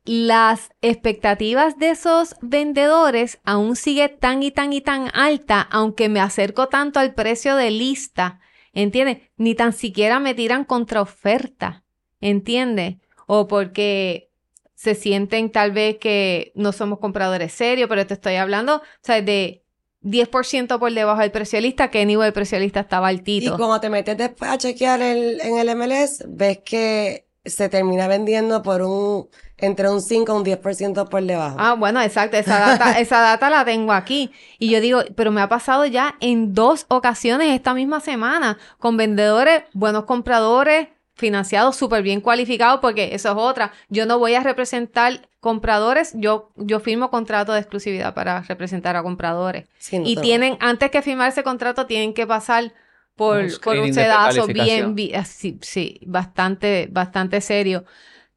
las 0.04 0.70
expectativas 0.82 1.78
de 1.78 1.90
esos 1.90 2.34
vendedores 2.40 3.40
aún 3.44 3.76
sigue 3.76 4.08
tan 4.08 4.42
y 4.42 4.50
tan 4.50 4.72
y 4.72 4.80
tan 4.80 5.10
alta, 5.14 5.60
aunque 5.70 6.08
me 6.08 6.20
acerco 6.20 6.68
tanto 6.68 6.98
al 6.98 7.14
precio 7.14 7.54
de 7.54 7.70
lista, 7.70 8.40
¿entiendes? 8.72 9.18
Ni 9.36 9.54
tan 9.54 9.72
siquiera 9.72 10.18
me 10.18 10.34
tiran 10.34 10.64
contraoferta, 10.64 11.84
¿entiendes? 12.20 12.96
O 13.26 13.46
porque 13.46 14.30
se 14.74 14.96
sienten 14.96 15.52
tal 15.52 15.70
vez 15.70 15.98
que 15.98 16.50
no 16.56 16.72
somos 16.72 16.98
compradores 16.98 17.52
serios, 17.52 17.88
pero 17.88 18.04
te 18.04 18.14
estoy 18.14 18.34
hablando, 18.34 18.78
o 18.78 18.82
sea, 19.00 19.22
de 19.22 19.61
10% 20.02 20.78
por 20.78 20.92
debajo 20.92 21.20
del 21.20 21.30
precio 21.30 21.58
de 21.58 21.62
lista, 21.62 21.88
que 21.88 22.04
nivel 22.04 22.26
el 22.26 22.32
precio 22.32 22.58
de 22.58 22.64
lista 22.64 22.80
estaba 22.80 23.12
y 23.12 23.16
altito. 23.16 23.56
cuando 23.56 23.80
te 23.80 23.90
metes 23.90 24.16
después 24.16 24.50
a 24.50 24.58
chequear 24.58 25.00
el, 25.02 25.40
en 25.40 25.58
el 25.58 25.76
MLS, 25.76 26.24
ves 26.28 26.58
que 26.64 27.26
se 27.44 27.68
termina 27.68 28.06
vendiendo 28.06 28.62
por 28.62 28.82
un, 28.82 29.28
entre 29.56 29.90
un 29.90 30.00
5 30.00 30.30
a 30.30 30.34
un 30.36 30.44
10% 30.44 31.08
por 31.08 31.22
debajo. 31.22 31.56
Ah, 31.58 31.74
bueno, 31.74 32.00
exacto, 32.00 32.36
esa 32.36 32.58
data, 32.58 32.92
esa 33.00 33.20
data 33.20 33.50
la 33.50 33.64
tengo 33.64 33.92
aquí. 33.92 34.30
Y 34.58 34.70
yo 34.70 34.80
digo, 34.80 35.00
pero 35.16 35.32
me 35.32 35.40
ha 35.40 35.48
pasado 35.48 35.84
ya 35.86 36.14
en 36.20 36.54
dos 36.54 36.86
ocasiones 36.88 37.48
esta 37.48 37.74
misma 37.74 38.00
semana 38.00 38.58
con 38.78 38.96
vendedores, 38.96 39.64
buenos 39.72 40.04
compradores, 40.04 40.88
financiados 41.22 41.76
súper 41.76 42.02
bien 42.02 42.20
cualificados, 42.20 42.80
porque 42.80 43.14
eso 43.14 43.30
es 43.30 43.36
otra. 43.38 43.72
Yo 43.88 44.04
no 44.06 44.18
voy 44.18 44.34
a 44.34 44.42
representar 44.42 45.28
compradores, 45.40 46.12
yo, 46.16 46.50
yo 46.56 46.80
firmo 46.80 47.10
contrato 47.10 47.52
de 47.54 47.60
exclusividad 47.60 48.14
para 48.14 48.42
representar 48.42 48.96
a 48.96 49.02
compradores. 49.02 49.66
Sí, 49.78 49.98
no 49.98 50.08
Y 50.08 50.16
tienen, 50.20 50.56
antes 50.60 50.90
que 50.90 51.02
firmar 51.02 51.28
ese 51.30 51.42
contrato, 51.44 51.86
tienen 51.86 52.14
que 52.14 52.26
pasar 52.26 52.72
por, 53.16 53.38
Un 53.42 53.50
por 53.60 53.78
un 53.78 53.92
sedazo 53.92 54.48
bien, 54.48 54.94
bi- 54.94 55.14
así, 55.14 55.58
sí, 55.62 56.00
bastante, 56.06 56.88
bastante 56.90 57.40
serio. 57.40 57.84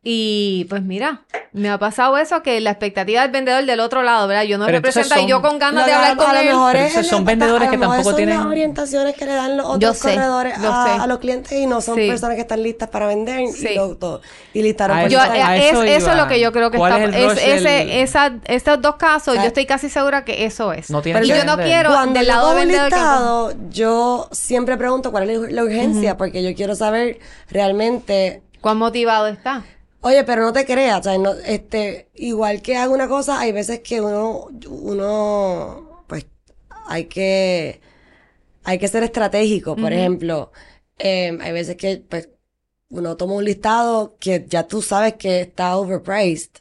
Y 0.07 0.67
pues 0.69 0.83
mira, 0.83 1.23
me 1.51 1.67
ha 1.67 1.79
pasado 1.79 2.15
eso 2.19 2.43
que 2.43 2.61
la 2.61 2.69
expectativa 2.69 3.23
del 3.23 3.31
vendedor 3.31 3.65
del 3.65 3.79
otro 3.79 4.03
lado, 4.03 4.27
¿verdad? 4.27 4.43
Yo 4.43 4.59
no 4.59 4.67
Pero 4.67 4.77
represento 4.77 5.19
y 5.19 5.25
yo 5.27 5.41
con 5.41 5.57
ganas 5.57 5.83
de 5.87 5.93
hablar 5.93 6.15
con 6.15 6.27
a 6.29 6.33
lo 6.33 6.39
él. 6.41 6.45
mejor 6.49 6.71
Pero 6.73 6.85
es 6.85 6.91
esos 6.95 7.07
son 7.07 7.19
el- 7.21 7.25
vendedores 7.25 7.67
a 7.67 7.71
que 7.71 7.77
tampoco 7.79 8.03
son 8.03 8.15
tienen- 8.15 8.37
las 8.37 8.45
orientaciones 8.45 9.15
que 9.15 9.25
le 9.25 9.33
dan 9.33 9.57
los 9.57 9.65
otros 9.65 9.97
sé, 9.97 10.13
corredores 10.13 10.53
a, 10.59 11.07
los 11.07 11.17
clientes 11.17 11.51
y 11.53 11.65
no 11.65 11.81
son 11.81 11.95
Sí. 11.95 12.07
personas 12.07 12.35
que 12.35 12.41
están 12.41 12.61
listas 12.61 12.87
para 12.89 13.07
vender 13.07 13.47
Sí. 13.47 13.69
y, 13.71 13.75
lo- 13.75 13.95
todo, 13.97 14.21
y 14.53 14.61
listaron 14.61 14.95
A 14.95 15.01
por 15.01 15.09
Yo, 15.09 15.19
eso- 15.23 15.33
eh, 15.33 15.41
a 15.41 15.57
es- 15.57 15.71
eso 15.71 15.81
eso, 15.83 16.11
es 16.11 16.17
lo 16.17 16.27
que 16.27 16.39
yo 16.39 16.51
creo 16.51 16.69
que 16.69 16.77
¿Cuál 16.77 16.91
está. 17.01 17.03
es 17.05 17.09
el 17.09 17.15
es- 17.15 17.29
rush 17.31 17.39
ese- 17.43 17.69
del- 17.69 17.89
esa- 17.89 18.33
estos 18.45 18.81
dos 18.83 18.97
casos, 18.97 19.33
yo 19.37 19.41
estoy 19.41 19.65
casi 19.65 19.89
segura 19.89 20.23
que 20.23 20.45
eso 20.45 20.71
es. 20.71 20.91
No 20.91 21.01
tienen 21.01 21.23
y 21.23 21.29
yo 21.29 21.43
no 21.45 21.57
quiero 21.57 21.89
Cuando 21.89 22.19
del 22.19 22.27
lado 22.27 22.49
del 22.49 22.67
vendedor 22.67 22.89
que- 22.89 22.95
listado, 22.95 23.53
yo 23.71 24.29
siempre 24.31 24.77
pregunto 24.77 25.09
cuál 25.11 25.27
es 25.31 25.51
la 25.51 25.63
urgencia, 25.63 26.15
porque 26.15 26.43
yo 26.43 26.53
quiero 26.53 26.75
saber 26.75 27.17
realmente, 27.49 28.43
cuán 28.61 28.77
motivado 28.77 29.25
está. 29.27 29.63
Oye, 30.05 30.23
pero 30.23 30.43
no 30.43 30.53
te 30.53 30.65
creas, 30.65 31.03
no, 31.19 31.31
este, 31.45 32.09
igual 32.13 32.61
que 32.61 32.77
hago 32.77 32.93
una 32.93 33.07
cosa, 33.07 33.39
hay 33.39 33.51
veces 33.51 33.79
que 33.79 34.01
uno, 34.01 34.47
uno, 34.69 36.03
pues, 36.07 36.27
hay 36.87 37.05
que, 37.05 37.81
hay 38.63 38.77
que 38.77 38.87
ser 38.87 39.01
estratégico. 39.03 39.75
Por 39.75 39.91
ejemplo, 39.93 40.51
eh, 40.99 41.35
hay 41.41 41.51
veces 41.51 41.75
que, 41.75 41.97
pues, 42.07 42.29
uno 42.89 43.17
toma 43.17 43.33
un 43.33 43.45
listado 43.45 44.15
que 44.19 44.45
ya 44.47 44.67
tú 44.67 44.81
sabes 44.83 45.13
que 45.15 45.41
está 45.41 45.75
overpriced, 45.75 46.51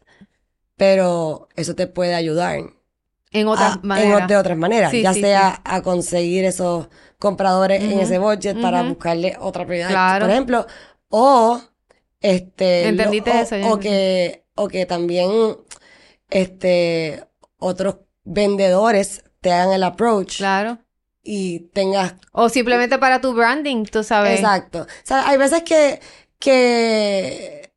pero 0.77 1.49
eso 1.55 1.75
te 1.75 1.87
puede 1.87 2.15
ayudar 2.15 2.61
En 3.31 3.47
otras 3.49 3.73
a- 3.77 3.81
en 3.83 3.87
maneras. 3.89 4.29
de 4.29 4.37
otras 4.37 4.57
maneras, 4.57 4.91
Sí, 4.91 5.03
ya 5.03 5.13
sí, 5.13 5.21
sea 5.21 5.61
a 5.65 5.83
conseguir 5.83 6.45
esos 6.47 6.89
compradores 7.19 7.83
en 7.83 8.01
ese 8.01 8.19
budget 8.19 8.59
para 8.61 8.83
buscarle 8.83 9.37
otra 9.39 9.67
prioridad, 9.67 9.91
Claro. 9.91 10.25
por 10.25 10.31
ejemplo, 10.31 10.67
o 11.11 11.61
este 12.25 12.89
Entendiste 12.89 13.31
lo- 13.31 13.37
o, 13.37 13.43
eso, 13.43 13.57
ya 13.57 13.73
o 13.73 13.79
que 13.79 14.45
o 14.57 14.69
que 14.69 14.87
también 14.87 15.31
este 16.31 17.23
otros 17.59 17.97
vendedores 18.25 19.23
te 19.41 19.53
hagan 19.53 19.73
el 19.75 19.83
approach 19.83 20.39
Claro. 20.39 20.79
y 21.23 21.61
tengas 21.75 22.15
O 22.33 22.49
simplemente 22.49 22.99
para 22.99 23.21
tu 23.21 23.35
branding, 23.35 23.85
tú 23.85 24.03
sabes. 24.03 24.41
Exacto. 24.41 24.83
O 24.83 24.87
sea, 25.07 25.29
hay 25.29 25.37
veces 25.37 25.63
que, 25.63 26.01
que, 26.39 27.71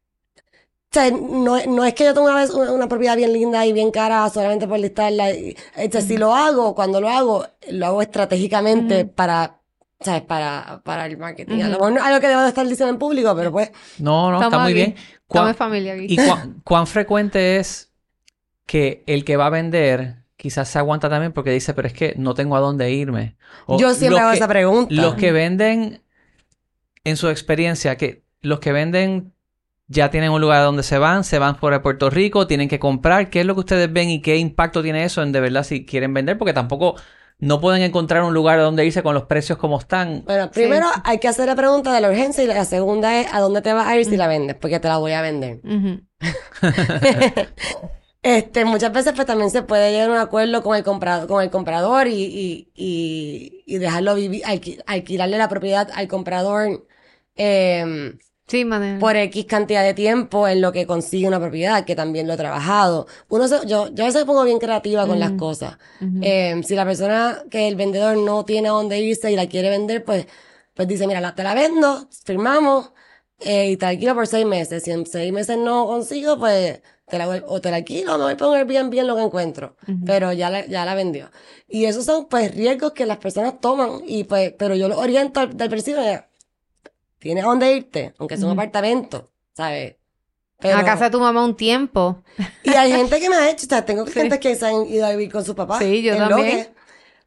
o 0.90 0.94
sea, 0.94 1.12
no, 1.12 1.58
no 1.66 1.84
es 1.86 1.94
que 1.94 2.06
yo 2.06 2.14
tenga 2.14 2.28
una, 2.32 2.40
vez 2.40 2.52
una, 2.52 2.72
una 2.72 2.88
propiedad 2.88 3.18
bien 3.18 3.34
linda 3.34 3.66
y 3.66 3.74
bien 3.74 3.92
cara 3.92 4.30
solamente 4.30 4.68
por 4.68 4.80
listarla. 4.80 5.32
y- 5.32 5.56
o 5.76 5.92
sea, 5.92 6.02
si 6.02 6.18
lo 6.18 6.34
hago, 6.34 6.74
cuando 6.74 7.02
lo 7.02 7.10
hago, 7.10 7.46
lo 7.70 7.86
hago 7.86 8.02
estratégicamente 8.02 9.04
para, 9.06 9.57
¿sabes? 10.00 10.22
Para, 10.24 10.82
para 10.84 11.06
el 11.06 11.18
marketing. 11.18 11.62
A 11.62 11.70
lo 11.70 11.88
es 11.90 12.02
algo 12.02 12.20
que 12.20 12.28
debo 12.28 12.42
de 12.42 12.48
estar 12.50 12.68
diciendo 12.68 12.94
en 12.94 13.00
público, 13.00 13.36
pero 13.36 13.52
pues, 13.52 13.72
No, 14.00 14.32
no, 14.32 14.42
está 14.42 14.60
muy 14.60 14.72
aquí. 14.72 14.74
bien. 14.74 14.96
¿Cuán- 15.28 15.56
familia 15.56 15.94
aquí. 15.94 16.08
¿Y 16.10 16.16
cuán, 16.16 16.62
cuán 16.64 16.88
frecuente 16.88 17.58
es 17.58 17.92
que 18.66 19.04
el 19.08 19.26
que 19.26 19.38
va 19.38 19.48
a 19.48 19.50
vender 19.50 20.24
quizás 20.36 20.68
se 20.70 20.78
aguanta 20.78 21.10
también 21.10 21.32
porque 21.34 21.50
dice, 21.52 21.74
pero 21.74 21.88
es 21.88 21.94
que 21.94 22.14
no 22.18 22.34
tengo 22.34 22.56
a 22.56 22.60
dónde 22.60 22.92
irme? 22.92 23.36
O 23.66 23.80
yo 23.80 23.94
siempre 23.94 24.20
hago 24.20 24.32
que- 24.32 24.38
esa 24.38 24.48
pregunta. 24.48 24.94
Los 24.94 25.16
que 25.16 25.32
venden, 25.32 26.02
en 27.04 27.18
su 27.18 27.30
experiencia, 27.30 27.96
que 27.98 28.24
los 28.42 28.60
que 28.60 28.72
venden 28.72 29.34
ya 29.88 30.12
tienen 30.12 30.32
un 30.32 30.42
lugar 30.42 30.64
donde 30.64 30.84
se 30.84 30.98
van, 30.98 31.24
se 31.24 31.40
van 31.40 31.56
por 31.56 31.82
Puerto 31.82 32.10
Rico, 32.10 32.46
tienen 32.46 32.68
que 32.68 32.78
comprar. 32.78 33.30
¿Qué 33.30 33.40
es 33.40 33.46
lo 33.46 33.54
que 33.56 33.62
ustedes 33.62 33.92
ven 33.92 34.10
y 34.10 34.22
qué 34.22 34.36
impacto 34.38 34.84
tiene 34.84 35.06
eso 35.06 35.24
en 35.24 35.32
de 35.32 35.40
verdad 35.40 35.64
si 35.64 35.86
quieren 35.86 36.14
vender? 36.14 36.38
Porque 36.38 36.54
tampoco 36.54 36.96
no 37.40 37.62
pueden 37.62 37.82
encontrar 37.84 38.24
un 38.24 38.34
lugar 38.34 38.60
donde 38.60 38.86
irse 38.86 39.04
con 39.04 39.14
los 39.14 39.24
precios 39.26 39.58
como 39.58 39.78
están. 39.80 40.24
Bueno, 40.26 40.50
primero 40.52 40.88
hay 41.04 41.20
que 41.20 41.28
hacer 41.28 41.46
la 41.48 41.56
pregunta 41.56 41.94
de 41.94 42.02
la 42.02 42.10
urgencia 42.10 42.44
y 42.44 42.48
la 42.48 42.66
segunda 42.66 43.20
es 43.20 43.28
a 43.34 43.40
dónde 43.40 43.62
te 43.62 43.74
vas 43.74 43.88
a 43.88 43.96
ir 43.98 44.06
si 44.06 44.18
la 44.18 44.28
vendes, 44.28 44.56
porque 44.56 44.80
te 44.80 44.88
la 44.88 44.98
voy 44.98 45.12
a 45.14 45.22
vender. 45.22 45.60
Este, 48.24 48.66
muchas 48.66 48.92
veces 48.92 49.14
pues 49.16 49.26
también 49.26 49.50
se 49.52 49.62
puede 49.62 49.92
llegar 49.92 50.10
a 50.10 50.14
un 50.14 50.18
acuerdo 50.18 50.62
con 50.62 50.76
el 50.76 50.84
comprador, 50.84 51.28
con 51.28 51.42
el 51.42 51.50
comprador 51.50 52.08
y, 52.08 52.24
y, 52.26 52.72
y, 52.76 53.64
y 53.66 53.78
dejarlo 53.78 54.16
vivir, 54.16 54.42
alqui- 54.44 54.82
alquilarle 54.86 55.38
la 55.38 55.48
propiedad 55.48 55.88
al 55.94 56.10
comprador, 56.10 56.86
eh, 57.36 58.18
Sí, 58.48 58.64
Manuel. 58.64 58.98
por 59.00 59.16
X 59.18 59.46
cantidad 59.46 59.84
de 59.84 59.94
tiempo 59.94 60.48
en 60.48 60.62
lo 60.62 60.72
que 60.72 60.88
consigue 60.88 61.28
una 61.28 61.40
propiedad, 61.40 61.84
que 61.84 61.96
también 61.96 62.28
lo 62.28 62.34
he 62.34 62.38
trabajado. 62.38 63.06
Uno 63.28 63.48
se- 63.48 63.66
yo, 63.68 63.90
yo 63.94 64.04
a 64.04 64.08
veces 64.08 64.22
me 64.22 64.26
pongo 64.26 64.44
bien 64.46 64.58
creativa 64.60 65.06
con 65.06 65.20
las 65.20 65.32
cosas. 65.34 65.78
Eh, 66.22 66.62
si 66.64 66.76
la 66.76 66.86
persona 66.86 67.44
que 67.52 67.68
el 67.68 67.76
vendedor 67.76 68.16
no 68.18 68.46
tiene 68.46 68.70
a 68.70 68.72
dónde 68.72 69.00
irse 69.00 69.32
y 69.32 69.36
la 69.36 69.48
quiere 69.48 69.70
vender, 69.70 70.06
pues, 70.06 70.28
pues 70.74 70.88
dice, 70.88 71.08
mira, 71.08 71.20
la- 71.20 71.36
te 71.36 71.44
la 71.44 71.54
vendo, 71.54 72.08
firmamos, 72.24 72.94
eh, 73.40 73.72
y 73.72 73.78
te 73.78 73.86
la 73.86 73.90
alquilo 73.90 74.16
por 74.16 74.28
seis 74.28 74.46
meses. 74.46 74.82
Si 74.84 74.92
en 74.92 75.06
seis 75.06 75.34
meses 75.34 75.58
no 75.58 75.86
consigo, 75.86 76.38
pues 76.40 76.82
te 77.10 77.18
la, 77.18 77.28
o 77.48 77.62
te 77.62 77.70
la 77.72 77.78
alquilo 77.78 78.18
me 78.18 78.24
voy 78.26 78.34
a 78.34 78.38
poner 78.38 78.66
bien 78.66 78.90
bien 78.90 79.08
lo 79.08 79.16
que 79.16 79.24
encuentro. 79.24 79.76
Pero 80.06 80.32
ya 80.34 80.50
la, 80.50 80.66
ya 80.66 80.86
la 80.86 80.96
vendió. 80.96 81.30
Y 81.68 81.84
esos 81.86 82.06
son 82.06 82.28
pues 82.30 82.54
riesgos 82.56 82.94
que 82.94 83.06
las 83.06 83.18
personas 83.18 83.60
toman 83.60 84.02
y 84.08 84.24
pues, 84.24 84.54
pero 84.58 84.74
yo 84.76 84.88
los 84.88 84.98
oriento 84.98 85.40
al, 85.42 85.56
del 85.58 85.70
principio, 85.70 86.02
tienes 87.20 87.44
a 87.44 87.48
dónde 87.48 87.74
irte, 87.74 88.14
aunque 88.18 88.38
sea 88.38 88.46
un 88.48 88.54
apartamento, 88.54 89.30
¿sabes? 89.54 89.96
Pero- 90.60 90.78
A 90.78 90.84
casa 90.86 91.06
de 91.06 91.12
tu 91.12 91.20
mamá 91.20 91.44
un 91.46 91.56
tiempo. 91.56 92.24
y 92.64 92.70
hay 92.72 92.92
gente 92.92 93.20
que 93.20 93.30
me 93.30 93.36
ha 93.36 93.50
hecho, 93.50 93.66
o 93.66 93.70
sea, 93.70 93.86
tengo 93.86 94.06
clientes 94.06 94.40
que 94.40 94.56
se 94.56 94.66
han 94.66 94.88
ido 94.88 95.06
a 95.06 95.12
vivir 95.12 95.32
con 95.32 95.46
su 95.46 95.56
papá. 95.56 95.78
Sí, 95.80 96.02
yo 96.02 96.18
también. 96.18 96.58
Loque, 96.60 96.70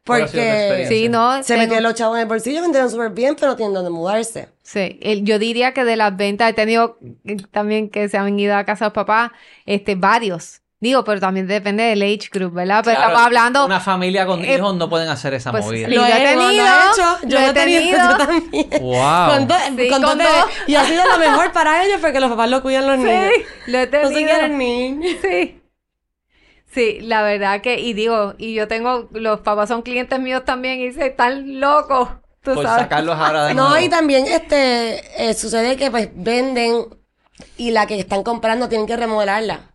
¿Cuál 0.05 0.23
ha 0.23 0.27
sido 0.27 0.43
tu 0.43 0.49
Porque? 0.49 0.85
Sí, 0.89 1.09
no. 1.09 1.43
se 1.43 1.53
tengo- 1.53 1.61
metieron 1.61 1.83
los 1.83 1.93
chavos 1.93 2.17
en 2.17 2.21
el 2.23 2.27
bolsillo, 2.27 2.61
vendieron 2.61 2.89
súper 2.89 3.11
bien, 3.11 3.35
pero 3.39 3.55
tienen 3.55 3.73
dónde 3.73 3.91
mudarse. 3.91 4.49
Sí, 4.63 4.97
el- 5.01 5.23
yo 5.23 5.37
diría 5.39 5.73
que 5.73 5.83
de 5.85 5.95
las 5.95 6.17
ventas 6.17 6.49
he 6.49 6.53
tenido 6.53 6.97
eh, 7.23 7.37
también 7.51 7.89
que 7.89 8.09
se 8.09 8.17
han 8.17 8.37
ido 8.39 8.55
a 8.55 8.65
casa 8.65 8.85
de 8.85 8.87
los 8.89 8.93
papás, 8.95 9.31
este, 9.65 9.95
varios. 9.95 10.60
Digo, 10.81 11.03
pero 11.03 11.19
también 11.19 11.45
depende 11.47 11.83
del 11.83 12.01
age 12.01 12.27
group, 12.33 12.53
¿verdad? 12.53 12.81
Pero 12.83 12.95
Claro, 12.97 13.11
estamos 13.11 13.25
hablando. 13.27 13.65
Una 13.67 13.79
familia 13.79 14.25
con 14.25 14.43
Eh, 14.43 14.55
hijos 14.55 14.75
no 14.75 14.89
pueden 14.89 15.09
hacer 15.09 15.33
esa 15.35 15.51
pues, 15.51 15.63
movida. 15.63 15.87
Lo 15.87 16.03
he 16.03 16.09
no, 16.35 16.41
no 16.41 16.47
tenido, 16.47 16.65
he 16.65 16.91
hecho, 16.91 17.17
yo 17.27 17.39
lo 17.39 17.45
he 17.45 17.53
tenido, 17.53 17.81
tenido. 17.81 18.09
yo 18.11 18.17
también. 18.17 18.69
Wow. 18.81 19.29
Con 19.29 19.47
dos- 19.47 19.57
Sí, 19.77 19.89
con 19.89 19.89
con 19.89 20.01
dos 20.01 20.17
bebés. 20.17 20.33
dos. 20.33 20.51
Y 20.67 20.75
ha 20.75 20.83
sido 20.85 21.03
lo 21.05 21.17
mejor 21.19 21.51
para 21.51 21.85
ellos 21.85 21.99
porque 22.01 22.19
los 22.19 22.29
papás 22.31 22.49
lo 22.49 22.61
cuidan 22.63 22.87
los 22.87 22.97
niños. 22.97 23.31
Sí, 23.35 23.43
lo 23.71 23.77
he 23.77 23.85
No 23.85 23.91
tenido. 23.91 24.09
se 24.09 24.25
quieren 24.25 24.57
ni. 24.57 25.03
Sí. 25.21 25.61
Sí, 26.73 26.99
la 27.01 27.21
verdad 27.21 27.61
que, 27.61 27.79
y 27.79 27.93
digo, 27.93 28.33
y 28.37 28.53
yo 28.53 28.67
tengo, 28.67 29.09
los 29.11 29.41
papás 29.41 29.67
son 29.69 29.81
clientes 29.81 30.19
míos 30.19 30.43
también 30.45 30.79
y 30.79 30.91
se 30.93 31.05
están 31.07 31.59
locos, 31.59 32.07
tú 32.41 32.53
Por 32.53 32.63
sabes. 32.65 32.83
sacarlos 32.83 33.17
ahora 33.19 33.45
de 33.45 33.53
No, 33.55 33.69
nuevo. 33.69 33.85
y 33.85 33.89
también 33.89 34.25
este 34.25 35.01
eh, 35.29 35.33
sucede 35.33 35.75
que 35.75 35.91
pues 35.91 36.09
venden 36.15 36.85
y 37.57 37.71
la 37.71 37.85
que 37.87 37.99
están 37.99 38.23
comprando 38.23 38.69
tienen 38.69 38.87
que 38.87 38.95
remodelarla. 38.95 39.70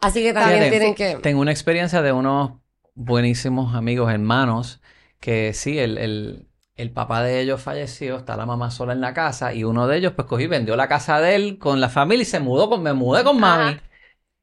Así 0.00 0.22
que 0.22 0.32
también 0.32 0.68
Fíjate, 0.68 0.70
tienen 0.70 0.94
que. 0.94 1.18
Tengo 1.20 1.40
una 1.40 1.50
experiencia 1.50 2.02
de 2.02 2.12
unos 2.12 2.52
buenísimos 2.94 3.74
amigos, 3.74 4.12
hermanos, 4.12 4.80
que 5.20 5.52
sí, 5.52 5.78
el, 5.78 5.98
el, 5.98 6.48
el 6.76 6.92
papá 6.92 7.22
de 7.22 7.40
ellos 7.40 7.60
falleció, 7.62 8.18
está 8.18 8.36
la 8.36 8.46
mamá 8.46 8.70
sola 8.70 8.92
en 8.92 9.00
la 9.00 9.14
casa 9.14 9.52
y 9.54 9.64
uno 9.64 9.86
de 9.88 9.96
ellos 9.98 10.12
pues 10.14 10.28
cogí, 10.28 10.46
vendió 10.46 10.76
la 10.76 10.88
casa 10.88 11.20
de 11.20 11.34
él 11.34 11.58
con 11.58 11.80
la 11.80 11.88
familia 11.88 12.22
y 12.22 12.24
se 12.26 12.40
mudó 12.40 12.68
con, 12.70 12.82
me 12.82 12.92
mudé 12.92 13.24
con 13.24 13.38
mami. 13.40 13.76
Ajá. 13.76 13.82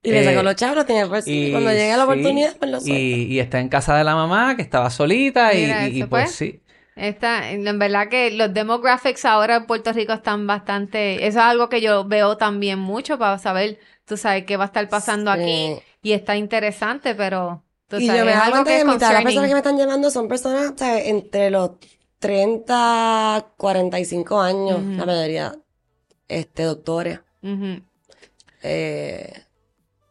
Y 0.03 0.11
le 0.13 0.23
Eh, 0.23 0.23
sacó 0.23 0.43
los 0.43 0.55
chavos, 0.55 0.77
los 0.77 0.85
tiene 0.87 1.01
el 1.03 1.09
bolsillo. 1.09 1.49
Y 1.49 1.51
Cuando 1.51 1.71
llegue 1.71 1.97
la 1.97 2.05
sí, 2.05 2.05
oportunidad, 2.05 2.57
pues 2.57 2.71
lo 2.71 2.79
y, 2.79 3.23
y 3.35 3.39
está 3.39 3.59
en 3.59 3.69
casa 3.69 3.95
de 3.97 4.03
la 4.03 4.15
mamá, 4.15 4.55
que 4.55 4.61
estaba 4.63 4.89
solita 4.91 5.55
y, 5.55 5.61
Mira, 5.61 5.89
y- 5.99 6.05
pues 6.05 6.31
fue. 6.31 6.31
sí. 6.31 6.61
Esta, 6.95 7.51
en 7.51 7.77
verdad 7.77 8.07
que 8.07 8.31
los 8.31 8.53
demographics 8.53 9.25
ahora 9.25 9.57
en 9.57 9.65
Puerto 9.65 9.91
Rico 9.91 10.13
están 10.13 10.47
bastante, 10.47 11.27
eso 11.27 11.39
es 11.39 11.45
algo 11.45 11.67
que 11.67 11.81
yo 11.81 12.05
veo 12.05 12.37
también 12.37 12.79
mucho 12.79 13.19
para 13.19 13.37
saber, 13.37 13.79
tú 14.05 14.15
sabes, 14.15 14.45
qué 14.45 14.55
va 14.55 14.63
a 14.63 14.67
estar 14.67 14.87
pasando 14.87 15.29
aquí 15.29 15.75
y 16.01 16.13
está 16.13 16.37
interesante, 16.37 17.13
pero 17.13 17.63
tú 17.89 17.97
Y 17.97 18.07
sabes, 18.07 18.21
yo 18.21 18.25
me 18.25 18.31
es 18.31 18.37
doy 18.37 18.45
algo 18.45 18.63
que 18.63 18.69
que 18.69 18.77
es 18.79 18.85
mitad 18.85 19.07
de 19.09 19.13
las 19.15 19.23
personas 19.23 19.47
que 19.49 19.53
me 19.55 19.59
están 19.59 19.77
llamando 19.77 20.09
son 20.09 20.27
personas. 20.29 20.73
Entre 20.81 21.49
los 21.49 21.71
30, 22.19 23.45
45 23.57 24.39
años, 24.39 24.81
la 24.81 25.05
mayoría, 25.05 25.55
este, 26.29 26.63
doctores. 26.63 27.19
Eh, 28.63 29.33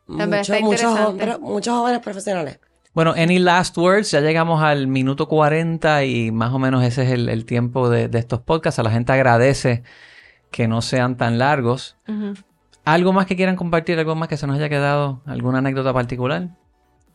muchos, 0.06 0.60
muchos, 0.60 1.40
muchos 1.40 1.74
jóvenes 1.74 2.00
profesionales. 2.00 2.58
Bueno, 2.94 3.12
any 3.16 3.38
last 3.40 3.76
words, 3.76 4.12
ya 4.12 4.20
llegamos 4.20 4.62
al 4.62 4.86
minuto 4.86 5.26
40 5.26 6.04
y 6.04 6.30
más 6.30 6.52
o 6.52 6.58
menos 6.60 6.84
ese 6.84 7.02
es 7.02 7.10
el, 7.10 7.28
el 7.28 7.44
tiempo 7.44 7.90
de, 7.90 8.08
de 8.08 8.18
estos 8.20 8.40
podcasts. 8.40 8.78
A 8.78 8.82
la 8.84 8.90
gente 8.90 9.12
agradece 9.12 9.82
que 10.52 10.68
no 10.68 10.80
sean 10.80 11.16
tan 11.16 11.38
largos. 11.38 11.96
¿Algo 12.84 13.12
más 13.12 13.26
que 13.26 13.34
quieran 13.34 13.56
compartir? 13.56 13.98
¿Algo 13.98 14.14
más 14.14 14.28
que 14.28 14.36
se 14.36 14.46
nos 14.46 14.56
haya 14.56 14.68
quedado? 14.68 15.20
¿Alguna 15.26 15.58
anécdota 15.58 15.92
particular? 15.92 16.48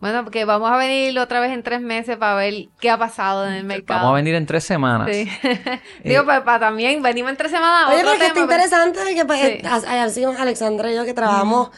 Bueno, 0.01 0.23
porque 0.23 0.43
vamos 0.45 0.69
a 0.71 0.77
venir 0.77 1.17
otra 1.19 1.39
vez 1.41 1.51
en 1.51 1.61
tres 1.63 1.81
meses 1.81 2.17
para 2.17 2.35
ver 2.35 2.53
qué 2.79 2.89
ha 2.89 2.97
pasado 2.97 3.45
en 3.47 3.53
el 3.53 3.63
mercado. 3.65 3.99
Vamos 3.99 4.11
a 4.13 4.15
venir 4.15 4.35
en 4.35 4.45
tres 4.45 4.63
semanas. 4.63 5.09
Sí. 5.11 5.29
Digo, 6.03 6.21
Eh, 6.21 6.25
para, 6.25 6.43
para 6.45 6.59
también, 6.59 7.01
venimos 7.01 7.31
en 7.31 7.37
tres 7.37 7.51
semanas. 7.51 7.89
Oye, 7.89 7.97
otro 7.97 8.11
pero 8.11 8.19
que 8.19 8.25
está 8.25 8.33
tema, 8.33 8.47
pero- 8.47 8.63
interesante 8.63 9.15
que 9.15 9.25
pues, 9.25 9.39
Sí. 9.41 9.61
ha- 9.65 10.03
ha 10.03 10.09
sido 10.09 10.31
Alexandra 10.37 10.91
y 10.91 10.95
yo 10.95 11.05
que 11.05 11.13
trabajamos 11.13 11.71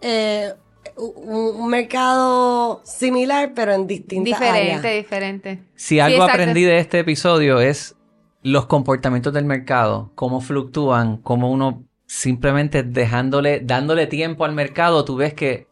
eh, 0.00 0.52
un, 0.98 1.56
un 1.60 1.70
mercado 1.70 2.82
similar, 2.84 3.52
pero 3.54 3.72
en 3.72 3.86
distintas 3.86 4.40
Diferente, 4.40 4.72
áreas. 4.72 4.96
diferente. 4.96 5.62
Si 5.74 6.00
algo 6.00 6.22
aprendí 6.22 6.64
de 6.64 6.78
este 6.78 6.98
episodio 7.00 7.60
es 7.60 7.96
los 8.42 8.66
comportamientos 8.66 9.32
del 9.32 9.44
mercado, 9.44 10.12
cómo 10.14 10.40
fluctúan, 10.40 11.18
cómo 11.18 11.50
uno 11.50 11.84
simplemente 12.06 12.82
dejándole, 12.82 13.60
dándole 13.60 14.06
tiempo 14.06 14.44
al 14.44 14.52
mercado, 14.52 15.04
tú 15.04 15.16
ves 15.16 15.34
que 15.34 15.68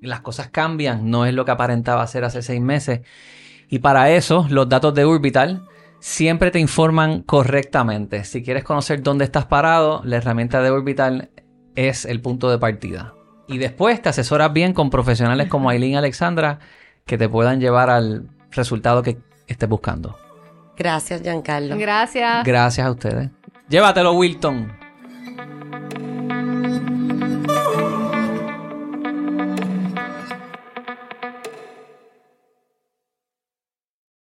las 0.00 0.20
cosas 0.20 0.48
cambian, 0.48 1.10
no 1.10 1.26
es 1.26 1.34
lo 1.34 1.44
que 1.44 1.52
aparentaba 1.52 2.06
ser 2.06 2.24
hace 2.24 2.42
seis 2.42 2.60
meses. 2.60 3.00
Y 3.68 3.78
para 3.78 4.10
eso, 4.10 4.46
los 4.50 4.68
datos 4.68 4.94
de 4.94 5.04
Orbital 5.04 5.66
siempre 6.00 6.50
te 6.50 6.58
informan 6.58 7.22
correctamente. 7.22 8.24
Si 8.24 8.42
quieres 8.42 8.64
conocer 8.64 9.02
dónde 9.02 9.24
estás 9.24 9.46
parado, 9.46 10.02
la 10.04 10.16
herramienta 10.16 10.60
de 10.60 10.70
Orbital 10.70 11.30
es 11.74 12.04
el 12.04 12.20
punto 12.20 12.50
de 12.50 12.58
partida. 12.58 13.14
Y 13.46 13.58
después 13.58 14.00
te 14.00 14.08
asesoras 14.08 14.52
bien 14.52 14.72
con 14.72 14.90
profesionales 14.90 15.48
como 15.48 15.70
Aileen 15.70 15.92
y 15.92 15.96
Alexandra 15.96 16.58
que 17.06 17.18
te 17.18 17.28
puedan 17.28 17.60
llevar 17.60 17.90
al 17.90 18.28
resultado 18.50 19.02
que 19.02 19.18
estés 19.46 19.68
buscando. 19.68 20.18
Gracias, 20.76 21.22
Giancarlo. 21.22 21.76
Gracias. 21.76 22.44
Gracias 22.44 22.86
a 22.86 22.90
ustedes. 22.90 23.30
Llévatelo, 23.68 24.12
Wilton. 24.12 24.81